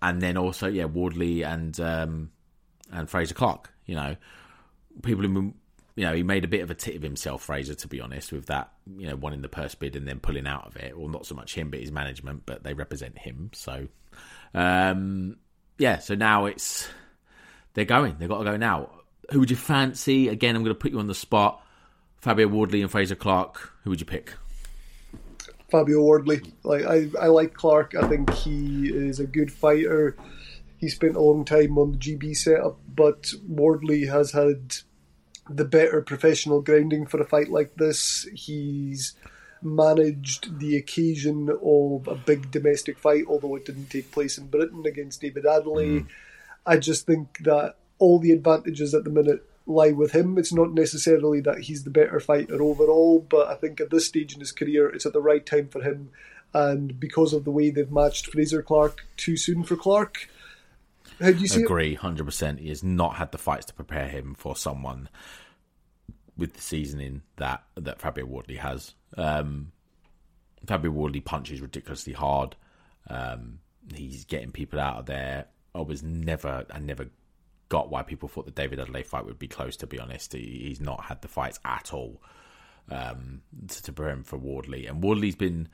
and 0.01 0.21
then 0.21 0.37
also, 0.37 0.67
yeah, 0.67 0.85
Wardley 0.85 1.43
and 1.43 1.79
um, 1.79 2.31
and 2.91 3.09
Frazer 3.09 3.33
Clarke. 3.33 3.71
You 3.85 3.95
know, 3.95 4.15
people 5.01 5.23
who 5.23 5.53
you 5.95 6.05
know 6.05 6.13
he 6.13 6.23
made 6.23 6.43
a 6.43 6.49
bit 6.49 6.61
of 6.61 6.69
a 6.69 6.75
tit 6.75 6.95
of 6.97 7.01
himself, 7.01 7.43
Frazer, 7.43 7.73
to 7.75 7.87
be 7.87 8.01
honest, 8.01 8.33
with 8.33 8.47
that 8.47 8.73
you 8.97 9.07
know 9.07 9.15
winning 9.15 9.41
the 9.41 9.47
purse 9.47 9.75
bid 9.75 9.95
and 9.95 10.05
then 10.05 10.19
pulling 10.19 10.45
out 10.45 10.67
of 10.67 10.75
it. 10.75 10.97
Well, 10.97 11.07
not 11.07 11.25
so 11.25 11.35
much 11.35 11.55
him, 11.55 11.69
but 11.69 11.79
his 11.79 11.91
management, 11.91 12.43
but 12.45 12.63
they 12.63 12.73
represent 12.73 13.17
him. 13.17 13.51
So, 13.53 13.87
um, 14.53 15.37
yeah. 15.77 15.99
So 15.99 16.15
now 16.15 16.47
it's 16.47 16.89
they're 17.73 17.85
going. 17.85 18.17
They've 18.19 18.27
got 18.27 18.39
to 18.39 18.43
go 18.43 18.57
now 18.57 18.89
who 19.31 19.39
would 19.39 19.49
you 19.49 19.55
fancy? 19.55 20.27
Again, 20.27 20.55
I'm 20.55 20.63
going 20.63 20.75
to 20.75 20.79
put 20.79 20.91
you 20.91 20.99
on 20.99 21.07
the 21.07 21.15
spot. 21.15 21.63
Fabio 22.21 22.47
Wardley 22.47 22.81
and 22.81 22.89
Frazer 22.89 23.15
Clarke. 23.15 23.73
Who 23.83 23.89
would 23.89 23.99
you 23.99 24.05
pick? 24.05 24.33
Fabio 25.69 26.01
Wardley. 26.01 26.41
Like 26.63 26.85
I, 26.85 27.09
I 27.19 27.27
like 27.27 27.53
Clarke. 27.53 27.95
I 27.95 28.07
think 28.07 28.31
he 28.33 28.89
is 28.89 29.19
a 29.19 29.27
good 29.27 29.51
fighter. 29.51 30.15
He 30.77 30.89
spent 30.89 31.15
a 31.15 31.21
long 31.21 31.45
time 31.45 31.77
on 31.77 31.93
the 31.93 31.97
GB 31.97 32.35
setup, 32.35 32.77
but 32.93 33.33
Wardley 33.47 34.05
has 34.05 34.31
had 34.31 34.75
the 35.49 35.65
better 35.65 36.01
professional 36.01 36.61
grounding 36.61 37.05
for 37.05 37.21
a 37.21 37.25
fight 37.25 37.49
like 37.49 37.75
this. 37.75 38.27
He's 38.33 39.15
managed 39.61 40.59
the 40.59 40.75
occasion 40.75 41.49
of 41.49 42.07
a 42.07 42.15
big 42.15 42.51
domestic 42.51 42.99
fight, 42.99 43.23
although 43.27 43.55
it 43.55 43.65
didn't 43.65 43.89
take 43.89 44.11
place 44.11 44.37
in 44.37 44.47
Britain 44.47 44.83
against 44.85 45.21
David 45.21 45.45
Adeleye. 45.45 46.01
Mm 46.01 46.07
I 46.65 46.77
just 46.77 47.05
think 47.05 47.39
that 47.43 47.75
all 48.03 48.19
the 48.19 48.31
advantages 48.31 48.93
at 48.93 49.05
the 49.05 49.09
minute 49.09 49.47
lie 49.65 49.91
with 49.91 50.11
him. 50.11 50.37
It's 50.37 50.51
not 50.51 50.73
necessarily 50.73 51.39
that 51.41 51.59
he's 51.59 51.85
the 51.85 51.89
better 51.89 52.19
fighter 52.19 52.61
overall, 52.61 53.25
but 53.29 53.47
I 53.47 53.55
think 53.55 53.79
at 53.79 53.91
this 53.91 54.07
stage 54.07 54.33
in 54.33 54.41
his 54.41 54.51
career, 54.51 54.89
it's 54.89 55.05
at 55.05 55.13
the 55.13 55.21
right 55.21 55.45
time 55.45 55.69
for 55.69 55.81
him. 55.81 56.09
And 56.53 56.99
because 56.99 57.31
of 57.31 57.45
the 57.45 57.51
way 57.51 57.69
they've 57.69 57.89
matched 57.89 58.27
Frazer 58.27 58.61
Clarke 58.61 59.05
too 59.15 59.37
soon 59.37 59.63
for 59.63 59.77
Clarke, 59.77 60.29
how 61.19 61.31
do 61.31 61.37
you 61.37 61.47
see 61.47 61.63
Agree, 61.63 61.95
hundred 61.95 62.25
percent. 62.25 62.59
He 62.59 62.69
has 62.69 62.83
not 62.83 63.15
had 63.15 63.31
the 63.31 63.37
fights 63.37 63.65
to 63.67 63.73
prepare 63.73 64.07
him 64.07 64.35
for 64.35 64.55
someone 64.55 65.07
with 66.37 66.53
the 66.53 66.61
seasoning 66.61 67.21
that 67.37 67.63
that 67.75 68.01
Fabio 68.01 68.25
Wardley 68.25 68.57
has. 68.57 68.93
Um, 69.17 69.71
Fabio 70.67 70.91
Wardley 70.91 71.21
punches 71.21 71.61
ridiculously 71.61 72.13
hard. 72.13 72.55
Um, 73.09 73.59
he's 73.93 74.25
getting 74.25 74.51
people 74.51 74.79
out 74.79 74.97
of 74.97 75.05
there. 75.05 75.45
I 75.75 75.81
was 75.81 76.03
never, 76.03 76.65
I 76.71 76.79
never 76.79 77.07
got 77.73 77.89
why 77.89 78.03
people 78.03 78.29
thought 78.29 78.45
the 78.45 78.51
David 78.51 78.77
Adeleye 78.77 79.03
fight 79.03 79.25
would 79.25 79.39
be 79.39 79.47
close. 79.47 79.75
To 79.77 79.87
be 79.87 79.97
honest, 79.97 80.33
he, 80.33 80.65
he's 80.67 80.79
not 80.79 81.05
had 81.05 81.23
the 81.23 81.27
fights 81.27 81.59
at 81.65 81.91
all 81.91 82.21
um, 82.91 83.41
to, 83.67 83.81
to 83.81 83.91
prepare 83.91 84.13
him 84.13 84.23
for 84.23 84.37
Wardley, 84.37 84.85
and 84.85 85.01
Wardley's 85.03 85.35
been, 85.35 85.67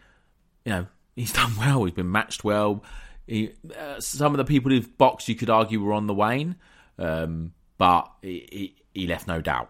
you 0.64 0.72
know, 0.72 0.88
he's 1.18 1.34
done 1.41 1.52
well. 1.58 1.84
He's 1.84 1.93
been 1.93 2.10
matched 2.10 2.45
well. 2.45 2.86
He, 3.28 3.52
uh, 3.78 4.00
some 4.00 4.34
of 4.34 4.38
the 4.38 4.45
people 4.45 4.72
who've 4.72 4.97
boxed, 4.97 5.28
you 5.28 5.36
could 5.36 5.50
argue, 5.50 5.82
were 5.82 5.91
on 5.91 6.08
the 6.08 6.14
wane, 6.14 6.56
um, 6.97 7.52
but 7.78 8.10
he, 8.22 8.47
he, 8.50 8.76
he, 9.02 9.06
left 9.06 9.28
no 9.28 9.41
doubt. 9.41 9.70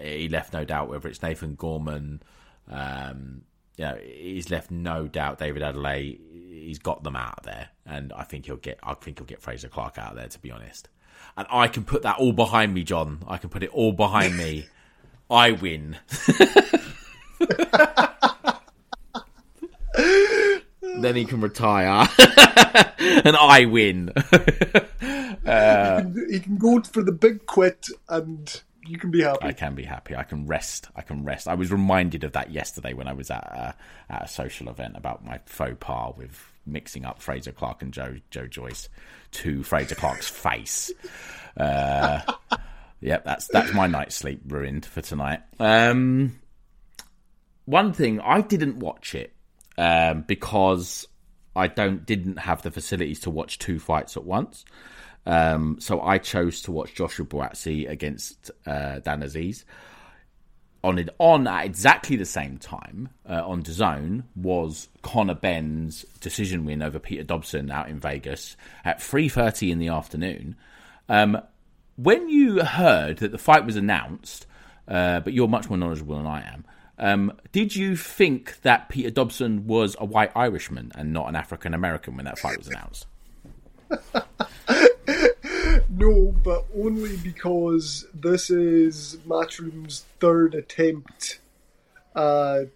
He 0.00 0.28
left 0.28 0.52
no 0.52 0.64
doubt 0.64 0.90
whether 0.90 1.08
it's 1.08 1.24
Nathan 1.24 1.56
Gorman. 1.56 2.22
Um, 2.70 3.42
you 3.76 3.84
know, 3.84 3.98
he's 4.00 4.48
left 4.48 4.70
no 4.70 5.08
doubt. 5.08 5.40
David 5.40 5.62
Adeleye, 5.62 6.20
he's 6.52 6.78
got 6.78 7.02
them 7.02 7.16
out 7.16 7.40
of 7.40 7.44
there, 7.46 7.70
and 7.84 8.12
I 8.12 8.22
think 8.22 8.46
he'll 8.46 8.56
get. 8.56 8.78
I 8.84 8.94
think 8.94 9.18
he'll 9.18 9.26
get 9.26 9.42
Frazer 9.42 9.68
Clarke 9.68 9.98
out 9.98 10.12
of 10.12 10.16
there. 10.16 10.28
To 10.28 10.38
be 10.38 10.52
honest, 10.52 10.88
and 11.36 11.46
I 11.50 11.68
can 11.68 11.84
put 11.84 12.02
that 12.02 12.18
all 12.18 12.32
behind 12.32 12.74
me, 12.74 12.84
John. 12.84 13.22
I 13.26 13.38
can 13.38 13.50
put 13.50 13.62
it 13.62 13.70
all 13.70 13.92
behind 13.92 14.36
me. 14.36 14.66
I 15.30 15.52
win. 15.52 15.96
then 21.00 21.16
he 21.16 21.24
can 21.24 21.40
retire, 21.40 22.06
and 22.98 23.36
I 23.36 23.64
win. 23.64 24.10
uh, 24.10 24.22
he, 25.00 26.02
can, 26.02 26.26
he 26.30 26.40
can 26.40 26.58
go 26.58 26.82
for 26.82 27.02
the 27.02 27.12
big 27.12 27.46
quit 27.46 27.86
and 28.08 28.62
you 28.86 28.98
can 28.98 29.10
be 29.10 29.22
happy. 29.22 29.46
I 29.46 29.52
can 29.52 29.74
be 29.74 29.84
happy. 29.84 30.16
I 30.16 30.24
can 30.24 30.46
rest. 30.46 30.88
I 30.96 31.02
can 31.02 31.24
rest. 31.24 31.48
I 31.48 31.54
was 31.54 31.70
reminded 31.70 32.24
of 32.24 32.32
that 32.32 32.50
yesterday 32.50 32.92
when 32.92 33.08
I 33.08 33.12
was 33.12 33.30
at 33.30 33.44
a, 33.44 33.74
at 34.12 34.24
a 34.24 34.28
social 34.28 34.68
event 34.68 34.96
about 34.96 35.24
my 35.24 35.40
faux 35.46 35.76
pas 35.80 36.14
with 36.16 36.51
mixing 36.66 37.04
up 37.04 37.20
Frazer 37.20 37.52
Clarke 37.52 37.82
and 37.82 37.92
Joe 37.92 38.16
Joe 38.30 38.46
Joyce 38.46 38.88
to 39.32 39.62
Frazer 39.62 39.94
Clarke's 39.94 40.28
face. 40.30 40.92
Uh, 41.56 42.20
yep, 43.00 43.24
that's 43.24 43.48
that's 43.48 43.72
my 43.72 43.86
night's 43.86 44.16
sleep 44.16 44.40
ruined 44.46 44.86
for 44.86 45.00
tonight. 45.00 45.40
Um, 45.58 46.40
one 47.64 47.92
thing 47.92 48.20
I 48.20 48.40
didn't 48.40 48.78
watch 48.78 49.14
it 49.14 49.34
um, 49.78 50.22
because 50.22 51.06
I 51.54 51.68
don't 51.68 52.04
didn't 52.04 52.38
have 52.38 52.62
the 52.62 52.70
facilities 52.70 53.20
to 53.20 53.30
watch 53.30 53.58
two 53.58 53.78
fights 53.78 54.16
at 54.16 54.24
once. 54.24 54.64
Um, 55.24 55.76
so 55.78 56.00
I 56.00 56.18
chose 56.18 56.62
to 56.62 56.72
watch 56.72 56.94
Joshua 56.94 57.24
Buatsi 57.24 57.88
against 57.88 58.50
uh, 58.66 58.98
Dan 58.98 59.22
Azeez. 59.22 59.64
On 60.84 60.98
it, 60.98 61.10
on 61.18 61.46
at 61.46 61.64
exactly 61.64 62.16
the 62.16 62.24
same 62.24 62.58
time 62.58 63.10
uh, 63.28 63.46
on 63.46 63.62
DAZN 63.62 64.24
was 64.34 64.88
Conor 65.02 65.36
Benn's 65.36 66.04
decision 66.20 66.64
win 66.64 66.82
over 66.82 66.98
Peter 66.98 67.22
Dobson 67.22 67.70
out 67.70 67.88
in 67.88 68.00
Vegas 68.00 68.56
at 68.84 69.00
three 69.00 69.28
thirty 69.28 69.70
in 69.70 69.78
the 69.78 69.88
afternoon. 69.88 70.56
Um, 71.08 71.40
when 71.96 72.28
you 72.28 72.64
heard 72.64 73.18
that 73.18 73.30
the 73.30 73.38
fight 73.38 73.64
was 73.64 73.76
announced, 73.76 74.46
uh, 74.88 75.20
but 75.20 75.32
you're 75.32 75.46
much 75.46 75.68
more 75.68 75.78
knowledgeable 75.78 76.16
than 76.16 76.26
I 76.26 76.42
am. 76.52 76.64
Um, 76.98 77.32
did 77.52 77.74
you 77.74 77.96
think 77.96 78.60
that 78.62 78.88
Peter 78.88 79.10
Dobson 79.10 79.66
was 79.66 79.96
a 79.98 80.04
white 80.04 80.32
Irishman 80.36 80.92
and 80.94 81.12
not 81.12 81.28
an 81.28 81.36
African 81.36 81.74
American 81.74 82.16
when 82.16 82.24
that 82.26 82.38
fight 82.38 82.58
was 82.58 82.68
announced? 82.68 83.06
no, 85.94 86.34
but 86.42 86.64
only 86.74 87.16
because 87.18 88.06
this 88.14 88.50
is 88.50 89.18
Matchroom's 89.26 90.04
third 90.20 90.54
attempt 90.54 91.38
at 92.16 92.68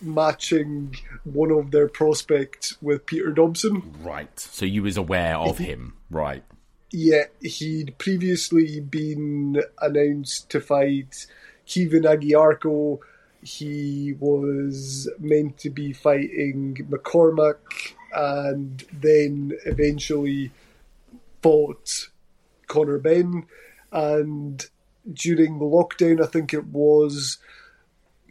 matching 0.00 0.96
one 1.24 1.50
of 1.50 1.70
their 1.70 1.88
prospects 1.88 2.76
with 2.82 3.06
Peter 3.06 3.30
Dobson. 3.30 3.94
Right. 4.02 4.38
So 4.40 4.64
you 4.66 4.82
was 4.82 4.96
aware 4.96 5.36
of 5.36 5.58
him, 5.58 5.94
right? 6.10 6.42
Yeah, 6.90 7.24
he'd 7.40 7.96
previously 7.98 8.80
been 8.80 9.62
announced 9.80 10.50
to 10.50 10.60
fight 10.60 11.26
Kevin 11.66 12.02
Aguiarco. 12.02 12.98
He 13.42 14.14
was 14.18 15.08
meant 15.18 15.58
to 15.58 15.70
be 15.70 15.92
fighting 15.92 16.86
McCormack 16.90 17.94
and 18.14 18.84
then 18.92 19.52
eventually 19.64 20.50
fought 21.42 22.08
Conor 22.72 22.98
Benn. 22.98 23.46
And 23.92 24.64
during 25.12 25.58
the 25.58 25.66
lockdown, 25.66 26.22
I 26.22 26.26
think 26.26 26.54
it 26.54 26.66
was 26.66 27.38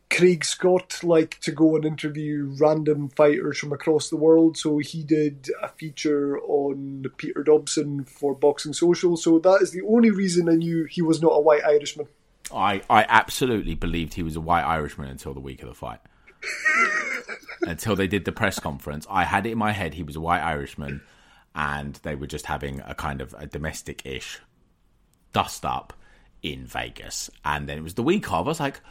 Craig 0.09 0.43
Scott 0.43 1.03
liked 1.03 1.41
to 1.43 1.51
go 1.51 1.75
and 1.75 1.85
interview 1.85 2.53
random 2.59 3.09
fighters 3.09 3.59
from 3.59 3.71
across 3.71 4.09
the 4.09 4.17
world, 4.17 4.57
so 4.57 4.79
he 4.79 5.03
did 5.03 5.49
a 5.61 5.69
feature 5.69 6.39
on 6.39 7.05
Peter 7.17 7.43
Dobson 7.43 8.03
for 8.03 8.35
Boxing 8.35 8.73
Social. 8.73 9.15
So 9.15 9.39
that 9.39 9.61
is 9.61 9.71
the 9.71 9.83
only 9.83 10.09
reason 10.09 10.49
I 10.49 10.55
knew 10.55 10.85
he 10.85 11.01
was 11.01 11.21
not 11.21 11.29
a 11.29 11.39
white 11.39 11.63
Irishman. 11.63 12.07
I, 12.53 12.81
I 12.89 13.05
absolutely 13.07 13.75
believed 13.75 14.15
he 14.15 14.23
was 14.23 14.35
a 14.35 14.41
white 14.41 14.65
Irishman 14.65 15.07
until 15.07 15.33
the 15.33 15.39
week 15.39 15.61
of 15.61 15.69
the 15.69 15.75
fight. 15.75 16.01
until 17.61 17.95
they 17.95 18.07
did 18.07 18.25
the 18.25 18.31
press 18.33 18.59
conference, 18.59 19.05
I 19.09 19.23
had 19.23 19.45
it 19.45 19.51
in 19.51 19.57
my 19.57 19.71
head 19.71 19.93
he 19.93 20.03
was 20.03 20.17
a 20.17 20.21
white 20.21 20.41
Irishman, 20.41 21.01
and 21.55 21.95
they 22.03 22.15
were 22.15 22.27
just 22.27 22.45
having 22.45 22.81
a 22.81 22.95
kind 22.95 23.21
of 23.21 23.35
a 23.37 23.45
domestic 23.45 24.05
ish 24.05 24.39
dust 25.33 25.65
up 25.65 25.93
in 26.41 26.65
Vegas. 26.65 27.29
And 27.43 27.67
then 27.67 27.77
it 27.77 27.83
was 27.83 27.95
the 27.95 28.03
week 28.03 28.27
of, 28.31 28.47
I 28.47 28.49
was 28.49 28.59
like, 28.59 28.81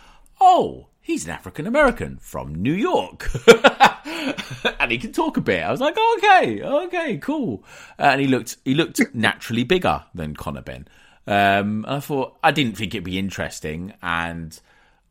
oh, 0.40 0.88
he's 1.00 1.24
an 1.24 1.30
African 1.30 1.66
American 1.66 2.18
from 2.18 2.54
New 2.54 2.72
York. 2.72 3.30
and 4.80 4.90
he 4.90 4.98
can 4.98 5.12
talk 5.12 5.36
a 5.36 5.40
bit. 5.40 5.62
I 5.62 5.70
was 5.70 5.80
like, 5.80 5.96
okay, 6.16 6.62
okay, 6.62 7.18
cool. 7.18 7.64
Uh, 7.98 8.02
and 8.12 8.20
he 8.20 8.26
looked 8.26 8.56
he 8.64 8.74
looked 8.74 9.00
naturally 9.14 9.64
bigger 9.64 10.04
than 10.14 10.34
Conor 10.34 10.62
Benn. 10.62 10.88
Um, 11.26 11.84
I 11.86 12.00
thought 12.00 12.38
I 12.42 12.50
didn't 12.50 12.76
think 12.76 12.94
it'd 12.94 13.04
be 13.04 13.18
interesting, 13.18 13.92
and 14.02 14.58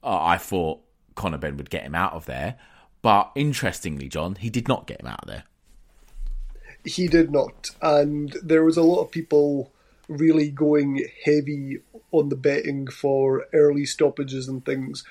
uh, 0.04 0.22
I 0.22 0.38
thought 0.38 0.82
Conor 1.16 1.38
Benn 1.38 1.58
would 1.58 1.70
get 1.70 1.84
him 1.84 1.96
out 1.96 2.14
of 2.14 2.26
there. 2.26 2.58
But 3.02 3.32
interestingly, 3.36 4.10
John, 4.10 4.36
he 4.36 4.50
did 4.50 4.68
not 4.68 4.86
get 4.86 5.00
him 5.00 5.08
out 5.08 5.22
of 5.22 5.28
there. 5.28 5.44
He 6.90 7.08
did 7.08 7.32
not, 7.32 7.70
and 7.82 8.36
there 8.42 8.66
was 8.66 8.78
a 8.78 8.84
lot 8.84 9.02
of 9.02 9.12
people 9.12 9.72
really 10.08 10.50
going 10.50 11.06
heavy 11.24 11.78
on 12.12 12.30
the 12.30 12.36
betting 12.36 12.88
for 12.88 13.46
early 13.54 13.86
stoppages 13.86 14.48
and 14.48 14.66
things. 14.66 15.04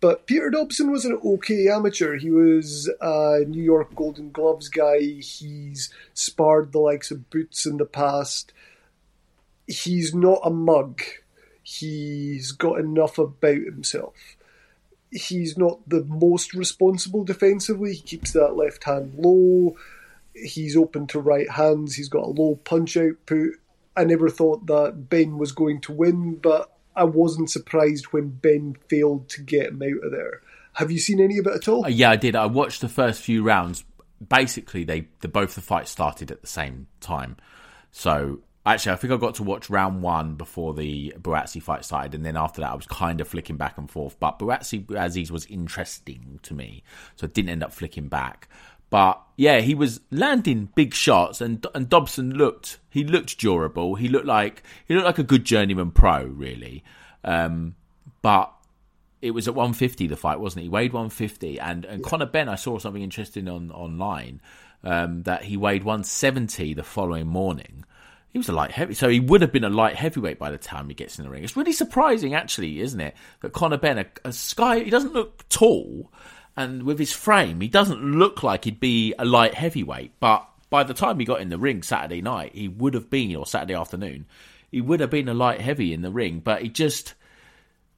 But 0.00 0.26
Peter 0.26 0.48
Dobson 0.48 0.90
was 0.90 1.04
an 1.04 1.18
okay 1.22 1.68
amateur. 1.68 2.16
He 2.16 2.30
was 2.30 2.90
a 3.00 3.44
New 3.46 3.62
York 3.62 3.94
Golden 3.94 4.30
Gloves 4.30 4.70
guy. 4.70 5.00
He's 5.00 5.92
sparred 6.14 6.72
the 6.72 6.78
likes 6.78 7.10
of 7.10 7.28
Boots 7.28 7.66
in 7.66 7.76
the 7.76 7.84
past. 7.84 8.54
He's 9.66 10.14
not 10.14 10.40
a 10.42 10.50
mug. 10.50 11.02
He's 11.62 12.52
got 12.52 12.78
enough 12.78 13.18
about 13.18 13.56
himself. 13.56 14.14
He's 15.10 15.58
not 15.58 15.86
the 15.86 16.04
most 16.04 16.54
responsible 16.54 17.24
defensively. 17.24 17.94
He 17.94 18.02
keeps 18.02 18.32
that 18.32 18.56
left 18.56 18.84
hand 18.84 19.14
low. 19.16 19.76
He's 20.44 20.76
open 20.76 21.06
to 21.08 21.20
right 21.20 21.50
hands. 21.50 21.94
He's 21.94 22.08
got 22.08 22.24
a 22.24 22.30
low 22.30 22.56
punch 22.56 22.96
output. 22.96 23.54
I 23.96 24.04
never 24.04 24.28
thought 24.28 24.66
that 24.66 25.08
Benn 25.08 25.38
was 25.38 25.52
going 25.52 25.80
to 25.82 25.92
win, 25.92 26.36
but 26.36 26.70
I 26.94 27.04
wasn't 27.04 27.50
surprised 27.50 28.06
when 28.06 28.28
Benn 28.28 28.76
failed 28.88 29.28
to 29.30 29.42
get 29.42 29.68
him 29.68 29.82
out 29.82 30.04
of 30.04 30.12
there. 30.12 30.40
Have 30.74 30.90
you 30.90 30.98
seen 30.98 31.20
any 31.20 31.38
of 31.38 31.46
it 31.46 31.54
at 31.54 31.68
all? 31.68 31.86
Uh, 31.86 31.88
yeah, 31.88 32.10
I 32.10 32.16
did. 32.16 32.36
I 32.36 32.46
watched 32.46 32.82
the 32.82 32.88
first 32.88 33.22
few 33.22 33.42
rounds. 33.42 33.84
Basically, 34.26 34.84
they 34.84 35.08
the, 35.20 35.28
both 35.28 35.54
the 35.54 35.60
fights 35.62 35.90
started 35.90 36.30
at 36.30 36.42
the 36.42 36.46
same 36.46 36.86
time. 37.00 37.36
So 37.92 38.40
actually, 38.66 38.92
I 38.92 38.96
think 38.96 39.12
I 39.12 39.16
got 39.16 39.36
to 39.36 39.42
watch 39.42 39.70
round 39.70 40.02
one 40.02 40.34
before 40.34 40.74
the 40.74 41.14
Buatsi 41.18 41.62
fight 41.62 41.84
started, 41.84 42.14
and 42.14 42.26
then 42.26 42.36
after 42.36 42.60
that, 42.60 42.72
I 42.72 42.74
was 42.74 42.86
kind 42.86 43.20
of 43.20 43.28
flicking 43.28 43.56
back 43.56 43.78
and 43.78 43.90
forth. 43.90 44.18
But 44.20 44.38
Buatsi 44.38 44.84
Azeez 44.86 45.30
was 45.30 45.46
interesting 45.46 46.40
to 46.42 46.52
me, 46.52 46.82
so 47.14 47.26
I 47.26 47.30
didn't 47.30 47.50
end 47.50 47.62
up 47.62 47.72
flicking 47.72 48.08
back. 48.08 48.48
But 48.90 49.20
yeah, 49.36 49.60
he 49.60 49.74
was 49.74 50.00
landing 50.10 50.70
big 50.74 50.94
shots, 50.94 51.40
and 51.40 51.66
and 51.74 51.88
Dobson 51.88 52.34
looked 52.34 52.78
he 52.88 53.04
looked 53.04 53.38
durable. 53.38 53.96
He 53.96 54.08
looked 54.08 54.26
like 54.26 54.62
he 54.86 54.94
looked 54.94 55.06
like 55.06 55.18
a 55.18 55.24
good 55.24 55.44
journeyman 55.44 55.90
pro, 55.90 56.24
really. 56.24 56.84
Um, 57.24 57.74
but 58.22 58.52
it 59.20 59.32
was 59.32 59.48
at 59.48 59.54
150 59.54 60.06
the 60.06 60.16
fight, 60.16 60.40
wasn't 60.40 60.60
it? 60.60 60.64
He 60.64 60.68
weighed 60.68 60.92
150, 60.92 61.58
and 61.58 61.84
and 61.84 62.00
yeah. 62.00 62.08
Conor 62.08 62.26
Benn, 62.26 62.48
I 62.48 62.54
saw 62.54 62.78
something 62.78 63.02
interesting 63.02 63.48
on 63.48 63.70
online 63.72 64.40
um, 64.84 65.22
that 65.24 65.44
he 65.44 65.56
weighed 65.56 65.84
170 65.84 66.74
the 66.74 66.84
following 66.84 67.26
morning. 67.26 67.84
he 68.30 68.38
was 68.38 68.48
a 68.48 68.52
light 68.52 68.70
heavy, 68.70 68.94
so 68.94 69.08
he 69.08 69.20
would 69.20 69.40
have 69.40 69.52
been 69.52 69.64
a 69.64 69.70
light 69.70 69.96
heavyweight 69.96 70.38
by 70.38 70.50
the 70.50 70.58
time 70.58 70.88
he 70.88 70.94
gets 70.94 71.18
in 71.18 71.24
the 71.24 71.30
ring. 71.30 71.42
It's 71.42 71.56
really 71.56 71.72
surprising, 71.72 72.34
actually, 72.34 72.80
isn't 72.80 73.00
it, 73.00 73.14
that 73.40 73.52
Conor 73.52 73.78
Benn, 73.78 73.98
a, 73.98 74.06
a 74.24 74.34
guy, 74.54 74.80
he 74.80 74.90
doesn't 74.90 75.12
look 75.12 75.48
tall, 75.48 76.12
and 76.56 76.84
with 76.84 76.98
his 76.98 77.12
frame, 77.12 77.60
he 77.60 77.68
doesn't 77.68 78.00
look 78.00 78.42
like 78.42 78.64
he'd 78.64 78.80
be 78.80 79.14
a 79.18 79.24
light 79.24 79.54
heavyweight. 79.54 80.12
But 80.20 80.48
by 80.70 80.84
the 80.84 80.94
time 80.94 81.18
he 81.18 81.26
got 81.26 81.40
in 81.40 81.50
the 81.50 81.58
ring 81.58 81.82
Saturday 81.82 82.22
night, 82.22 82.54
he 82.54 82.68
would 82.68 82.94
have 82.94 83.10
been, 83.10 83.34
or 83.36 83.46
Saturday 83.46 83.74
afternoon, 83.74 84.26
he 84.70 84.80
would 84.80 85.00
have 85.00 85.10
been 85.10 85.28
a 85.28 85.34
light 85.34 85.60
heavy 85.60 85.92
in 85.92 86.02
the 86.02 86.10
ring. 86.10 86.40
But 86.40 86.62
he 86.62 86.68
just, 86.68 87.14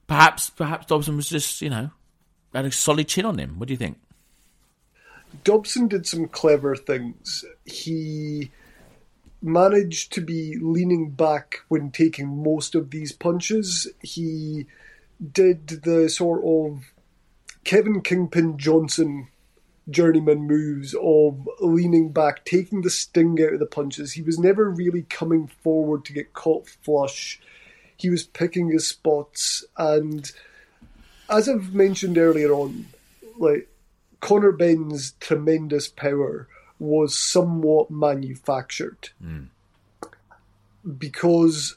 perhaps, 0.07 0.49
perhaps 0.49 0.87
Dobson 0.87 1.15
was 1.15 1.29
just, 1.29 1.61
you 1.61 1.69
know, 1.69 1.91
had 2.53 2.65
a 2.65 2.71
solid 2.71 3.07
chin 3.07 3.25
on 3.25 3.37
him. 3.37 3.59
What 3.59 3.67
do 3.67 3.73
you 3.73 3.77
think? 3.77 3.97
Dobson 5.43 5.87
did 5.87 6.05
some 6.05 6.27
clever 6.27 6.75
things. 6.75 7.45
He 7.65 8.51
managed 9.41 10.11
to 10.13 10.21
be 10.21 10.57
leaning 10.59 11.11
back 11.11 11.61
when 11.69 11.91
taking 11.91 12.43
most 12.43 12.75
of 12.75 12.89
these 12.89 13.13
punches. 13.13 13.87
He 14.01 14.65
did 15.31 15.67
the 15.67 16.09
sort 16.09 16.43
of 16.43 16.83
Kevin 17.69 18.01
Kingpin 18.01 18.57
Johnson 18.57 19.27
journeyman 19.87 20.47
moves 20.47 20.95
of 20.99 21.47
leaning 21.59 22.11
back, 22.11 22.43
taking 22.43 22.81
the 22.81 22.89
sting 22.89 23.37
out 23.43 23.53
of 23.53 23.59
the 23.59 23.67
punches. 23.67 24.13
He 24.13 24.23
was 24.23 24.39
never 24.39 24.67
really 24.67 25.03
coming 25.03 25.45
forward 25.45 26.03
to 26.05 26.13
get 26.13 26.33
caught 26.33 26.67
flush. 26.67 27.39
He 27.95 28.09
was 28.09 28.23
picking 28.23 28.71
his 28.71 28.87
spots, 28.87 29.63
and 29.77 30.31
as 31.29 31.47
I've 31.47 31.75
mentioned 31.75 32.17
earlier 32.17 32.51
on, 32.53 32.87
like 33.37 33.69
Conor 34.19 34.51
Benn's 34.51 35.11
tremendous 35.19 35.89
power 35.89 36.47
was 36.79 37.15
somewhat 37.15 37.91
manufactured 37.91 39.09
mm. 39.23 39.45
because 40.97 41.75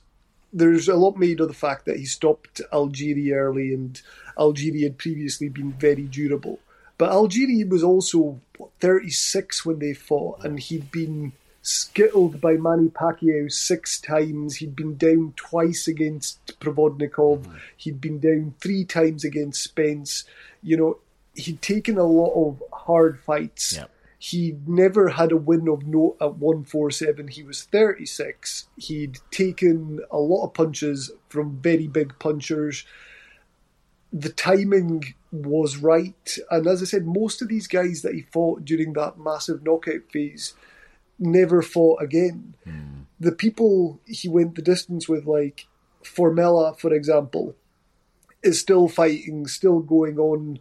there's 0.55 0.89
a 0.89 0.97
lot 0.97 1.19
made 1.19 1.41
of 1.41 1.49
the 1.49 1.55
fact 1.55 1.85
that 1.85 1.99
he 1.99 2.07
stopped 2.07 2.63
Algieri 2.73 3.35
early 3.35 3.75
and 3.75 4.01
Algieri 4.39 4.83
had 4.83 4.99
previously 4.99 5.49
been 5.49 5.73
very 5.73 6.05
durable. 6.05 6.59
But 6.99 7.11
Algieri 7.11 7.69
was 7.69 7.83
also 7.83 8.41
what, 8.57 8.71
36 8.81 9.65
when 9.65 9.79
they 9.79 9.95
fought, 9.95 10.45
and 10.45 10.59
he'd 10.61 10.91
been 10.91 11.33
skittled 11.63 12.41
by 12.41 12.55
Manny 12.55 12.89
Pacquiao 12.89 13.51
six 13.51 14.01
times. 14.01 14.57
He'd 14.57 14.77
been 14.77 14.97
down 14.97 15.33
twice 15.37 15.87
against 15.87 16.59
Provodnikov. 16.61 17.45
Mm. 17.45 17.61
He'd 17.77 18.01
been 18.01 18.19
down 18.19 18.55
three 18.61 18.85
times 18.85 19.25
against 19.25 19.63
Spence. 19.63 20.25
You 20.63 20.77
know, 20.77 20.99
he'd 21.35 21.63
taken 21.63 21.99
a 21.99 22.05
lot 22.05 22.35
of 22.35 22.63
hard 22.73 23.21
fights. 23.21 23.77
Yep. 23.77 23.91
He 24.19 24.57
never 24.69 25.09
had 25.09 25.33
a 25.33 25.37
win 25.37 25.69
of 25.69 25.85
note 25.85 26.17
at 26.21 26.37
147. 26.37 27.27
He 27.29 27.43
was 27.43 27.65
36. 27.65 28.69
He'd 28.77 29.19
taken 29.33 30.01
a 30.13 30.19
lot 30.19 30.45
of 30.45 30.55
punches 30.55 31.11
from 31.29 31.59
very 31.61 31.89
big 31.89 32.17
punchers. 32.21 32.85
The 34.13 34.29
timing 34.29 35.15
was 35.31 35.79
right. 35.79 36.37
And 36.51 36.67
as 36.67 36.83
I 36.83 36.85
said, 36.85 37.07
most 37.07 37.41
of 37.41 37.49
these 37.49 37.67
guys 37.67 38.03
that 38.03 38.15
he 38.15 38.23
fought 38.23 38.65
during 38.65 38.93
that 38.93 39.19
massive 39.19 39.65
knockout 39.65 40.11
phase 40.11 40.55
never 41.19 41.63
fought 41.63 42.03
again. 42.03 42.55
Mm. 42.67 43.07
The 43.19 43.33
people 43.33 44.01
he 44.07 44.29
went 44.29 44.55
the 44.55 44.63
distance 44.63 45.09
with, 45.09 45.25
like 45.25 45.67
Formella, 46.05 46.79
for 46.79 46.93
example, 46.93 47.55
is 48.43 48.61
still 48.61 48.89
fighting, 48.89 49.47
still 49.47 49.81
going 49.81 50.19
on 50.19 50.59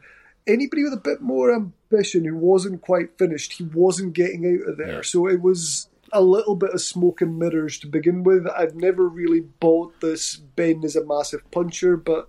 anybody 0.47 0.83
with 0.83 0.93
a 0.93 0.97
bit 0.97 1.21
more 1.21 1.53
ambition 1.53 2.25
who 2.25 2.35
wasn't 2.35 2.81
quite 2.81 3.17
finished, 3.17 3.53
he 3.53 3.63
wasn't 3.63 4.13
getting 4.13 4.45
out 4.45 4.69
of 4.69 4.77
there. 4.77 4.95
Yeah. 4.95 5.01
So 5.01 5.27
it 5.27 5.41
was 5.41 5.87
a 6.13 6.21
little 6.21 6.55
bit 6.55 6.71
of 6.71 6.81
smoke 6.81 7.21
and 7.21 7.39
mirrors 7.39 7.79
to 7.79 7.87
begin 7.87 8.23
with. 8.23 8.45
I've 8.47 8.75
never 8.75 9.07
really 9.07 9.41
bought 9.41 9.99
this 10.01 10.35
Benn 10.35 10.83
as 10.83 10.95
a 10.95 11.05
massive 11.05 11.49
puncher, 11.51 11.95
but 11.95 12.27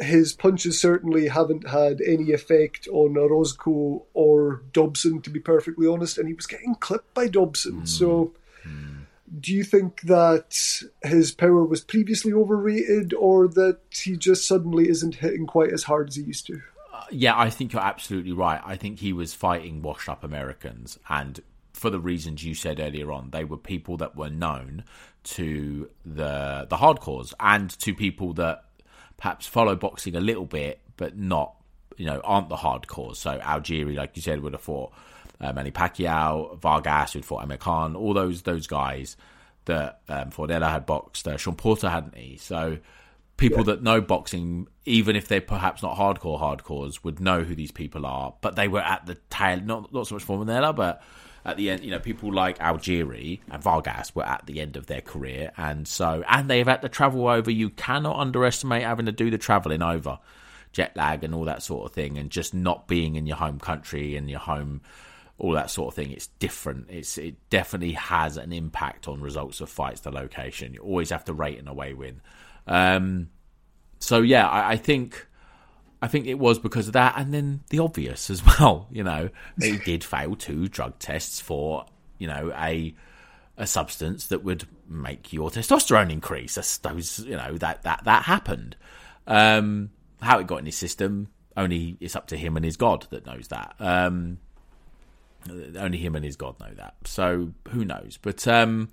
his 0.00 0.32
punches 0.32 0.80
certainly 0.80 1.28
haven't 1.28 1.68
had 1.68 2.00
any 2.00 2.32
effect 2.32 2.88
on 2.88 3.16
Orozco 3.16 4.04
or 4.14 4.62
Dobson, 4.72 5.20
to 5.22 5.30
be 5.30 5.40
perfectly 5.40 5.86
honest, 5.86 6.18
and 6.18 6.28
he 6.28 6.34
was 6.34 6.46
getting 6.46 6.74
clipped 6.74 7.14
by 7.14 7.28
Dobson. 7.28 7.82
Mm. 7.82 7.88
So 7.88 8.32
do 9.40 9.52
you 9.52 9.64
think 9.64 10.02
that 10.02 10.82
his 11.02 11.32
power 11.32 11.64
was 11.64 11.82
previously 11.82 12.32
overrated 12.32 13.14
or 13.14 13.48
that 13.48 13.78
he 13.90 14.16
just 14.16 14.46
suddenly 14.46 14.88
isn't 14.88 15.16
hitting 15.16 15.46
quite 15.46 15.72
as 15.72 15.84
hard 15.84 16.08
as 16.08 16.16
he 16.16 16.22
used 16.22 16.46
to? 16.46 16.60
yeah, 17.10 17.38
I 17.38 17.50
think 17.50 17.72
you're 17.72 17.82
absolutely 17.82 18.32
right. 18.32 18.60
I 18.64 18.76
think 18.76 18.98
he 18.98 19.12
was 19.12 19.34
fighting 19.34 19.82
washed 19.82 20.08
up 20.08 20.24
Americans, 20.24 20.98
and 21.08 21.40
for 21.72 21.90
the 21.90 22.00
reasons 22.00 22.44
you 22.44 22.54
said 22.54 22.80
earlier 22.80 23.12
on, 23.12 23.30
they 23.30 23.44
were 23.44 23.56
people 23.56 23.96
that 23.98 24.16
were 24.16 24.30
known 24.30 24.84
to 25.24 25.90
the 26.04 26.66
the 26.68 26.76
hardcores 26.76 27.32
and 27.40 27.70
to 27.80 27.94
people 27.94 28.34
that 28.34 28.64
perhaps 29.16 29.46
follow 29.46 29.76
boxing 29.76 30.16
a 30.16 30.20
little 30.20 30.46
bit, 30.46 30.80
but 30.96 31.16
not 31.16 31.54
you 31.96 32.06
know 32.06 32.20
aren't 32.24 32.48
the 32.48 32.56
hardcores. 32.56 33.16
So 33.16 33.38
Algieri, 33.38 33.94
like 33.94 34.16
you 34.16 34.22
said, 34.22 34.40
would 34.42 34.52
have 34.52 34.62
fought 34.62 34.92
uh, 35.40 35.52
Manny 35.52 35.70
Pacquiao, 35.70 36.58
Vargas, 36.60 37.12
who'd 37.12 37.24
fought 37.24 37.42
Amir 37.42 37.58
Khan, 37.58 37.96
all 37.96 38.14
those 38.14 38.42
those 38.42 38.66
guys 38.66 39.16
that 39.66 40.00
um, 40.08 40.30
Formella 40.30 40.70
had 40.70 40.86
boxed. 40.86 41.26
Uh, 41.26 41.36
Sean 41.36 41.56
Porter 41.56 41.88
hadn't 41.88 42.16
he? 42.16 42.36
So 42.36 42.78
people 43.36 43.58
yeah. 43.58 43.64
that 43.74 43.82
know 43.82 44.00
boxing, 44.00 44.68
even 44.84 45.16
if 45.16 45.28
they're 45.28 45.40
perhaps 45.40 45.82
not 45.82 45.96
hardcore 45.96 46.40
hardcores, 46.40 47.02
would 47.04 47.20
know 47.20 47.42
who 47.42 47.54
these 47.54 47.72
people 47.72 48.06
are. 48.06 48.34
But 48.40 48.56
they 48.56 48.68
were 48.68 48.80
at 48.80 49.06
the 49.06 49.16
tail, 49.30 49.60
not 49.60 49.92
not 49.92 50.06
so 50.06 50.16
much 50.16 50.26
Formella, 50.26 50.74
but 50.74 51.02
at 51.44 51.56
the 51.56 51.70
end, 51.70 51.84
you 51.84 51.90
know, 51.90 51.98
people 51.98 52.32
like 52.32 52.58
Algieri 52.58 53.40
and 53.50 53.62
Vargas 53.62 54.14
were 54.14 54.24
at 54.24 54.46
the 54.46 54.60
end 54.60 54.76
of 54.76 54.86
their 54.86 55.00
career, 55.00 55.52
and 55.56 55.86
so 55.86 56.24
and 56.28 56.48
they've 56.48 56.66
had 56.66 56.82
to 56.82 56.88
travel 56.88 57.28
over. 57.28 57.50
You 57.50 57.70
cannot 57.70 58.18
underestimate 58.18 58.82
having 58.82 59.06
to 59.06 59.12
do 59.12 59.30
the 59.30 59.38
travelling 59.38 59.82
over, 59.82 60.18
jet 60.72 60.96
lag 60.96 61.22
and 61.22 61.34
all 61.34 61.44
that 61.44 61.62
sort 61.62 61.86
of 61.86 61.92
thing, 61.92 62.16
and 62.16 62.30
just 62.30 62.54
not 62.54 62.88
being 62.88 63.16
in 63.16 63.26
your 63.26 63.36
home 63.36 63.58
country 63.58 64.16
and 64.16 64.30
your 64.30 64.40
home. 64.40 64.80
All 65.36 65.50
that 65.54 65.68
sort 65.68 65.88
of 65.88 65.94
thing. 65.96 66.12
It's 66.12 66.28
different. 66.28 66.86
It's 66.88 67.18
it 67.18 67.34
definitely 67.50 67.94
has 67.94 68.36
an 68.36 68.52
impact 68.52 69.08
on 69.08 69.20
results 69.20 69.60
of 69.60 69.68
fights. 69.68 70.02
The 70.02 70.12
location. 70.12 70.74
You 70.74 70.80
always 70.80 71.10
have 71.10 71.24
to 71.24 71.32
rate 71.32 71.58
an 71.58 71.66
away 71.66 71.92
win. 71.92 72.20
Um, 72.68 73.30
so 73.98 74.20
yeah, 74.22 74.48
I, 74.48 74.72
I, 74.72 74.76
think 74.76 75.26
I 76.04 76.06
think 76.06 76.26
it 76.26 76.38
was 76.38 76.58
because 76.58 76.86
of 76.86 76.92
that, 76.92 77.14
and 77.16 77.32
then 77.32 77.60
the 77.70 77.78
obvious 77.78 78.28
as 78.28 78.42
well. 78.60 78.88
You 78.92 79.04
know, 79.04 79.30
he 79.58 79.78
did 79.84 80.04
fail 80.04 80.36
two 80.36 80.68
drug 80.68 80.98
tests 80.98 81.40
for 81.40 81.86
you 82.18 82.26
know 82.26 82.52
a 82.54 82.94
a 83.56 83.66
substance 83.66 84.26
that 84.26 84.44
would 84.44 84.68
make 84.86 85.32
your 85.32 85.48
testosterone 85.48 86.12
increase. 86.12 86.58
I 86.58 86.60
suppose 86.60 87.20
you 87.20 87.36
know 87.36 87.56
that 87.56 87.84
that 87.84 88.04
that 88.04 88.24
happened. 88.24 88.76
Um, 89.26 89.92
how 90.20 90.38
it 90.38 90.46
got 90.46 90.58
in 90.58 90.66
his 90.66 90.76
system, 90.76 91.28
only 91.56 91.96
it's 92.00 92.14
up 92.14 92.26
to 92.26 92.36
him 92.36 92.56
and 92.56 92.66
his 92.66 92.76
God 92.76 93.06
that 93.08 93.24
knows 93.24 93.48
that. 93.48 93.74
Um, 93.78 94.40
only 95.48 95.96
him 95.96 96.16
and 96.16 96.24
his 96.24 96.36
God 96.36 96.60
know 96.60 96.72
that. 96.76 96.96
So 97.04 97.52
who 97.70 97.86
knows? 97.86 98.18
But 98.20 98.46
um, 98.46 98.90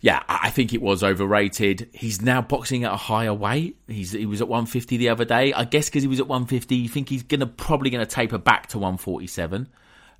yeah, 0.00 0.22
I 0.28 0.50
think 0.50 0.74
it 0.74 0.82
was 0.82 1.02
overrated. 1.02 1.88
He's 1.92 2.20
now 2.20 2.42
boxing 2.42 2.84
at 2.84 2.92
a 2.92 2.96
higher 2.96 3.34
weight. 3.34 3.76
He's 3.88 4.12
he 4.12 4.26
was 4.26 4.40
at 4.40 4.48
150 4.48 4.96
the 4.96 5.08
other 5.08 5.24
day. 5.24 5.52
I 5.52 5.64
guess 5.64 5.86
because 5.86 6.02
he 6.02 6.08
was 6.08 6.20
at 6.20 6.28
150, 6.28 6.76
you 6.76 6.88
think 6.88 7.08
he's 7.08 7.22
gonna 7.22 7.46
probably 7.46 7.90
gonna 7.90 8.06
taper 8.06 8.38
back 8.38 8.68
to 8.68 8.78
147. 8.78 9.68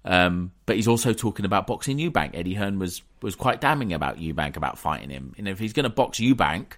Um, 0.07 0.53
but 0.67 0.77
he's 0.77 0.87
also 0.87 1.13
talking 1.13 1.45
about 1.45 1.67
boxing 1.67 1.99
Eubank. 1.99 2.31
Eddie 2.35 2.55
Hearn 2.55 2.79
was 2.79 3.03
was 3.23 3.35
quite 3.35 3.61
damning 3.61 3.93
about 3.93 4.19
Eubank 4.19 4.57
about 4.57 4.79
fighting 4.79 5.11
him. 5.11 5.35
And 5.37 5.49
if 5.49 5.59
he's 5.59 5.73
going 5.73 5.85
to 5.85 5.91
box 5.91 6.19
Eubank, 6.19 6.75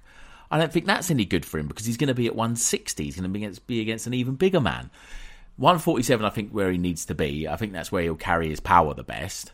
I 0.51 0.59
don't 0.59 0.73
think 0.73 0.87
that's 0.87 1.11
any 1.11 1.27
good 1.27 1.45
for 1.45 1.59
him 1.59 1.69
because 1.69 1.85
he's 1.85 1.99
going 1.99 2.09
to 2.09 2.15
be 2.15 2.27
at 2.27 2.35
160. 2.35 3.05
He's 3.05 3.17
going 3.17 3.25
to 3.25 3.29
be 3.29 3.41
against, 3.41 3.67
be 3.67 3.81
against 3.83 4.07
an 4.07 4.15
even 4.15 4.35
bigger 4.37 4.61
man. 4.61 4.91
147, 5.57 6.25
I 6.25 6.31
think, 6.31 6.53
where 6.53 6.71
he 6.71 6.79
needs 6.79 7.07
to 7.07 7.15
be. 7.15 7.49
I 7.49 7.57
think 7.57 7.73
that's 7.73 7.93
where 7.93 8.03
he'll 8.03 8.15
carry 8.15 8.49
his 8.49 8.61
power 8.61 8.95
the 8.95 9.03
best. 9.03 9.53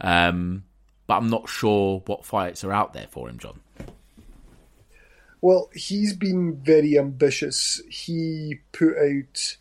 Um, 0.00 0.64
but 1.06 1.16
I'm 1.16 1.28
not 1.28 1.48
sure 1.48 2.02
what 2.06 2.24
fights 2.24 2.64
are 2.64 2.72
out 2.72 2.92
there 2.92 3.08
for 3.10 3.28
him, 3.28 3.38
John. 3.38 3.60
Well, 5.40 5.70
he's 5.74 6.14
been 6.14 6.56
very 6.62 6.96
ambitious. 6.96 7.82
He 7.90 8.60
put 8.70 8.96
out 8.96 9.56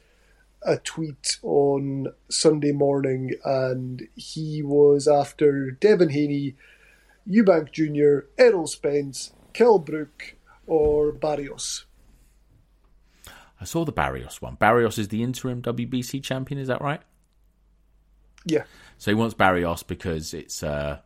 a 0.64 0.78
tweet 0.78 1.40
on 1.42 2.08
Sunday 2.30 2.72
morning 2.72 3.32
and 3.44 4.08
he 4.16 4.62
was 4.62 5.08
after 5.08 5.72
Devin 5.72 6.10
Haney, 6.10 6.56
Eubank 7.28 7.72
Jr., 7.72 8.28
Errol 8.38 8.68
Spence, 8.68 9.34
Kell 9.54 9.80
Brook, 9.80 10.36
or 10.68 11.12
Barrios. 11.12 11.86
I 13.60 13.64
saw 13.64 13.84
the 13.84 13.92
Barrios 13.92 14.42
one. 14.42 14.56
Barrios 14.56 14.98
is 14.98 15.08
the 15.08 15.24
interim 15.24 15.62
WBC 15.62 16.24
champion, 16.24 16.60
is 16.60 16.68
that 16.68 16.82
right? 16.82 17.02
Yeah. 18.46 18.64
So 18.98 19.12
he 19.12 19.16
wants 19.16 19.34
Barrios 19.34 19.84
because 19.84 20.34
it's 20.34 20.64
uh, 20.64 21.00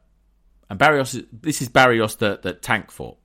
and 0.70 0.80
Barrios, 0.80 1.20
this 1.32 1.62
is 1.62 1.70
Barrios 1.70 2.16
that, 2.18 2.42
that 2.44 2.62
Tank 2.62 2.92
fought. 2.92 3.18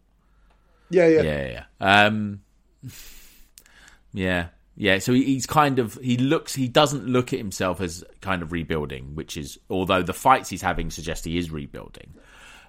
Yeah, 0.91 1.07
yeah, 1.07 1.23
yeah, 1.23 1.65
yeah. 1.81 2.05
Um, 2.05 2.41
yeah, 4.13 4.49
yeah. 4.77 4.99
So 4.99 5.13
he, 5.13 5.25
he's 5.25 5.47
kind 5.47 5.79
of 5.79 5.95
he 6.03 6.17
looks 6.17 6.55
he 6.55 6.69
doesn't 6.69 7.07
look 7.07 7.33
at 7.33 7.39
himself 7.39 7.81
as 7.81 8.05
kind 8.21 8.43
of 8.43 8.53
rebuilding, 8.53 9.15
which 9.15 9.37
is 9.37 9.59
although 9.71 10.03
the 10.03 10.13
fights 10.13 10.51
he's 10.51 10.63
having 10.63 10.91
suggest 10.91 11.25
he 11.25 11.39
is 11.39 11.51
rebuilding. 11.51 12.15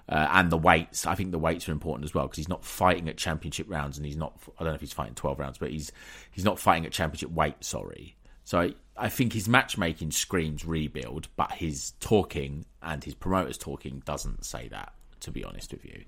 Uh, 0.08 0.28
and 0.32 0.50
the 0.50 0.58
weights, 0.58 1.06
I 1.06 1.14
think 1.14 1.30
the 1.30 1.38
weights 1.38 1.68
are 1.68 1.72
important 1.72 2.04
as 2.04 2.12
well 2.12 2.26
because 2.26 2.36
he's 2.36 2.48
not 2.48 2.64
fighting 2.64 3.08
at 3.08 3.16
championship 3.16 3.66
rounds, 3.68 3.98
and 3.98 4.06
he's 4.06 4.16
not. 4.16 4.36
I 4.58 4.64
don't 4.64 4.72
know 4.72 4.74
if 4.74 4.80
he's 4.80 4.92
fighting 4.92 5.14
twelve 5.14 5.38
rounds, 5.38 5.58
but 5.58 5.70
he's 5.70 5.92
he's 6.32 6.44
not 6.44 6.58
fighting 6.58 6.86
at 6.86 6.92
championship 6.92 7.30
weight. 7.30 7.56
Sorry, 7.60 8.16
so 8.44 8.72
I, 8.96 9.08
think 9.08 9.32
his 9.32 9.48
matchmaking 9.48 10.10
screams 10.10 10.64
rebuild, 10.64 11.28
but 11.36 11.52
his 11.52 11.92
talking 12.00 12.66
and 12.82 13.02
his 13.02 13.14
promoters 13.14 13.58
talking 13.58 14.02
doesn't 14.04 14.44
say 14.44 14.68
that. 14.68 14.92
To 15.20 15.30
be 15.30 15.44
honest 15.44 15.70
with 15.70 15.84
you, 15.84 16.02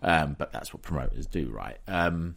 um, 0.00 0.36
but 0.38 0.50
that's 0.50 0.72
what 0.72 0.80
promoters 0.80 1.26
do, 1.26 1.50
right? 1.50 1.76
Um, 1.86 2.36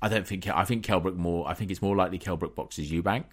I 0.00 0.08
don't 0.08 0.26
think. 0.26 0.48
I 0.48 0.64
think 0.64 0.82
Kell 0.82 1.00
Brook 1.00 1.14
more. 1.14 1.46
I 1.46 1.52
think 1.52 1.70
it's 1.70 1.82
more 1.82 1.94
likely 1.94 2.16
Kell 2.16 2.38
Brook 2.38 2.54
boxes 2.54 2.90
Eubank, 2.90 3.24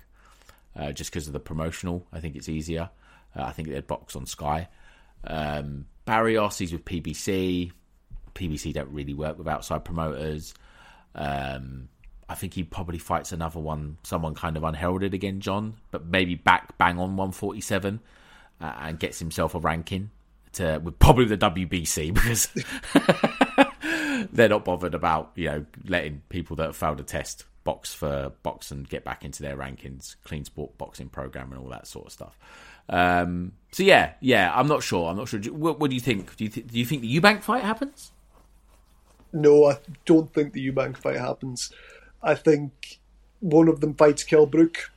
uh, 0.75 0.91
just 0.91 1.09
because 1.09 1.27
of 1.27 1.31
the 1.31 1.39
promotional. 1.39 2.05
I 2.11 2.19
think 2.19 2.35
it's 2.35 2.49
easier. 2.49 2.89
Uh, 3.33 3.43
I 3.43 3.51
think 3.53 3.69
they'd 3.69 3.87
box 3.87 4.17
on 4.17 4.25
Sky. 4.25 4.67
Um, 5.23 5.85
Barrios 6.05 6.59
is 6.61 6.73
with 6.73 6.85
PBC. 6.85 7.71
PBC 8.33 8.73
don't 8.73 8.91
really 8.91 9.13
work 9.13 9.37
with 9.37 9.47
outside 9.47 9.85
promoters. 9.85 10.53
Um, 11.15 11.89
I 12.29 12.35
think 12.35 12.53
he 12.53 12.63
probably 12.63 12.97
fights 12.97 13.31
another 13.31 13.59
one, 13.59 13.97
someone 14.03 14.35
kind 14.35 14.57
of 14.57 14.63
unheralded 14.63 15.13
again, 15.13 15.39
John, 15.39 15.75
but 15.91 16.05
maybe 16.05 16.35
back 16.35 16.77
bang 16.77 16.99
on 16.99 17.15
147 17.15 17.99
uh, 18.59 18.73
and 18.79 18.99
gets 18.99 19.19
himself 19.19 19.55
a 19.55 19.59
ranking 19.59 20.11
to 20.53 20.79
with 20.83 20.99
probably 20.99 21.25
the 21.25 21.37
WBC 21.37 22.13
because 22.13 22.49
they're 24.31 24.49
not 24.49 24.65
bothered 24.65 24.93
about 24.93 25.31
you 25.35 25.45
know 25.45 25.65
letting 25.85 26.21
people 26.29 26.55
that 26.57 26.65
have 26.65 26.75
failed 26.75 26.99
a 26.99 27.03
test 27.03 27.45
box 27.63 27.93
for 27.93 28.31
box 28.43 28.71
and 28.71 28.87
get 28.87 29.03
back 29.03 29.25
into 29.25 29.43
their 29.43 29.57
rankings, 29.57 30.15
clean 30.23 30.45
sport 30.45 30.77
boxing 30.77 31.09
program 31.09 31.51
and 31.51 31.61
all 31.61 31.69
that 31.69 31.85
sort 31.85 32.05
of 32.05 32.11
stuff. 32.13 32.39
Um, 32.89 33.51
so 33.71 33.83
yeah, 33.83 34.13
yeah, 34.21 34.51
I'm 34.55 34.67
not 34.67 34.83
sure. 34.83 35.09
I'm 35.09 35.17
not 35.17 35.27
sure. 35.27 35.41
What, 35.41 35.79
what 35.79 35.89
do 35.89 35.95
you 35.95 36.01
think? 36.01 36.35
Do 36.37 36.45
you 36.45 36.49
th- 36.49 36.67
do 36.67 36.79
you 36.79 36.85
think 36.85 37.01
the 37.01 37.19
Eubank 37.19 37.43
fight 37.43 37.63
happens? 37.63 38.11
No, 39.33 39.65
I 39.65 39.77
don't 40.05 40.33
think 40.33 40.53
the 40.53 40.71
Eubank 40.71 40.97
fight 40.97 41.17
happens. 41.17 41.71
I 42.21 42.35
think 42.35 42.99
one 43.39 43.67
of 43.67 43.81
them 43.81 43.93
fights 43.93 44.23
Kell 44.23 44.45
Brook, 44.45 44.91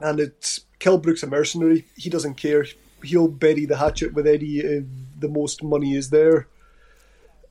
and 0.00 0.20
it's 0.20 0.60
Kell 0.78 0.98
Brook's 0.98 1.22
a 1.22 1.26
mercenary. 1.26 1.86
He 1.96 2.10
doesn't 2.10 2.36
care. 2.36 2.66
He'll 3.02 3.28
bury 3.28 3.66
the 3.66 3.76
hatchet 3.76 4.14
with 4.14 4.26
Eddie 4.26 4.60
if 4.60 4.84
the 5.18 5.28
most 5.28 5.62
money 5.62 5.94
is 5.94 6.10
there. 6.10 6.48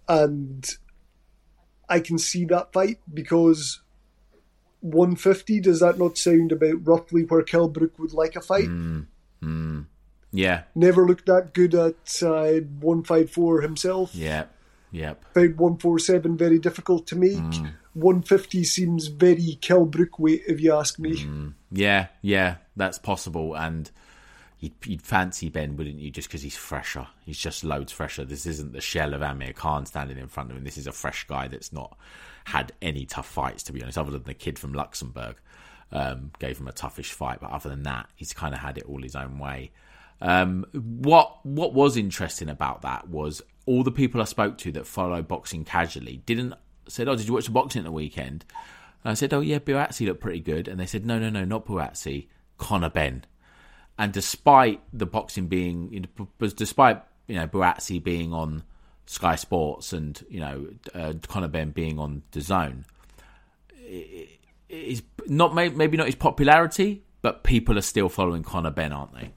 And 0.08 0.68
I 1.90 2.00
can 2.00 2.18
see 2.18 2.46
that 2.46 2.74
fight 2.74 3.00
because 3.12 3.82
150, 4.82 5.62
does 5.62 5.80
that 5.80 5.98
not 5.98 6.18
sound 6.18 6.52
about 6.52 6.86
roughly 6.86 7.24
where 7.24 7.42
Kell 7.42 7.68
Brook 7.68 7.98
would 7.98 8.14
like 8.14 8.36
a 8.36 8.42
fight? 8.42 8.68
Mm, 8.68 9.08
mm. 9.42 9.86
Yeah. 10.32 10.64
Never 10.76 11.06
looked 11.06 11.26
that 11.28 11.54
good 11.54 11.74
at 11.74 12.22
uh, 12.22 12.62
154 12.80 13.62
himself. 13.62 14.14
Yeah. 14.14 14.46
Yep. 14.92 15.34
Found 15.34 15.58
147 15.58 16.38
very 16.38 16.60
difficult 16.60 17.08
to 17.08 17.16
make. 17.16 17.38
Mm. 17.38 17.74
150 17.96 18.64
seems 18.64 19.08
very 19.08 19.58
Kell 19.62 19.86
Brook 19.86 20.20
weight, 20.20 20.44
if 20.48 20.62
you 20.62 20.74
ask 20.74 21.00
me. 21.00 21.18
Mm. 21.18 21.54
Yeah, 21.72 22.08
yeah, 22.22 22.58
that's 22.76 23.00
possible. 23.00 23.56
And 23.56 23.90
you'd, 24.60 24.74
you'd 24.86 25.02
fancy 25.02 25.50
Benn, 25.50 25.78
wouldn't 25.78 26.00
you? 26.00 26.12
Just 26.12 26.28
because 26.28 26.42
he's 26.42 26.58
fresher. 26.58 27.08
He's 27.26 27.38
just 27.38 27.64
loads 27.64 27.92
fresher. 27.92 28.26
This 28.26 28.46
isn't 28.46 28.74
the 28.74 28.82
shell 28.82 29.14
of 29.14 29.22
Amir 29.22 29.54
Khan 29.54 29.86
standing 29.86 30.18
in 30.18 30.28
front 30.28 30.52
of 30.52 30.58
him. 30.58 30.64
This 30.64 30.78
is 30.78 30.88
a 30.88 30.92
fresh 30.92 31.26
guy 31.26 31.48
that's 31.48 31.72
not 31.72 31.98
had 32.46 32.74
any 32.82 33.06
tough 33.06 33.28
fights, 33.28 33.64
to 33.64 33.74
be 33.74 33.82
honest, 33.82 33.98
other 33.98 34.12
than 34.12 34.24
the 34.24 34.34
kid 34.34 34.60
from 34.60 34.74
Luxembourg. 34.74 35.38
Um, 35.92 36.32
gave 36.40 36.58
him 36.58 36.68
a 36.68 36.74
toughish 36.74 37.12
fight, 37.12 37.40
but 37.40 37.52
other 37.52 37.70
than 37.70 37.84
that, 37.84 38.08
he's 38.16 38.34
kind 38.34 38.54
of 38.54 38.60
had 38.60 38.78
it 38.78 38.86
all 38.86 39.02
his 39.02 39.16
own 39.16 39.40
way. 39.40 39.72
Um, 40.20 40.66
what 40.74 41.46
what 41.46 41.74
was 41.74 41.96
interesting 41.96 42.50
about 42.50 42.82
that 42.82 43.08
was 43.08 43.42
all 43.66 43.84
the 43.84 43.92
people 43.92 44.22
I 44.22 44.26
spoke 44.26 44.58
to 44.60 44.72
that 44.74 44.88
follow 44.88 45.22
boxing 45.22 45.64
casually 45.66 46.18
didn't 46.26 46.54
said, 46.88 47.08
"Oh, 47.08 47.16
did 47.16 47.28
you 47.28 47.34
watch 47.34 47.46
the 47.46 47.52
boxing 47.52 47.80
at 47.80 47.86
the 47.86 47.92
weekend?" 47.92 48.46
And 49.04 49.12
I 49.12 49.14
said, 49.14 49.34
"Oh 49.34 49.42
yeah, 49.42 49.60
Buatsi 49.60 50.06
looked 50.08 50.22
pretty 50.22 50.40
good," 50.40 50.68
and 50.68 50.80
they 50.80 50.86
said, 50.86 51.06
"No, 51.06 51.20
no, 51.20 51.30
no, 51.30 51.46
not 51.46 51.66
Buatsi, 51.66 52.28
Conor 52.58 52.90
Benn." 52.90 53.26
And 53.98 54.12
despite 54.12 54.82
the 54.92 55.06
boxing 55.06 55.48
being, 55.48 56.08
despite 56.40 57.04
you 57.28 57.36
know 57.36 57.48
Buatsi 57.48 58.04
being 58.04 58.34
on 58.34 58.64
Sky 59.06 59.36
Sports 59.36 59.94
and 59.94 60.24
you 60.30 60.40
know 60.40 60.68
uh, 60.94 61.14
Conor 61.28 61.48
Benn 61.48 61.72
being 61.72 62.00
on 62.00 62.24
the 62.32 62.42
Zone, 62.42 62.86
is 64.70 65.04
not 65.28 65.54
maybe 65.54 65.98
not 65.98 66.08
his 66.08 66.16
popularity, 66.16 67.04
but 67.22 67.44
people 67.44 67.78
are 67.78 67.82
still 67.82 68.10
following 68.10 68.44
Conor 68.44 68.72
Benn, 68.72 68.92
aren't 68.92 69.14
they? 69.14 69.32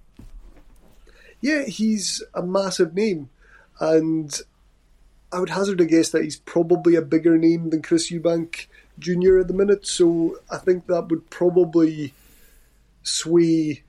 Yeah, 1.41 1.65
he's 1.65 2.23
a 2.35 2.43
massive 2.43 2.95
name, 2.95 3.31
and 3.81 4.39
I 5.33 5.41
would 5.41 5.51
hazard 5.51 5.81
a 5.81 5.85
guess 5.85 6.11
that 6.11 6.25
he's 6.25 6.39
probably 6.39 6.95
a 6.95 7.03
bigger 7.03 7.37
name 7.37 7.71
than 7.71 7.83
Chris 7.83 8.11
Eubank 8.11 8.67
Jr. 8.99 9.39
at 9.39 9.49
the 9.49 9.55
minute. 9.55 9.87
So 9.87 10.39
I 10.51 10.59
think 10.59 10.87
that 10.87 11.09
would 11.09 11.29
probably 11.31 12.15
sway 13.03 13.83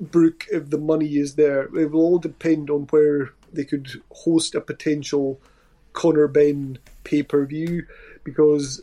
Brook 0.00 0.46
if 0.52 0.70
the 0.70 0.78
money 0.78 1.16
is 1.16 1.34
there. 1.34 1.64
It 1.76 1.90
will 1.90 2.00
all 2.00 2.18
depend 2.18 2.70
on 2.70 2.82
where 2.90 3.32
they 3.52 3.64
could 3.64 4.02
host 4.10 4.54
a 4.54 4.60
potential 4.60 5.40
Conor 5.92 6.28
Benn 6.28 6.78
pay 7.04 7.22
per 7.22 7.44
view 7.46 7.86
because 8.22 8.82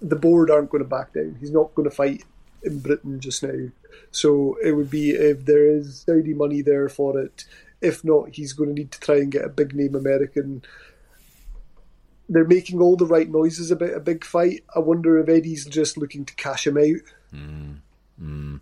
the 0.00 0.16
board 0.16 0.50
aren't 0.50 0.70
going 0.70 0.82
to 0.82 0.88
back 0.88 1.12
down. 1.12 1.36
He's 1.40 1.50
not 1.50 1.74
going 1.74 1.88
to 1.88 1.94
fight 1.94 2.24
in 2.62 2.80
Britain 2.80 3.20
just 3.20 3.42
now. 3.42 3.68
So 4.10 4.56
it 4.62 4.72
would 4.72 4.90
be 4.90 5.10
if 5.10 5.44
there 5.44 5.66
is 5.66 6.00
Saudi 6.06 6.34
money 6.34 6.62
there 6.62 6.88
for 6.88 7.18
it, 7.18 7.44
if 7.86 8.04
not, 8.04 8.34
he's 8.34 8.52
going 8.52 8.70
to 8.70 8.74
need 8.74 8.92
to 8.92 9.00
try 9.00 9.16
and 9.16 9.30
get 9.30 9.44
a 9.44 9.48
big 9.48 9.74
name 9.74 9.94
American. 9.94 10.62
They're 12.28 12.44
making 12.44 12.80
all 12.80 12.96
the 12.96 13.06
right 13.06 13.30
noises 13.30 13.70
about 13.70 13.94
a 13.94 14.00
big 14.00 14.24
fight. 14.24 14.64
I 14.74 14.80
wonder 14.80 15.18
if 15.18 15.28
Eddie's 15.28 15.64
just 15.64 15.96
looking 15.96 16.24
to 16.24 16.34
cash 16.34 16.66
him 16.66 16.76
out. 16.76 17.00
Mm, 17.32 17.76
mm. 18.20 18.60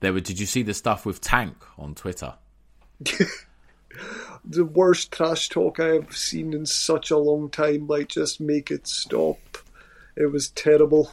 There 0.00 0.12
were. 0.12 0.20
Did 0.20 0.40
you 0.40 0.46
see 0.46 0.62
the 0.62 0.74
stuff 0.74 1.06
with 1.06 1.20
Tank 1.20 1.56
on 1.78 1.94
Twitter? 1.94 2.34
the 4.44 4.64
worst 4.64 5.12
trash 5.12 5.48
talk 5.48 5.78
I 5.78 5.94
have 5.94 6.16
seen 6.16 6.52
in 6.52 6.66
such 6.66 7.12
a 7.12 7.18
long 7.18 7.50
time. 7.50 7.86
Like, 7.86 8.08
just 8.08 8.40
make 8.40 8.72
it 8.72 8.88
stop. 8.88 9.38
It 10.16 10.32
was 10.32 10.50
terrible. 10.50 11.12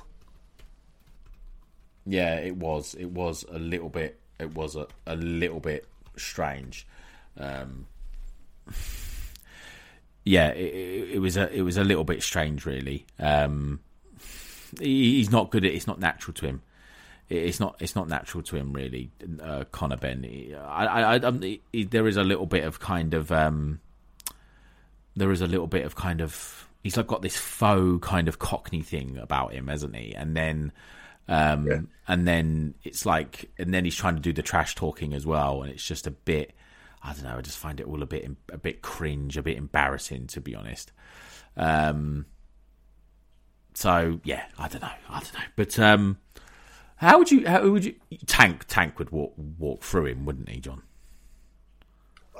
Yeah, 2.07 2.37
it 2.37 2.57
was. 2.57 2.95
It 2.95 3.11
was 3.11 3.45
a 3.51 3.59
little 3.59 3.89
bit. 3.89 4.19
It 4.39 4.55
was 4.55 4.75
a, 4.75 4.87
a 5.05 5.15
little 5.15 5.59
bit 5.59 5.87
strange. 6.17 6.87
Um, 7.37 7.87
yeah, 10.23 10.49
it, 10.49 11.15
it, 11.15 11.19
was 11.19 11.37
a 11.37 11.51
it 11.51 11.61
was 11.61 11.77
a 11.77 11.83
little 11.83 12.03
bit 12.03 12.21
strange, 12.21 12.65
really. 12.65 13.05
Um, 13.19 13.79
he, 14.79 15.17
he's 15.17 15.31
not 15.31 15.49
good 15.49 15.65
at. 15.65 15.71
It's 15.73 15.87
not 15.87 15.99
natural 15.99 16.33
to 16.35 16.45
him. 16.45 16.61
It's 17.29 17.59
not. 17.59 17.75
It's 17.79 17.95
not 17.95 18.07
natural 18.07 18.43
to 18.43 18.55
him, 18.55 18.73
really. 18.73 19.11
Uh, 19.41 19.63
Conor 19.71 19.97
Benn. 19.97 20.25
I, 20.55 20.85
I, 20.85 21.15
I, 21.15 21.59
he, 21.71 21.83
there 21.85 22.07
is 22.07 22.17
a 22.17 22.23
little 22.23 22.45
bit 22.45 22.63
of 22.63 22.79
kind 22.79 23.13
of. 23.13 23.31
Um, 23.31 23.79
there 25.15 25.31
is 25.31 25.41
a 25.41 25.47
little 25.47 25.67
bit 25.67 25.85
of 25.85 25.95
kind 25.95 26.21
of. 26.21 26.67
He's 26.83 26.97
like 26.97 27.07
got 27.07 27.21
this 27.21 27.37
faux 27.37 28.05
kind 28.05 28.27
of 28.27 28.39
Cockney 28.39 28.81
thing 28.81 29.17
about 29.17 29.53
him, 29.53 29.67
hasn't 29.67 29.95
he? 29.95 30.13
And 30.13 30.35
then. 30.35 30.71
Um, 31.27 31.67
yeah. 31.67 31.79
and 32.09 32.27
then 32.27 32.73
it's 32.83 33.05
like, 33.05 33.51
and 33.57 33.73
then 33.73 33.85
he's 33.85 33.95
trying 33.95 34.15
to 34.15 34.21
do 34.21 34.33
the 34.33 34.41
trash 34.41 34.75
talking 34.75 35.13
as 35.13 35.25
well, 35.25 35.61
and 35.61 35.71
it's 35.71 35.85
just 35.85 36.05
a 36.05 36.11
bit 36.11 36.51
I 37.03 37.13
don't 37.13 37.23
know. 37.23 37.37
I 37.37 37.41
just 37.41 37.57
find 37.57 37.79
it 37.79 37.87
all 37.87 38.03
a 38.03 38.05
bit 38.05 38.29
a 38.51 38.57
bit 38.57 38.81
cringe, 38.81 39.37
a 39.37 39.43
bit 39.43 39.57
embarrassing, 39.57 40.27
to 40.27 40.41
be 40.41 40.55
honest. 40.55 40.91
Um, 41.57 42.25
so 43.73 44.19
yeah, 44.23 44.43
I 44.57 44.67
don't 44.67 44.81
know. 44.81 44.91
I 45.09 45.19
don't 45.19 45.33
know. 45.33 45.39
But 45.55 45.79
um, 45.79 46.17
how 46.97 47.17
would 47.17 47.31
you? 47.31 47.47
How 47.47 47.67
would 47.67 47.85
you? 47.85 47.95
Tank 48.27 48.65
Tank 48.67 48.99
would 48.99 49.09
walk 49.09 49.33
walk 49.57 49.81
through 49.83 50.05
him, 50.05 50.25
wouldn't 50.25 50.49
he, 50.49 50.59
John? 50.59 50.83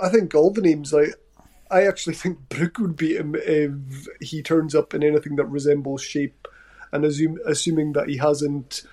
I 0.02 0.10
think 0.10 0.36
all 0.36 0.52
the 0.52 0.62
names. 0.62 0.94
I 0.94 1.84
actually 1.84 2.16
think 2.16 2.38
Brook 2.50 2.78
would 2.78 2.96
beat 2.96 3.18
him 3.18 3.36
if 3.36 4.08
he 4.20 4.44
turns 4.44 4.76
up 4.76 4.94
in 4.94 5.04
anything 5.04 5.38
that 5.38 5.46
resembles 5.46 6.04
shape, 6.04 6.48
and 6.92 7.04
assume, 7.04 7.40
assuming 7.46 7.94
that 7.94 8.10
he 8.10 8.18
hasn't 8.18 8.84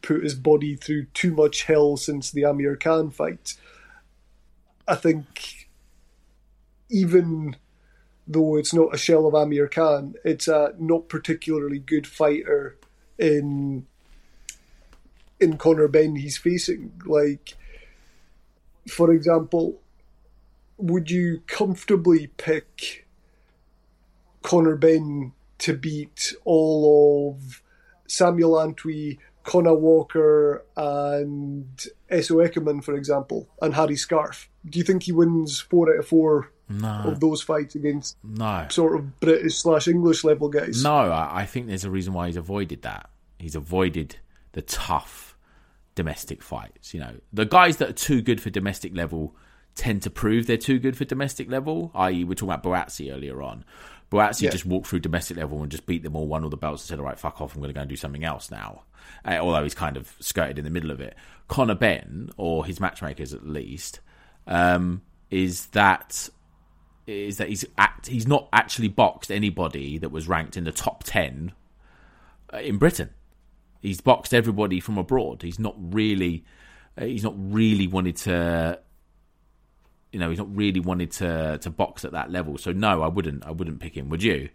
put 0.00 0.22
his 0.22 0.34
body 0.34 0.76
through 0.76 1.06
too 1.06 1.34
much 1.34 1.64
hell 1.64 1.96
since 1.96 2.30
the 2.30 2.44
Amir 2.44 2.76
Khan 2.76 3.10
fight. 3.10 3.54
I 4.88 4.94
think 4.94 5.68
even 6.88 7.56
though 8.26 8.56
it's 8.56 8.72
not 8.72 8.94
a 8.94 8.98
shell 8.98 9.26
of 9.26 9.34
Amir 9.34 9.68
Khan, 9.68 10.14
it's 10.24 10.48
a 10.48 10.74
not 10.78 11.08
particularly 11.08 11.78
good 11.78 12.06
fighter 12.06 12.76
in 13.18 13.86
in 15.40 15.56
Conor 15.56 15.88
Benn 15.88 16.16
he's 16.16 16.38
facing. 16.38 16.92
Like, 17.04 17.54
for 18.88 19.12
example, 19.12 19.80
would 20.78 21.10
you 21.10 21.42
comfortably 21.46 22.28
pick 22.38 23.06
Conor 24.42 24.76
Benn 24.76 25.32
to 25.58 25.76
beat 25.76 26.34
all 26.44 27.36
of 27.36 27.62
Samuel 28.06 28.52
Antwi, 28.52 29.18
Conor 29.48 29.74
Walker, 29.74 30.64
and 30.76 31.66
Esso 32.10 32.46
Eckerman, 32.46 32.84
for 32.84 32.94
example, 32.94 33.48
and 33.62 33.74
Harry 33.74 33.96
Scarff? 33.96 34.48
do 34.68 34.78
you 34.78 34.84
think 34.84 35.04
he 35.04 35.12
wins 35.12 35.60
four 35.60 35.90
out 35.90 36.00
of 36.00 36.06
four 36.06 36.52
No. 36.68 37.04
of 37.06 37.20
those 37.20 37.40
fights 37.40 37.74
against 37.74 38.18
No. 38.22 38.66
sort 38.68 38.96
of 38.98 39.18
British 39.20 39.56
slash 39.56 39.88
English 39.88 40.24
level 40.24 40.50
guys. 40.50 40.82
No, 40.82 40.94
I, 40.94 41.40
I 41.40 41.46
think 41.46 41.68
there's 41.68 41.84
a 41.84 41.90
reason 41.90 42.12
why 42.12 42.26
he's 42.26 42.36
avoided 42.36 42.82
that. 42.82 43.08
He's 43.38 43.54
avoided 43.54 44.16
the 44.52 44.60
tough 44.60 45.38
domestic 45.94 46.42
fights. 46.42 46.92
You 46.92 47.00
know, 47.00 47.14
the 47.32 47.46
guys 47.46 47.78
that 47.78 47.88
are 47.88 47.92
too 47.94 48.20
good 48.20 48.40
for 48.42 48.50
domestic 48.50 48.94
level 48.94 49.34
tend 49.74 50.02
to 50.02 50.10
prove 50.10 50.46
they're 50.46 50.56
too 50.58 50.78
good 50.78 50.96
for 50.96 51.04
domestic 51.06 51.48
level. 51.50 51.90
I.e., 51.94 52.24
we're 52.24 52.34
talking 52.34 52.52
about 52.52 52.64
Buatsi 52.64 53.10
earlier 53.14 53.40
on. 53.40 53.64
Buatsi 54.10 54.42
Yeah. 54.42 54.50
just 54.50 54.64
walked 54.64 54.86
through 54.86 55.00
domestic 55.00 55.36
level 55.36 55.62
and 55.62 55.70
just 55.70 55.84
beat 55.86 56.02
them 56.02 56.16
all, 56.16 56.26
won 56.26 56.42
all 56.42 56.50
the 56.50 56.56
belts, 56.56 56.82
and 56.82 56.88
said, 56.88 56.98
"All 56.98 57.04
right, 57.04 57.18
fuck 57.18 57.40
off. 57.40 57.54
I'm 57.54 57.60
going 57.60 57.68
to 57.68 57.74
go 57.74 57.80
and 57.82 57.90
do 57.90 57.96
something 57.96 58.24
else 58.24 58.50
now." 58.50 58.82
Uh, 59.24 59.38
although 59.40 59.62
he's 59.62 59.74
kind 59.74 59.96
of 59.96 60.14
skirted 60.20 60.58
in 60.58 60.64
the 60.64 60.70
middle 60.70 60.90
of 60.90 61.00
it. 61.00 61.14
Conor 61.48 61.74
Benn, 61.74 62.30
or 62.36 62.64
his 62.64 62.80
matchmakers 62.80 63.32
at 63.34 63.46
least, 63.46 64.00
um, 64.46 65.02
is 65.30 65.66
that 65.66 66.28
is 67.06 67.38
that 67.38 67.48
he's 67.48 67.64
act, 67.78 68.06
he's 68.06 68.26
not 68.26 68.48
actually 68.52 68.88
boxed 68.88 69.30
anybody 69.32 69.98
that 69.98 70.10
was 70.10 70.28
ranked 70.28 70.56
in 70.56 70.64
the 70.64 70.72
top 70.72 71.04
ten 71.04 71.52
uh, 72.52 72.58
in 72.58 72.76
Britain. 72.78 73.10
He's 73.80 74.00
boxed 74.00 74.34
everybody 74.34 74.80
from 74.80 74.98
abroad. 74.98 75.42
He's 75.42 75.58
not 75.58 75.74
really 75.78 76.44
uh, 76.98 77.04
he's 77.04 77.24
not 77.24 77.34
really 77.36 77.86
wanted 77.86 78.16
to 78.16 78.78
you 80.12 80.18
know 80.18 80.30
he's 80.30 80.38
not 80.38 80.54
really 80.54 80.80
wanted 80.80 81.10
to 81.12 81.58
to 81.58 81.70
box 81.70 82.04
at 82.04 82.12
that 82.12 82.30
level. 82.30 82.58
So 82.58 82.72
no, 82.72 83.02
I 83.02 83.08
wouldn't 83.08 83.44
I 83.46 83.50
wouldn't 83.50 83.80
pick 83.80 83.96
him. 83.96 84.08
Would 84.08 84.22
you? 84.22 84.50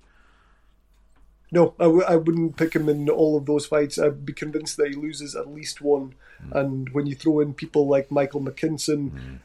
No, 1.52 1.76
I, 1.80 1.84
w- 1.84 2.04
I 2.04 2.16
wouldn't 2.16 2.58
pick 2.58 2.76
him 2.76 2.90
in 2.90 3.08
all 3.10 3.38
of 3.38 3.46
those 3.46 3.68
fights. 3.68 4.00
I'd 4.00 4.26
be 4.26 4.34
convinced 4.34 4.78
that 4.78 4.88
he 4.88 4.96
loses 4.96 5.36
at 5.36 5.54
least 5.54 5.82
one. 5.82 6.16
Hmm. 6.42 6.58
And 6.58 6.90
when 6.90 7.06
you 7.06 7.14
throw 7.14 7.42
in 7.42 7.54
people 7.54 7.88
like 7.88 8.10
Michael 8.10 8.42
McKinson, 8.42 9.12
hmm. 9.12 9.36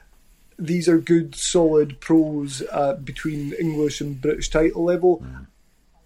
these 0.58 0.88
are 0.88 0.96
good, 0.96 1.34
solid 1.34 2.00
pros 2.00 2.62
uh, 2.72 2.94
between 2.94 3.52
English 3.52 4.00
and 4.00 4.22
British 4.22 4.48
title 4.48 4.84
level. 4.84 5.16
Hmm. 5.16 5.42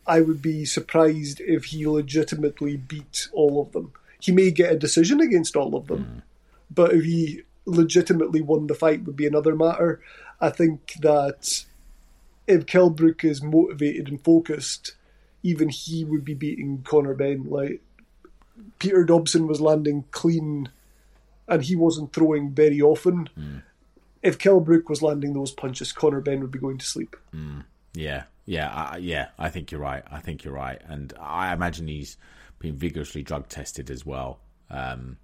I 0.05 0.20
would 0.22 0.42
be 0.42 0.64
surprised 0.64 1.40
if 1.40 1.66
he 1.66 1.86
legitimately 1.86 2.76
beat 2.76 3.28
all 3.32 3.62
of 3.62 3.70
them. 3.70 3.92
He 4.18 4.32
may 4.32 4.50
get 4.50 4.72
a 4.72 4.78
decision 4.78 5.20
against 5.20 5.55
all 5.55 5.76
of 5.76 5.86
them, 5.86 6.24
but 6.68 6.92
if 6.92 7.05
he 7.05 7.42
legitimately 7.65 8.41
won 8.41 8.67
the 8.67 8.75
fight 8.75 9.05
would 9.05 9.17
be 9.17 9.27
another 9.27 9.55
matter. 9.55 10.01
I 10.41 10.51
think 10.51 10.95
that 11.01 11.65
if 12.47 12.67
Kell 12.67 12.91
Brook 12.91 13.25
is 13.25 13.43
motivated 13.43 14.09
and 14.09 14.23
focused, 14.23 14.97
even 15.43 15.69
he 15.69 16.05
would 16.05 16.25
be 16.25 16.35
beating 16.35 16.83
Conor 16.85 17.15
Benn. 17.15 17.45
Like 17.49 17.81
Peter 18.79 19.05
Dobson 19.05 19.47
was 19.47 19.61
landing 19.61 20.05
clean, 20.11 20.71
and 21.47 21.63
he 21.63 21.77
wasn't 21.77 22.13
throwing 22.13 22.51
very 22.51 22.81
often. 22.81 23.29
If 24.23 24.39
Kell 24.39 24.61
Brook 24.61 24.89
was 24.89 25.03
landing 25.03 25.33
those 25.33 25.53
punches, 25.53 25.93
Conor 25.93 26.21
Benn 26.21 26.41
would 26.41 26.51
be 26.51 26.59
going 26.59 26.79
to 26.79 26.87
sleep. 26.87 27.17
Yeah, 27.95 28.25
yeah, 28.45 28.71
I, 28.73 28.97
yeah. 28.99 29.29
I 29.39 29.49
think 29.49 29.71
you're 29.71 29.81
right. 29.81 30.03
I 30.11 30.21
think 30.21 30.45
you're 30.45 30.55
right, 30.55 30.81
and 30.89 31.13
I 31.21 31.53
imagine 31.53 31.89
he's 31.89 32.17
been 32.59 32.77
vigorously 32.77 33.23
drug 33.23 33.49
tested 33.49 33.91
as 33.91 34.07
well. 34.07 34.41
Um, 34.71 35.19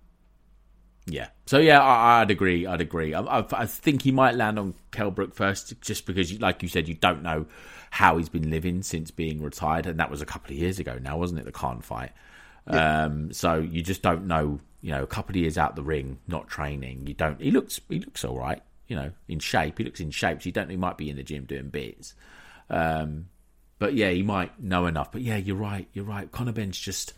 yeah. 1.09 1.29
So 1.47 1.59
yeah, 1.59 1.81
I, 1.81 2.21
I'd 2.21 2.31
agree. 2.31 2.67
I'd 2.67 2.81
agree. 2.81 3.15
I, 3.15 3.21
I, 3.21 3.45
I 3.53 3.67
think 3.67 4.03
he 4.03 4.13
might 4.13 4.35
land 4.35 4.59
on 4.59 4.75
Kell 4.93 5.11
Brook 5.11 5.35
first, 5.35 5.81
just 5.81 6.07
because, 6.07 6.33
you, 6.33 6.39
like 6.39 6.63
you 6.63 6.69
said, 6.69 6.89
you 6.89 6.95
don't 6.95 7.23
know 7.23 7.47
how 7.91 8.19
he's 8.19 8.29
been 8.29 8.51
living 8.51 8.83
since 8.83 9.11
being 9.11 9.43
retired, 9.43 9.87
and 9.87 9.99
that 9.99 10.11
was 10.11 10.21
a 10.21 10.27
couple 10.27 10.53
of 10.53 10.59
years 10.59 10.79
ago 10.79 10.99
now, 11.01 11.17
wasn't 11.17 11.41
it? 11.41 11.47
The 11.47 11.53
Khan 11.53 11.81
fight. 11.81 12.13
Um, 12.67 13.33
so 13.33 13.55
you 13.55 13.83
just 13.83 14.03
don't 14.03 14.27
know. 14.27 14.61
You 14.81 14.93
know, 14.93 15.03
a 15.03 15.07
couple 15.09 15.33
of 15.33 15.37
years 15.37 15.59
out 15.59 15.75
the 15.75 15.83
ring, 15.83 16.19
not 16.29 16.49
training. 16.49 17.07
You 17.07 17.15
don't. 17.15 17.41
He 17.41 17.51
looks. 17.51 17.81
He 17.89 17.99
looks 17.99 18.25
all 18.25 18.39
right. 18.39 18.63
You 18.87 18.97
know, 18.97 19.11
in 19.27 19.39
shape. 19.39 19.79
He 19.79 19.85
looks 19.85 20.01
in 20.01 20.11
shape. 20.11 20.43
So 20.43 20.47
you 20.47 20.53
don't. 20.53 20.71
He 20.71 20.77
might 20.77 20.97
be 20.97 21.11
in 21.11 21.17
the 21.17 21.23
gym 21.23 21.45
doing 21.45 21.71
bits. 21.71 22.15
Um, 22.71 23.29
but 23.79 23.95
yeah, 23.95 24.11
he 24.11 24.23
might 24.23 24.61
know 24.63 24.87
enough. 24.87 25.11
But 25.13 25.23
yeah, 25.23 25.37
you're 25.37 25.57
right. 25.57 25.89
You're 25.93 26.05
right. 26.05 26.31
Conor 26.31 26.53
Benn's 26.53 26.79
just 26.79 27.15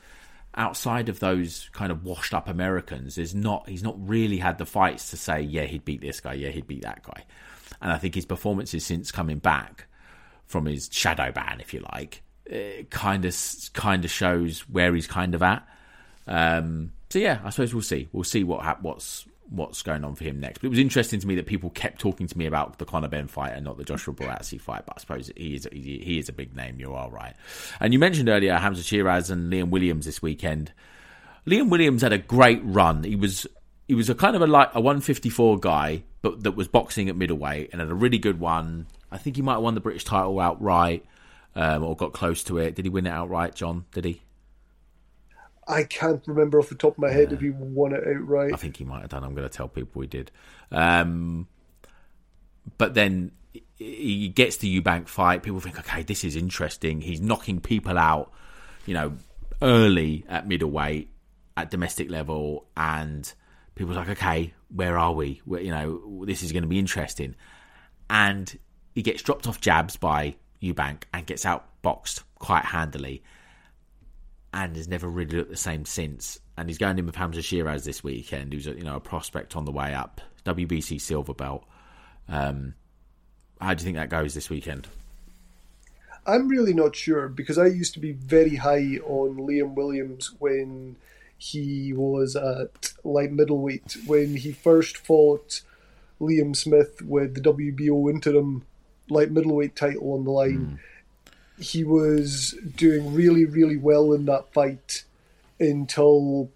outside 0.54 1.08
of 1.08 1.20
those 1.20 1.70
kind 1.72 1.92
of 1.92 2.04
washed 2.04 2.34
up 2.34 2.48
Americans. 2.48 3.14
There's 3.14 3.34
not. 3.34 3.68
He's 3.68 3.82
not 3.82 3.96
really 3.98 4.38
had 4.38 4.58
the 4.58 4.66
fights 4.66 5.10
to 5.10 5.16
say, 5.16 5.40
yeah, 5.40 5.64
he'd 5.64 5.84
beat 5.84 6.00
this 6.00 6.20
guy. 6.20 6.34
Yeah, 6.34 6.50
he'd 6.50 6.66
beat 6.66 6.82
that 6.82 7.02
guy. 7.02 7.24
And 7.80 7.92
I 7.92 7.98
think 7.98 8.14
his 8.14 8.26
performances 8.26 8.84
since 8.84 9.10
coming 9.10 9.38
back 9.38 9.86
from 10.46 10.66
his 10.66 10.88
shadow 10.92 11.32
ban, 11.32 11.58
if 11.60 11.72
you 11.72 11.84
like, 11.92 12.22
kind 12.90 13.24
of 13.24 13.36
kind 13.72 14.04
of 14.04 14.10
shows 14.10 14.60
where 14.68 14.94
he's 14.94 15.06
kind 15.06 15.34
of 15.34 15.42
at. 15.42 15.66
Um, 16.26 16.92
so 17.10 17.18
yeah, 17.18 17.40
I 17.44 17.50
suppose 17.50 17.72
we'll 17.74 17.82
see. 17.82 18.08
We'll 18.12 18.24
see 18.24 18.44
what 18.44 18.62
hap- 18.62 18.82
what's 18.82 19.26
what's 19.50 19.82
going 19.82 20.04
on 20.04 20.14
for 20.14 20.24
him 20.24 20.40
next. 20.40 20.58
But 20.58 20.66
it 20.66 20.70
was 20.70 20.78
interesting 20.78 21.20
to 21.20 21.26
me 21.26 21.34
that 21.34 21.46
people 21.46 21.70
kept 21.70 22.00
talking 22.00 22.26
to 22.26 22.38
me 22.38 22.46
about 22.46 22.78
the 22.78 22.84
Conor 22.84 23.08
Benn 23.08 23.26
fight 23.26 23.52
and 23.52 23.64
not 23.64 23.76
the 23.76 23.84
Joshua 23.84 24.14
Buatsi 24.14 24.60
fight. 24.60 24.86
But 24.86 24.94
I 24.96 25.00
suppose 25.00 25.30
he 25.36 25.54
is 25.54 25.68
he 25.72 26.18
is 26.18 26.28
a 26.28 26.32
big 26.32 26.56
name. 26.56 26.78
You 26.78 26.94
are 26.94 27.10
right. 27.10 27.34
And 27.80 27.92
you 27.92 27.98
mentioned 27.98 28.28
earlier 28.28 28.56
Hamza 28.56 28.82
Sheeraz 28.82 29.30
and 29.30 29.52
Liam 29.52 29.70
Williams 29.70 30.06
this 30.06 30.22
weekend. 30.22 30.72
Liam 31.46 31.68
Williams 31.68 32.02
had 32.02 32.12
a 32.12 32.18
great 32.18 32.60
run. 32.62 33.04
He 33.04 33.16
was 33.16 33.46
he 33.88 33.94
was 33.94 34.08
a 34.08 34.14
kind 34.14 34.36
of 34.36 34.42
a 34.42 34.46
like 34.46 34.70
a 34.74 34.80
154 34.80 35.58
guy, 35.58 36.04
but 36.22 36.44
that 36.44 36.52
was 36.52 36.68
boxing 36.68 37.08
at 37.08 37.16
middleweight 37.16 37.70
and 37.72 37.80
had 37.80 37.90
a 37.90 37.94
really 37.94 38.18
good 38.18 38.38
one. 38.38 38.86
I 39.10 39.18
think 39.18 39.36
he 39.36 39.42
might 39.42 39.54
have 39.54 39.62
won 39.62 39.74
the 39.74 39.80
British 39.80 40.04
title 40.04 40.38
outright 40.38 41.04
um, 41.56 41.82
or 41.82 41.96
got 41.96 42.12
close 42.12 42.44
to 42.44 42.58
it. 42.58 42.76
Did 42.76 42.84
he 42.84 42.88
win 42.88 43.06
it 43.06 43.10
outright, 43.10 43.54
John? 43.54 43.86
Did 43.92 44.04
he? 44.04 44.22
I 45.70 45.84
can't 45.84 46.22
remember 46.26 46.58
off 46.58 46.68
the 46.68 46.74
top 46.74 46.92
of 46.92 46.98
my 46.98 47.10
head 47.10 47.32
if 47.32 47.40
he 47.40 47.50
won 47.50 47.92
it 47.92 48.02
outright. 48.06 48.52
I 48.52 48.56
think 48.56 48.76
he 48.76 48.84
might 48.84 49.00
have 49.02 49.10
done. 49.10 49.24
I'm 49.24 49.34
going 49.34 49.48
to 49.48 49.54
tell 49.54 49.68
people 49.68 50.02
he 50.02 50.08
did. 50.08 50.30
Um, 50.70 51.46
but 52.78 52.94
then 52.94 53.32
he 53.76 54.28
gets 54.28 54.58
the 54.58 54.80
Eubank 54.80 55.08
fight. 55.08 55.42
People 55.42 55.60
think, 55.60 55.78
okay, 55.78 56.02
this 56.02 56.24
is 56.24 56.36
interesting. 56.36 57.00
He's 57.00 57.20
knocking 57.20 57.60
people 57.60 57.98
out, 57.98 58.32
you 58.86 58.94
know, 58.94 59.12
early 59.62 60.24
at 60.28 60.46
middleweight, 60.46 61.10
at 61.56 61.70
domestic 61.70 62.10
level, 62.10 62.66
and 62.76 63.32
people 63.74 63.94
are 63.94 63.96
like, 63.96 64.10
okay, 64.10 64.54
where 64.74 64.98
are 64.98 65.12
we? 65.12 65.40
Where, 65.44 65.60
you 65.60 65.70
know, 65.70 66.24
this 66.26 66.42
is 66.42 66.52
going 66.52 66.62
to 66.62 66.68
be 66.68 66.78
interesting. 66.78 67.34
And 68.08 68.58
he 68.94 69.02
gets 69.02 69.22
dropped 69.22 69.46
off 69.46 69.60
jabs 69.60 69.96
by 69.96 70.36
Eubank 70.62 71.04
and 71.14 71.26
gets 71.26 71.44
outboxed 71.44 72.22
quite 72.38 72.64
handily 72.64 73.22
and 74.52 74.76
has 74.76 74.88
never 74.88 75.08
really 75.08 75.36
looked 75.36 75.50
the 75.50 75.56
same 75.56 75.84
since. 75.84 76.38
And 76.56 76.68
he's 76.68 76.78
going 76.78 76.98
in 76.98 77.06
with 77.06 77.16
Hamza 77.16 77.40
Sheeraz 77.40 77.84
this 77.84 78.02
weekend, 78.02 78.52
who's 78.52 78.66
a, 78.66 78.72
you 78.72 78.82
know 78.82 78.96
a 78.96 79.00
prospect 79.00 79.56
on 79.56 79.64
the 79.64 79.72
way 79.72 79.94
up, 79.94 80.20
WBC 80.44 81.00
silver 81.00 81.34
belt. 81.34 81.64
Um, 82.28 82.74
how 83.60 83.74
do 83.74 83.82
you 83.82 83.84
think 83.84 83.96
that 83.96 84.10
goes 84.10 84.34
this 84.34 84.50
weekend? 84.50 84.88
I'm 86.26 86.48
really 86.48 86.74
not 86.74 86.94
sure 86.96 87.28
because 87.28 87.58
I 87.58 87.66
used 87.66 87.94
to 87.94 88.00
be 88.00 88.12
very 88.12 88.56
high 88.56 88.98
on 89.04 89.36
Liam 89.36 89.74
Williams 89.74 90.34
when 90.38 90.96
he 91.38 91.92
was 91.92 92.36
at 92.36 92.92
light 93.04 93.32
middleweight. 93.32 93.96
When 94.06 94.36
he 94.36 94.52
first 94.52 94.98
fought 94.98 95.62
Liam 96.20 96.54
Smith 96.54 97.00
with 97.02 97.34
the 97.34 97.40
WBO 97.40 98.10
interim 98.10 98.64
light 99.08 99.30
middleweight 99.30 99.74
title 99.74 100.12
on 100.12 100.24
the 100.24 100.30
line, 100.30 100.78
he 101.60 101.84
was 101.84 102.54
doing 102.76 103.14
really, 103.14 103.44
really 103.44 103.76
well 103.76 104.12
in 104.12 104.24
that 104.26 104.52
fight 104.52 105.04
until 105.58 106.50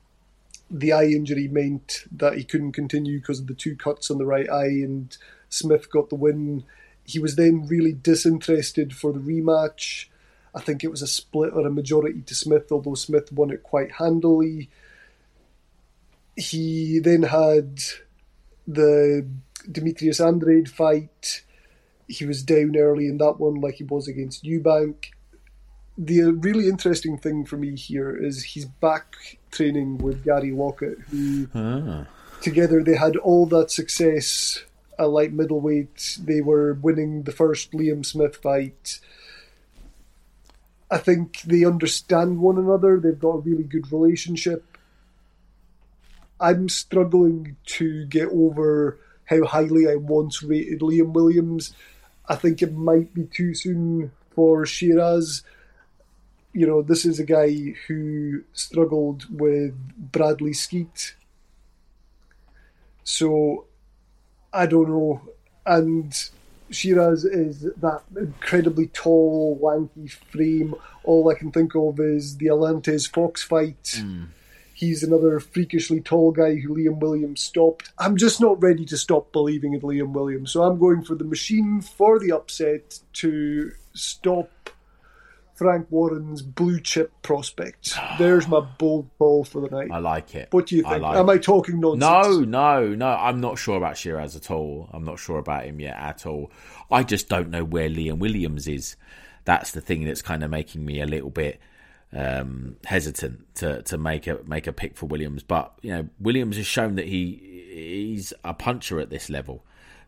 the 0.70 0.92
eye 0.92 1.04
injury 1.04 1.46
meant 1.46 2.04
that 2.10 2.38
he 2.38 2.44
couldn't 2.44 2.72
continue 2.72 3.20
because 3.20 3.38
of 3.38 3.46
the 3.46 3.54
two 3.54 3.76
cuts 3.76 4.10
on 4.10 4.18
the 4.18 4.26
right 4.26 4.48
eye, 4.48 4.66
and 4.66 5.16
Smith 5.48 5.90
got 5.90 6.08
the 6.08 6.14
win. 6.14 6.64
He 7.04 7.18
was 7.18 7.36
then 7.36 7.66
really 7.66 7.92
disinterested 7.92 8.94
for 8.96 9.12
the 9.12 9.20
rematch. 9.20 10.06
I 10.54 10.60
think 10.60 10.82
it 10.82 10.90
was 10.90 11.02
a 11.02 11.06
split 11.06 11.52
or 11.52 11.66
a 11.66 11.70
majority 11.70 12.22
to 12.22 12.34
Smith, 12.34 12.72
although 12.72 12.94
Smith 12.94 13.30
won 13.30 13.50
it 13.50 13.62
quite 13.62 13.92
handily. 13.92 14.70
He 16.36 16.98
then 16.98 17.24
had 17.24 17.80
the 18.66 19.26
Demetrius 19.70 20.20
Andrade 20.20 20.70
fight. 20.70 21.42
He 22.08 22.26
was 22.26 22.42
down 22.42 22.76
early 22.76 23.06
in 23.08 23.18
that 23.18 23.38
one, 23.38 23.54
like 23.54 23.76
he 23.76 23.84
was 23.84 24.08
against 24.08 24.44
Eubank. 24.44 25.10
The 25.96 26.22
really 26.32 26.68
interesting 26.68 27.18
thing 27.18 27.44
for 27.44 27.56
me 27.56 27.76
here 27.76 28.14
is 28.14 28.42
he's 28.44 28.64
back 28.64 29.38
training 29.50 29.98
with 29.98 30.24
Gary 30.24 30.50
Lockett, 30.50 30.98
who 31.10 31.48
Ah. 31.54 32.06
together 32.40 32.82
they 32.82 32.96
had 32.96 33.16
all 33.16 33.46
that 33.46 33.70
success 33.70 34.64
at 34.98 35.04
light 35.08 35.32
middleweight. 35.32 36.18
They 36.22 36.40
were 36.40 36.74
winning 36.74 37.22
the 37.22 37.32
first 37.32 37.72
Liam 37.72 38.04
Smith 38.04 38.36
fight. 38.36 39.00
I 40.90 40.98
think 40.98 41.40
they 41.42 41.64
understand 41.64 42.38
one 42.40 42.58
another. 42.58 43.00
They've 43.00 43.18
got 43.18 43.36
a 43.36 43.40
really 43.40 43.64
good 43.64 43.90
relationship. 43.92 44.76
I'm 46.40 46.68
struggling 46.68 47.56
to 47.66 48.04
get 48.06 48.28
over 48.28 48.98
how 49.26 49.44
highly 49.44 49.88
I 49.88 49.94
once 49.94 50.42
rated 50.42 50.80
Liam 50.80 51.12
Williams. 51.12 51.72
I 52.28 52.36
think 52.36 52.62
it 52.62 52.72
might 52.72 53.12
be 53.14 53.24
too 53.24 53.54
soon 53.54 54.12
for 54.34 54.64
Sheeraz. 54.64 55.42
You 56.52 56.66
know, 56.66 56.82
this 56.82 57.04
is 57.04 57.18
a 57.18 57.24
guy 57.24 57.74
who 57.86 58.44
struggled 58.52 59.26
with 59.30 59.74
Bradley 60.12 60.52
Skeet. 60.52 61.14
So 63.02 63.66
I 64.52 64.66
don't 64.66 64.88
know. 64.88 65.22
And 65.66 66.12
Sheeraz 66.70 67.24
is 67.24 67.62
that 67.76 68.02
incredibly 68.16 68.86
tall, 68.88 69.58
lanky 69.60 70.08
frame. 70.08 70.74
All 71.02 71.28
I 71.30 71.34
can 71.34 71.52
think 71.52 71.74
of 71.74 72.00
is 72.00 72.36
the 72.36 72.46
Alantez 72.46 73.12
Fox 73.12 73.42
fight. 73.42 73.96
Hmm. 73.96 74.24
He's 74.84 75.02
another 75.02 75.40
freakishly 75.40 76.00
tall 76.02 76.30
guy 76.30 76.56
who 76.56 76.74
Liam 76.76 76.98
Williams 76.98 77.40
stopped. 77.40 77.90
I'm 77.98 78.18
just 78.18 78.38
not 78.38 78.62
ready 78.62 78.84
to 78.84 78.98
stop 78.98 79.32
believing 79.32 79.72
in 79.72 79.80
Liam 79.80 80.12
Williams, 80.12 80.52
so 80.52 80.62
I'm 80.62 80.78
going 80.78 81.02
for 81.02 81.14
the 81.14 81.24
machine 81.24 81.80
for 81.80 82.18
the 82.18 82.32
upset 82.32 83.00
to 83.14 83.72
stop 83.94 84.50
Frank 85.54 85.86
Warren's 85.90 86.42
blue 86.42 86.80
chip 86.80 87.12
prospects. 87.22 87.96
There's 88.18 88.46
my 88.46 88.60
bold 88.60 89.08
call 89.18 89.44
for 89.44 89.62
the 89.62 89.68
night. 89.68 89.88
I 89.90 90.00
like 90.00 90.34
it. 90.34 90.48
What 90.50 90.66
do 90.66 90.76
you 90.76 90.84
I 90.86 90.90
think? 90.90 91.02
like 91.02 91.16
Am. 91.16 91.30
I 91.30 91.38
talking 91.38 91.80
nonsense? 91.80 92.00
No, 92.00 92.40
no, 92.40 92.94
no. 92.94 93.08
I'm 93.08 93.40
not 93.40 93.58
sure 93.58 93.78
about 93.78 93.94
Sheeraz 93.94 94.36
at 94.36 94.50
all. 94.50 94.90
I'm 94.92 95.04
not 95.04 95.18
sure 95.18 95.38
about 95.38 95.64
him 95.64 95.80
yet 95.80 95.96
at 95.96 96.26
all. 96.26 96.50
I 96.90 97.04
just 97.04 97.30
don't 97.30 97.48
know 97.48 97.64
where 97.64 97.88
Liam 97.88 98.18
Williams 98.18 98.68
is. 98.68 98.96
That's 99.46 99.70
the 99.70 99.80
thing 99.80 100.04
that's 100.04 100.20
kind 100.22 100.44
of 100.44 100.50
making 100.50 100.84
me 100.84 101.00
a 101.00 101.06
little 101.06 101.30
bit 101.30 101.58
um, 102.12 102.76
hesitant 102.84 103.54
to, 103.56 103.82
to 103.82 103.98
make 103.98 104.26
a 104.26 104.40
make 104.46 104.66
a 104.66 104.72
pick 104.72 104.96
for 104.96 105.06
Williams. 105.06 105.42
But 105.42 105.72
you 105.82 105.90
know, 105.92 106.08
Williams 106.20 106.56
has 106.56 106.66
shown 106.66 106.96
that 106.96 107.06
he 107.06 107.64
he's 107.72 108.32
a 108.44 108.54
puncher 108.54 109.00
at 109.00 109.10
this 109.10 109.28
level, 109.28 109.64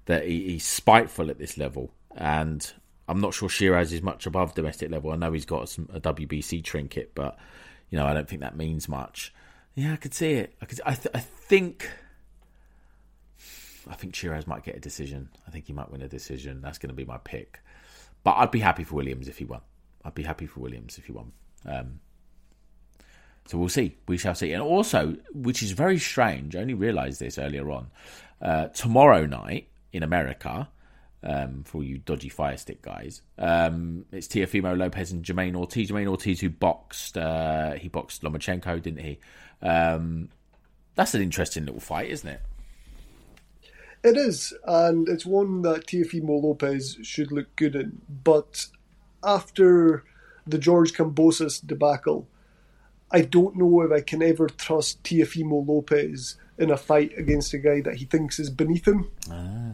that 0.06 0.26
he, 0.26 0.50
he's 0.50 0.66
spiteful 0.66 1.30
at 1.30 1.38
this 1.38 1.58
level, 1.58 1.92
and 2.14 2.72
I'm 3.08 3.20
not 3.20 3.34
sure 3.34 3.48
Sheeraz 3.48 3.92
is 3.92 4.02
much 4.02 4.26
above 4.26 4.54
domestic 4.54 4.90
level. 4.90 5.12
I 5.12 5.16
know 5.16 5.32
he's 5.32 5.46
got 5.46 5.68
some, 5.68 5.88
a 5.92 6.00
WBC 6.00 6.64
trinket, 6.64 7.14
but 7.14 7.38
you 7.90 7.98
know, 7.98 8.06
I 8.06 8.14
don't 8.14 8.28
think 8.28 8.40
that 8.42 8.56
means 8.56 8.88
much. 8.88 9.32
Yeah, 9.74 9.92
I 9.92 9.96
could 9.96 10.14
see 10.14 10.32
it. 10.32 10.54
I 10.60 10.64
could. 10.64 10.80
I, 10.84 10.94
th- 10.94 11.14
I 11.14 11.20
think. 11.20 11.88
I 13.88 13.94
think 13.94 14.14
Sheeraz 14.14 14.48
might 14.48 14.64
get 14.64 14.74
a 14.74 14.80
decision. 14.80 15.28
I 15.46 15.50
think 15.50 15.66
he 15.66 15.72
might 15.72 15.90
win 15.92 16.02
a 16.02 16.08
decision. 16.08 16.60
That's 16.60 16.78
going 16.78 16.88
to 16.88 16.94
be 16.94 17.04
my 17.04 17.18
pick. 17.18 17.60
But 18.24 18.32
I'd 18.32 18.50
be 18.50 18.58
happy 18.58 18.82
for 18.82 18.96
Williams 18.96 19.28
if 19.28 19.38
he 19.38 19.44
won. 19.44 19.60
I'd 20.04 20.14
be 20.14 20.24
happy 20.24 20.46
for 20.46 20.58
Williams 20.58 20.98
if 20.98 21.06
he 21.06 21.12
won. 21.12 21.30
Um, 21.64 22.00
so 23.46 23.58
we'll 23.58 23.68
see. 23.68 23.96
We 24.08 24.18
shall 24.18 24.34
see. 24.34 24.52
And 24.52 24.62
also, 24.62 25.16
which 25.32 25.62
is 25.62 25.70
very 25.70 25.98
strange, 25.98 26.56
I 26.56 26.60
only 26.60 26.74
realised 26.74 27.20
this 27.20 27.38
earlier 27.38 27.70
on. 27.70 27.90
Uh, 28.42 28.66
tomorrow 28.68 29.24
night 29.24 29.68
in 29.92 30.02
America, 30.02 30.68
um, 31.22 31.62
for 31.64 31.82
you 31.82 31.98
dodgy 31.98 32.28
fire 32.28 32.56
stick 32.56 32.82
guys, 32.82 33.22
um, 33.38 34.04
it's 34.12 34.26
Teofimo 34.26 34.76
Lopez 34.76 35.12
and 35.12 35.24
Jermaine 35.24 35.56
Ortiz. 35.56 35.90
Jermaine 35.90 36.08
Ortiz, 36.08 36.40
who 36.40 36.50
boxed, 36.50 37.16
uh, 37.16 37.72
he 37.74 37.88
boxed 37.88 38.22
Lomachenko, 38.22 38.82
didn't 38.82 39.00
he? 39.00 39.18
Um, 39.62 40.28
that's 40.96 41.14
an 41.14 41.22
interesting 41.22 41.66
little 41.66 41.80
fight, 41.80 42.10
isn't 42.10 42.28
it? 42.28 42.40
It 44.02 44.16
is, 44.16 44.52
and 44.64 45.08
it's 45.08 45.26
one 45.26 45.62
that 45.62 45.86
Teofimo 45.86 46.42
Lopez 46.42 46.98
should 47.02 47.32
look 47.32 47.54
good 47.56 47.74
in. 47.74 48.02
But 48.22 48.66
after 49.24 50.04
the 50.46 50.58
George 50.58 50.92
Kambosos 50.92 51.66
debacle, 51.66 52.28
I 53.10 53.22
don't 53.22 53.56
know 53.56 53.82
if 53.82 53.92
I 53.92 54.00
can 54.00 54.22
ever 54.22 54.48
trust 54.48 55.02
Teofimo 55.02 55.66
Lopez 55.66 56.36
in 56.58 56.70
a 56.70 56.76
fight 56.76 57.12
against 57.16 57.54
a 57.54 57.58
guy 57.58 57.80
that 57.82 57.96
he 57.96 58.04
thinks 58.04 58.38
is 58.38 58.50
beneath 58.50 58.86
him. 58.86 59.10
Ah. 59.30 59.72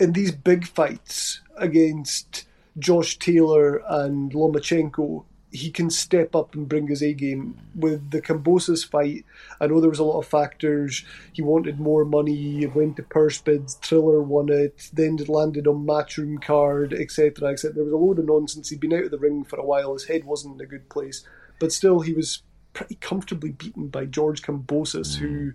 In 0.00 0.12
these 0.12 0.32
big 0.32 0.66
fights 0.66 1.40
against 1.56 2.44
Josh 2.78 3.18
Taylor 3.18 3.82
and 3.86 4.32
Lomachenko, 4.32 5.24
he 5.52 5.70
can 5.70 5.90
step 5.90 6.34
up 6.34 6.54
and 6.54 6.68
bring 6.68 6.88
his 6.88 7.02
A 7.02 7.12
game. 7.12 7.58
With 7.74 8.10
the 8.10 8.22
Kambosos 8.22 8.88
fight, 8.88 9.24
I 9.60 9.66
know 9.66 9.80
there 9.80 9.90
was 9.90 9.98
a 9.98 10.04
lot 10.04 10.18
of 10.18 10.26
factors. 10.26 11.04
He 11.32 11.42
wanted 11.42 11.78
more 11.78 12.04
money, 12.04 12.66
went 12.66 12.96
to 12.96 13.02
purse 13.02 13.40
bids, 13.40 13.74
Triller 13.76 14.22
won 14.22 14.48
it, 14.48 14.90
then 14.92 15.16
landed 15.16 15.66
on 15.66 15.86
matchroom 15.86 16.42
card, 16.42 16.94
etc. 16.94 17.50
etc. 17.50 17.74
There 17.74 17.84
was 17.84 17.92
a 17.92 17.96
load 17.96 18.18
of 18.18 18.24
nonsense. 18.24 18.70
He'd 18.70 18.80
been 18.80 18.94
out 18.94 19.04
of 19.04 19.10
the 19.10 19.18
ring 19.18 19.44
for 19.44 19.58
a 19.58 19.64
while, 19.64 19.92
his 19.92 20.06
head 20.06 20.24
wasn't 20.24 20.54
in 20.54 20.64
a 20.64 20.68
good 20.68 20.88
place. 20.88 21.24
But 21.60 21.72
still, 21.72 22.00
he 22.00 22.14
was 22.14 22.42
pretty 22.72 22.94
comfortably 22.96 23.50
beaten 23.50 23.88
by 23.88 24.06
George 24.06 24.42
Kambosos, 24.42 25.16
who 25.16 25.52
mm. 25.52 25.54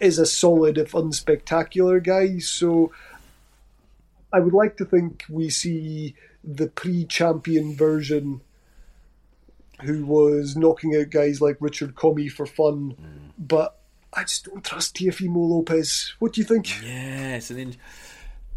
is 0.00 0.18
a 0.18 0.26
solid, 0.26 0.78
if 0.78 0.92
unspectacular 0.92 2.02
guy. 2.02 2.38
So 2.38 2.90
I 4.32 4.40
would 4.40 4.54
like 4.54 4.78
to 4.78 4.86
think 4.86 5.24
we 5.28 5.50
see 5.50 6.14
the 6.42 6.68
pre 6.68 7.04
champion 7.04 7.76
version 7.76 8.40
who 9.82 10.04
was 10.06 10.56
knocking 10.56 10.96
out 10.96 11.10
guys 11.10 11.40
like 11.40 11.56
Richard 11.60 11.94
Comey 11.94 12.30
for 12.30 12.46
fun, 12.46 12.94
but 13.38 13.78
I 14.12 14.22
just 14.22 14.44
don't 14.46 14.64
trust 14.64 14.96
Teofimo 14.96 15.36
Lopez. 15.36 16.14
What 16.18 16.32
do 16.32 16.40
you 16.40 16.46
think? 16.46 16.82
Yes, 16.82 17.50
and 17.50 17.58
then 17.58 17.76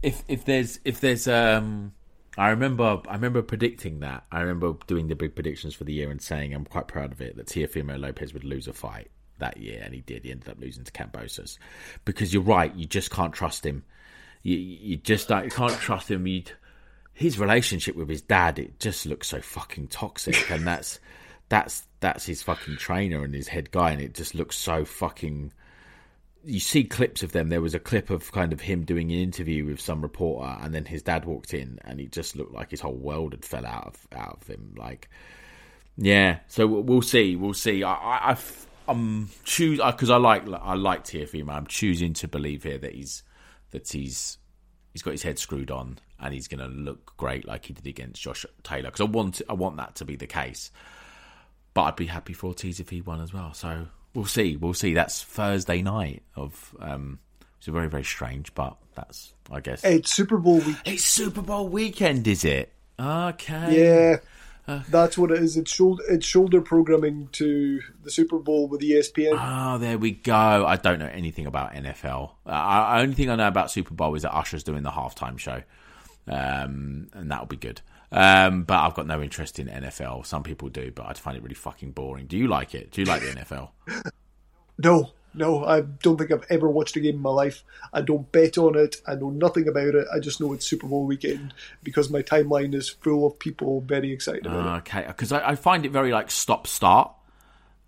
if 0.01 0.23
if 0.27 0.45
there's 0.45 0.79
if 0.83 0.99
there's 1.01 1.27
um 1.27 1.93
I 2.37 2.49
remember 2.49 3.01
I 3.07 3.13
remember 3.13 3.41
predicting 3.41 3.99
that. 3.99 4.25
I 4.31 4.41
remember 4.41 4.73
doing 4.87 5.07
the 5.07 5.15
big 5.15 5.35
predictions 5.35 5.75
for 5.75 5.83
the 5.83 5.93
year 5.93 6.09
and 6.09 6.21
saying 6.21 6.53
I'm 6.53 6.65
quite 6.65 6.87
proud 6.87 7.11
of 7.11 7.21
it 7.21 7.35
that 7.37 7.47
Teofimo 7.47 7.99
Lopez 7.99 8.33
would 8.33 8.43
lose 8.43 8.67
a 8.67 8.73
fight 8.73 9.11
that 9.39 9.57
year, 9.57 9.81
and 9.83 9.93
he 9.93 10.01
did. 10.01 10.23
He 10.23 10.31
ended 10.31 10.49
up 10.49 10.59
losing 10.59 10.83
to 10.85 10.91
Kambosos 10.91 11.57
because 12.05 12.33
you're 12.33 12.43
right. 12.43 12.73
You 12.73 12.85
just 12.85 13.11
can't 13.11 13.33
trust 13.33 13.65
him. 13.65 13.83
You 14.43 14.57
you 14.57 14.97
just 14.97 15.29
you 15.29 15.49
can't 15.49 15.77
trust 15.79 16.09
him. 16.09 16.25
You 16.25 16.43
his 17.13 17.39
relationship 17.39 17.95
with 17.95 18.09
his 18.09 18.21
dad 18.21 18.59
it 18.59 18.79
just 18.79 19.05
looks 19.05 19.27
so 19.27 19.41
fucking 19.41 19.87
toxic, 19.87 20.49
and 20.49 20.65
that's 20.67 20.99
that's 21.49 21.87
that's 21.99 22.25
his 22.25 22.41
fucking 22.43 22.77
trainer 22.77 23.23
and 23.23 23.33
his 23.33 23.47
head 23.47 23.71
guy, 23.71 23.91
and 23.91 24.01
it 24.01 24.13
just 24.13 24.35
looks 24.35 24.57
so 24.57 24.85
fucking 24.85 25.51
you 26.43 26.59
see 26.59 26.83
clips 26.83 27.23
of 27.23 27.31
them. 27.31 27.49
There 27.49 27.61
was 27.61 27.75
a 27.75 27.79
clip 27.79 28.09
of 28.09 28.31
kind 28.31 28.51
of 28.53 28.61
him 28.61 28.83
doing 28.83 29.11
an 29.11 29.19
interview 29.19 29.65
with 29.65 29.79
some 29.79 30.01
reporter, 30.01 30.57
and 30.61 30.73
then 30.73 30.85
his 30.85 31.03
dad 31.03 31.25
walked 31.25 31.53
in, 31.53 31.79
and 31.83 31.99
he 31.99 32.07
just 32.07 32.35
looked 32.35 32.53
like 32.53 32.71
his 32.71 32.81
whole 32.81 32.95
world 32.95 33.33
had 33.33 33.45
fell 33.45 33.65
out 33.65 33.87
of 33.87 34.07
out 34.17 34.39
of 34.41 34.47
him. 34.47 34.73
Like, 34.77 35.09
yeah. 35.97 36.39
So 36.47 36.65
we'll 36.67 37.01
see. 37.01 37.35
We'll 37.35 37.53
see. 37.53 37.83
I, 37.83 37.93
I 38.31 38.37
I'm 38.87 39.29
choose 39.43 39.79
because 39.85 40.09
I 40.09 40.17
like 40.17 40.43
I 40.49 40.73
like 40.73 41.03
Teofimo. 41.03 41.51
I'm 41.51 41.67
choosing 41.67 42.13
to 42.13 42.27
believe 42.27 42.63
here 42.63 42.77
that 42.79 42.93
he's 42.93 43.23
that 43.71 43.89
he's 43.89 44.37
he's 44.93 45.01
got 45.01 45.11
his 45.11 45.23
head 45.23 45.39
screwed 45.39 45.71
on 45.71 45.97
and 46.19 46.33
he's 46.33 46.47
going 46.47 46.59
to 46.59 46.67
look 46.67 47.15
great 47.17 47.47
like 47.47 47.65
he 47.65 47.73
did 47.73 47.87
against 47.87 48.21
Josh 48.21 48.45
Taylor 48.63 48.89
because 48.91 49.01
I 49.01 49.05
want 49.05 49.41
I 49.49 49.53
want 49.53 49.77
that 49.77 49.95
to 49.95 50.05
be 50.05 50.15
the 50.15 50.27
case. 50.27 50.71
But 51.73 51.83
I'd 51.83 51.95
be 51.95 52.05
happy 52.07 52.33
for 52.33 52.47
Ortiz 52.47 52.79
if 52.79 52.89
he 52.89 53.01
won 53.01 53.21
as 53.21 53.33
well. 53.33 53.53
So 53.53 53.87
we'll 54.13 54.25
see. 54.25 54.57
We'll 54.57 54.73
see. 54.73 54.93
That's 54.93 55.23
Thursday 55.23 55.81
night 55.81 56.23
of. 56.35 56.75
Um, 56.79 57.19
it's 57.57 57.67
very 57.67 57.87
very 57.89 58.03
strange, 58.03 58.53
but 58.55 58.75
that's 58.95 59.33
I 59.51 59.59
guess 59.59 59.83
It's 59.83 60.11
Super 60.11 60.37
Bowl 60.37 60.57
week. 60.59 60.77
it's 60.83 61.05
Super 61.05 61.41
Bowl 61.43 61.67
weekend, 61.69 62.27
is 62.27 62.43
it? 62.43 62.73
Okay. 62.99 63.83
Yeah, 63.85 64.17
that's 64.65 65.17
what 65.17 65.31
it 65.31 65.41
is. 65.41 65.57
It's 65.57 65.71
shoulder, 65.71 66.03
it's 66.09 66.25
shoulder 66.25 66.61
programming 66.61 67.29
to 67.33 67.81
the 68.03 68.11
Super 68.11 68.39
Bowl 68.39 68.67
with 68.67 68.81
ESPN. 68.81 69.37
Oh, 69.39 69.77
there 69.77 69.97
we 69.97 70.11
go. 70.11 70.65
I 70.65 70.75
don't 70.75 70.99
know 70.99 71.09
anything 71.11 71.45
about 71.45 71.73
NFL. 71.73 72.31
Uh, 72.45 72.49
I, 72.49 73.01
only 73.01 73.15
thing 73.15 73.29
I 73.29 73.35
know 73.35 73.47
about 73.47 73.71
Super 73.71 73.93
Bowl 73.93 74.15
is 74.15 74.23
that 74.23 74.35
Usher's 74.35 74.63
doing 74.63 74.83
the 74.83 74.91
halftime 74.91 75.37
show, 75.37 75.61
um, 76.27 77.07
and 77.13 77.31
that'll 77.31 77.45
be 77.45 77.57
good. 77.57 77.81
Um, 78.11 78.63
but 78.63 78.79
I've 78.79 78.93
got 78.93 79.07
no 79.07 79.21
interest 79.21 79.57
in 79.59 79.67
NFL. 79.67 80.25
Some 80.25 80.43
people 80.43 80.69
do, 80.69 80.91
but 80.91 81.05
I 81.05 81.13
find 81.13 81.37
it 81.37 81.43
really 81.43 81.55
fucking 81.55 81.91
boring. 81.91 82.27
Do 82.27 82.37
you 82.37 82.47
like 82.47 82.75
it? 82.75 82.91
Do 82.91 83.01
you 83.01 83.05
like 83.05 83.21
the 83.21 83.29
NFL? 83.29 83.69
No, 84.83 85.11
no, 85.33 85.63
I 85.63 85.81
don't 85.81 86.17
think 86.17 86.31
I've 86.31 86.45
ever 86.49 86.69
watched 86.69 86.95
a 86.95 86.99
game 86.99 87.15
in 87.15 87.21
my 87.21 87.29
life. 87.29 87.63
I 87.93 88.01
don't 88.01 88.31
bet 88.31 88.57
on 88.57 88.77
it. 88.77 88.97
I 89.07 89.15
know 89.15 89.29
nothing 89.29 89.67
about 89.67 89.95
it. 89.95 90.07
I 90.13 90.19
just 90.19 90.41
know 90.41 90.53
it's 90.53 90.65
Super 90.65 90.87
Bowl 90.87 91.05
weekend 91.05 91.53
because 91.83 92.09
my 92.09 92.21
timeline 92.21 92.73
is 92.73 92.89
full 92.89 93.25
of 93.25 93.39
people 93.39 93.81
very 93.81 94.11
excited 94.11 94.45
about 94.45 94.77
it. 94.77 94.79
Okay, 94.79 95.05
because 95.07 95.31
I, 95.31 95.49
I 95.49 95.55
find 95.55 95.85
it 95.85 95.91
very 95.91 96.11
like 96.11 96.31
stop 96.31 96.67
start, 96.67 97.13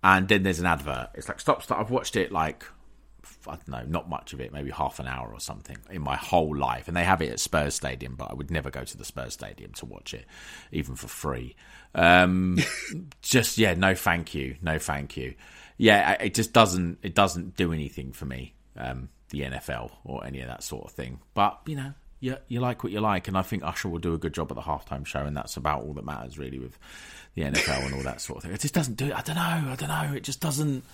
and 0.02 0.28
then 0.28 0.42
there's 0.42 0.60
an 0.60 0.66
advert. 0.66 1.10
It's 1.14 1.28
like 1.28 1.40
stop 1.40 1.62
start. 1.62 1.80
I've 1.80 1.90
watched 1.90 2.16
it 2.16 2.32
like 2.32 2.64
I 3.46 3.56
don't 3.56 3.68
know, 3.68 3.84
not 3.86 4.08
much 4.08 4.32
of 4.32 4.40
it, 4.40 4.52
maybe 4.52 4.70
half 4.70 4.98
an 4.98 5.06
hour 5.06 5.32
or 5.32 5.40
something 5.40 5.76
in 5.90 6.02
my 6.02 6.16
whole 6.16 6.56
life, 6.56 6.88
and 6.88 6.96
they 6.96 7.04
have 7.04 7.20
it 7.22 7.30
at 7.30 7.40
Spurs 7.40 7.74
Stadium, 7.74 8.14
but 8.16 8.30
I 8.30 8.34
would 8.34 8.50
never 8.50 8.70
go 8.70 8.84
to 8.84 8.96
the 8.96 9.04
Spurs 9.04 9.34
Stadium 9.34 9.72
to 9.74 9.86
watch 9.86 10.14
it, 10.14 10.24
even 10.72 10.94
for 10.94 11.08
free. 11.08 11.56
Um, 11.94 12.58
just 13.22 13.58
yeah, 13.58 13.74
no, 13.74 13.94
thank 13.94 14.34
you, 14.34 14.56
no, 14.62 14.78
thank 14.78 15.16
you. 15.16 15.34
Yeah, 15.76 16.12
it 16.12 16.34
just 16.34 16.52
doesn't 16.52 16.98
it 17.02 17.14
doesn't 17.14 17.56
do 17.56 17.72
anything 17.72 18.12
for 18.12 18.26
me. 18.26 18.54
Um, 18.76 19.08
the 19.30 19.40
NFL 19.42 19.90
or 20.04 20.24
any 20.24 20.40
of 20.40 20.48
that 20.48 20.62
sort 20.62 20.84
of 20.84 20.92
thing, 20.92 21.20
but 21.34 21.60
you 21.66 21.76
know. 21.76 21.92
You, 22.20 22.38
you 22.48 22.60
like 22.60 22.82
what 22.82 22.90
you 22.90 23.00
like, 23.00 23.28
and 23.28 23.36
I 23.36 23.42
think 23.42 23.64
Usher 23.64 23.86
will 23.86 23.98
do 23.98 24.14
a 24.14 24.18
good 24.18 24.32
job 24.32 24.50
at 24.50 24.54
the 24.54 24.62
halftime 24.62 25.04
show, 25.04 25.18
and 25.18 25.36
that's 25.36 25.58
about 25.58 25.82
all 25.82 25.92
that 25.92 26.06
matters, 26.06 26.38
really, 26.38 26.58
with 26.58 26.78
the 27.34 27.42
NFL 27.42 27.84
and 27.84 27.94
all 27.94 28.02
that 28.04 28.22
sort 28.22 28.38
of 28.38 28.44
thing. 28.44 28.52
It 28.52 28.60
just 28.60 28.72
doesn't 28.72 28.94
do 28.94 29.08
it. 29.08 29.14
I 29.14 29.20
don't 29.20 29.36
know. 29.36 29.42
I 29.42 29.76
don't 29.78 29.90
know. 29.90 30.14
It 30.16 30.22
just 30.24 30.40
doesn't. 30.40 30.84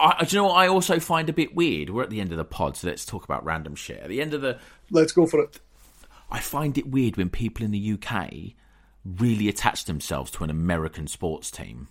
I, 0.00 0.24
do 0.24 0.34
you 0.34 0.42
know 0.42 0.48
what 0.48 0.56
I 0.56 0.68
also 0.68 0.98
find 0.98 1.28
a 1.28 1.34
bit 1.34 1.54
weird? 1.54 1.90
We're 1.90 2.04
at 2.04 2.10
the 2.10 2.22
end 2.22 2.32
of 2.32 2.38
the 2.38 2.44
pod, 2.44 2.78
so 2.78 2.88
let's 2.88 3.04
talk 3.04 3.24
about 3.24 3.44
random 3.44 3.74
shit. 3.74 4.00
At 4.00 4.08
the 4.08 4.22
end 4.22 4.32
of 4.32 4.40
the, 4.40 4.58
Let's 4.90 5.12
go 5.12 5.26
for 5.26 5.40
it. 5.40 5.60
I 6.30 6.40
find 6.40 6.78
it 6.78 6.88
weird 6.88 7.16
when 7.16 7.28
people 7.28 7.64
in 7.64 7.70
the 7.70 7.92
UK 7.92 8.54
really 9.04 9.48
attach 9.48 9.84
themselves 9.84 10.30
to 10.32 10.44
an 10.44 10.50
American 10.50 11.06
sports 11.06 11.50
team. 11.50 11.88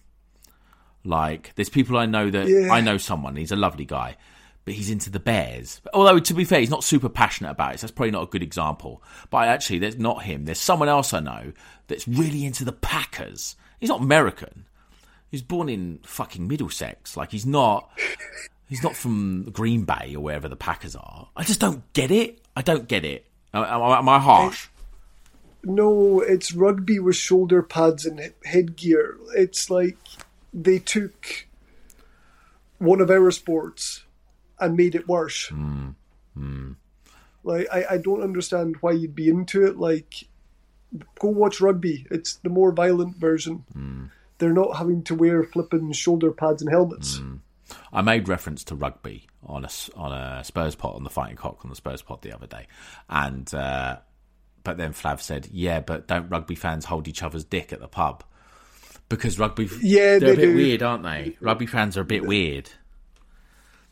Like, 1.05 1.53
there's 1.55 1.69
people 1.69 1.97
I 1.97 2.05
know 2.05 2.29
that 2.29 2.47
Yeah. 2.47 2.71
I 2.73 2.81
know 2.81 2.97
someone. 2.97 3.35
He's 3.35 3.51
a 3.51 3.55
lovely 3.55 3.85
guy, 3.85 4.17
but 4.65 4.73
he's 4.73 4.89
into 4.89 5.09
the 5.09 5.19
Bears. 5.19 5.81
Although 5.93 6.19
to 6.19 6.33
be 6.33 6.43
fair, 6.43 6.59
he's 6.59 6.69
not 6.69 6.83
super 6.83 7.09
passionate 7.09 7.51
about 7.51 7.75
it. 7.75 7.79
So 7.79 7.87
that's 7.87 7.95
probably 7.95 8.11
not 8.11 8.23
a 8.23 8.27
good 8.27 8.43
example. 8.43 9.01
But 9.29 9.47
actually, 9.47 9.79
there's 9.79 9.97
not 9.97 10.23
him. 10.23 10.45
There's 10.45 10.59
someone 10.59 10.89
else 10.89 11.13
I 11.13 11.19
know 11.19 11.53
that's 11.87 12.07
really 12.07 12.45
into 12.45 12.65
the 12.65 12.71
Packers. 12.73 13.55
He's 13.79 13.89
not 13.89 14.01
American. 14.01 14.65
He's 15.29 15.41
born 15.41 15.69
in 15.69 15.99
fucking 16.03 16.47
Middlesex. 16.47 17.15
Like 17.17 17.31
he's 17.31 17.45
not. 17.45 17.89
He's 18.67 18.81
not 18.81 18.95
from 18.95 19.43
Green 19.51 19.83
Bay 19.83 20.15
or 20.15 20.21
wherever 20.21 20.47
the 20.47 20.55
Packers 20.55 20.95
are. 20.95 21.27
I 21.35 21.43
just 21.43 21.59
don't 21.59 21.83
get 21.93 22.09
it. 22.09 22.41
I 22.55 22.63
don't 22.63 22.87
get 22.87 23.05
it. 23.05 23.27
Am, 23.53 23.63
am 23.63 24.09
I 24.09 24.17
harsh? 24.17 24.69
No, 25.63 26.21
it's 26.21 26.53
rugby 26.53 26.99
with 26.99 27.15
shoulder 27.15 27.61
pads 27.61 28.05
and 28.05 28.33
headgear. 28.43 29.17
It's 29.35 29.69
like 29.69 29.97
they 30.55 30.79
took 30.79 31.47
one 32.79 33.01
of 33.01 33.11
our 33.11 33.29
sports 33.29 34.03
and 34.59 34.77
made 34.77 34.95
it 34.95 35.07
worse. 35.07 35.49
Mm. 35.49 35.95
Mm. 36.37 36.75
Like 37.43 37.67
I, 37.71 37.85
I 37.91 37.97
don't 37.97 38.23
understand 38.23 38.77
why 38.79 38.93
you'd 38.93 39.15
be 39.15 39.29
into 39.29 39.65
it. 39.65 39.77
Like 39.77 40.23
go 41.19 41.27
watch 41.27 41.59
rugby. 41.59 42.07
It's 42.09 42.35
the 42.35 42.49
more 42.49 42.71
violent 42.71 43.17
version. 43.17 43.65
Mm. 43.77 44.09
They're 44.37 44.53
not 44.53 44.77
having 44.77 45.03
to 45.03 45.15
wear 45.15 45.43
flipping 45.43 45.91
shoulder 45.91 46.31
pads 46.31 46.61
and 46.61 46.71
helmets. 46.71 47.21
I 47.91 48.01
made 48.01 48.27
reference 48.27 48.63
to 48.65 48.75
rugby 48.75 49.27
on 49.43 49.65
a 49.65 49.69
on 49.95 50.11
a 50.11 50.43
Spurs 50.43 50.75
pot 50.75 50.95
on 50.95 51.03
the 51.03 51.09
Fighting 51.09 51.35
Cock 51.35 51.63
on 51.63 51.69
the 51.69 51.75
Spurs 51.75 52.01
pot 52.01 52.21
the 52.21 52.33
other 52.33 52.47
day, 52.47 52.67
and 53.09 53.51
uh, 53.53 53.97
but 54.63 54.77
then 54.77 54.93
Flav 54.93 55.19
said, 55.21 55.47
"Yeah, 55.51 55.79
but 55.79 56.07
don't 56.07 56.29
rugby 56.29 56.55
fans 56.55 56.85
hold 56.85 57.07
each 57.07 57.23
other's 57.23 57.43
dick 57.43 57.73
at 57.73 57.79
the 57.79 57.87
pub?" 57.87 58.23
Because 59.07 59.37
rugby, 59.37 59.69
yeah, 59.81 60.17
they're 60.17 60.33
a 60.33 60.35
bit 60.35 60.47
do. 60.47 60.55
weird, 60.55 60.81
aren't 60.83 61.03
they? 61.03 61.37
Rugby 61.39 61.67
fans 61.67 61.95
are 61.97 62.01
a 62.01 62.05
bit 62.05 62.25
weird. 62.25 62.69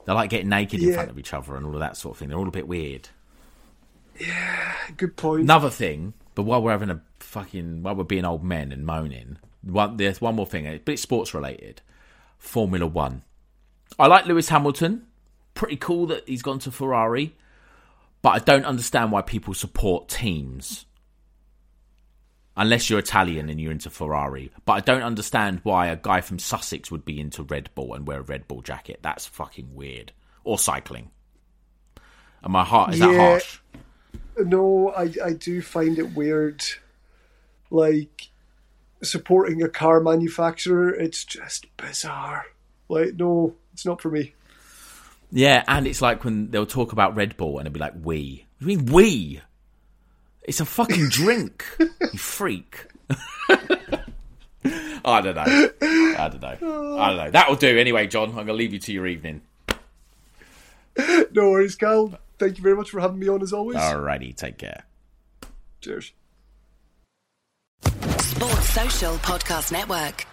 They 0.06 0.14
like 0.14 0.30
getting 0.30 0.50
naked 0.50 0.82
in 0.82 0.94
front 0.94 1.10
of 1.10 1.20
each 1.20 1.34
other 1.34 1.56
and 1.56 1.66
all 1.66 1.74
of 1.74 1.80
that 1.80 1.98
sort 1.98 2.16
of 2.16 2.20
thing. 2.20 2.30
They're 2.30 2.38
all 2.38 2.48
a 2.48 2.52
bit 2.52 2.68
weird. 2.68 3.10
Yeah, 4.20 4.74
good 4.98 5.16
point. 5.16 5.44
Another 5.44 5.70
thing, 5.70 6.14
but 6.36 6.44
while 6.44 6.62
we're 6.62 6.72
having 6.72 6.90
a 6.90 7.02
fucking 7.20 7.84
while 7.84 7.96
we're 7.96 8.04
being 8.04 8.26
old 8.26 8.44
men 8.44 8.72
and 8.72 8.86
moaning, 8.86 9.38
one 9.62 9.98
there's 9.98 10.20
one 10.22 10.36
more 10.36 10.46
thing, 10.46 10.66
but 10.84 10.92
it's 10.92 11.02
sports 11.02 11.34
related. 11.34 11.82
Formula 12.38 12.86
One. 12.86 13.24
I 13.98 14.08
like 14.08 14.26
Lewis 14.26 14.50
Hamilton. 14.50 15.08
Pretty 15.54 15.78
cool 15.78 16.08
that 16.08 16.28
he's 16.28 16.42
gone 16.42 16.60
to 16.60 16.72
Ferrari, 16.72 17.36
but 18.22 18.30
I 18.30 18.40
don't 18.40 18.66
understand 18.66 19.12
why 19.12 19.22
people 19.22 19.54
support 19.54 20.10
teams. 20.10 20.86
Unless 22.56 22.90
you're 22.90 23.00
Italian 23.00 23.50
and 23.50 23.60
you're 23.60 23.72
into 23.72 23.90
Ferrari. 23.90 24.52
But 24.66 24.74
I 24.74 24.80
don't 24.82 25.02
understand 25.02 25.62
why 25.64 25.88
a 25.88 25.96
guy 25.96 26.22
from 26.22 26.38
Sussex 26.38 26.92
would 26.92 27.04
be 27.04 27.20
into 27.20 27.44
Red 27.44 27.70
Bull 27.74 27.96
and 27.96 28.06
wear 28.08 28.20
a 28.20 28.24
Red 28.24 28.48
Bull 28.48 28.62
jacket. 28.62 29.00
That's 29.02 29.26
fucking 29.26 29.74
weird. 29.74 30.12
Or 30.44 30.60
cycling. 30.60 31.10
And 32.44 32.54
my 32.54 32.64
heart 32.64 32.94
is 32.94 33.00
that 33.00 33.16
harsh? 33.16 33.60
No, 34.38 34.94
I 34.96 35.12
I 35.24 35.34
do 35.34 35.62
find 35.62 35.98
it 35.98 36.16
weird. 36.16 36.64
Like 37.72 38.30
supporting 39.02 39.64
a 39.64 39.70
car 39.70 40.00
manufacturer, 40.00 40.94
it's 40.94 41.24
just 41.24 41.66
bizarre. 41.78 42.46
Like, 42.90 43.16
no, 43.16 43.56
it's 43.74 43.86
not 43.86 44.02
for 44.02 44.12
me. 44.12 44.34
Yeah, 45.32 45.64
and 45.68 45.88
it's 45.88 46.02
like 46.02 46.24
when 46.24 46.52
they'll 46.52 46.66
talk 46.66 46.92
about 46.92 47.16
Red 47.16 47.38
Bull 47.38 47.58
and 47.58 47.68
it'll 47.68 47.74
be 47.74 47.80
like 47.80 47.96
we. 48.00 48.46
What 48.60 48.68
do 48.68 48.72
you 48.72 48.78
mean 48.78 48.94
we? 48.94 49.42
It's 50.44 50.60
a 50.60 50.66
fucking 50.66 51.10
drink, 51.10 51.66
you 51.80 52.20
freak. 52.20 52.86
I 55.06 55.22
don't 55.22 55.36
know. 55.36 55.44
I 55.46 56.30
don't 56.30 56.42
know. 56.42 56.98
I 57.00 57.08
don't 57.10 57.18
know. 57.18 57.32
That'll 57.32 57.56
do 57.56 57.78
anyway, 57.78 58.08
John. 58.08 58.30
I'm 58.30 58.36
gonna 58.36 58.54
leave 58.54 58.74
you 58.74 58.80
to 58.80 58.94
your 58.94 59.08
evening. 59.08 59.42
No 61.32 61.50
worries, 61.50 61.76
Cal. 61.76 62.20
Thank 62.38 62.58
you 62.58 62.64
very 62.64 62.76
much 62.76 62.92
for 62.92 63.00
having 63.00 63.18
me 63.18 63.28
on 63.28 63.42
as 63.42 63.52
always. 63.52 63.78
Alrighty, 63.78 64.36
take 64.36 64.60
care. 64.60 64.84
Cheers. 65.82 66.14
Sports 67.84 68.70
Social 68.70 69.16
Podcast 69.16 69.72
Network. 69.72 70.28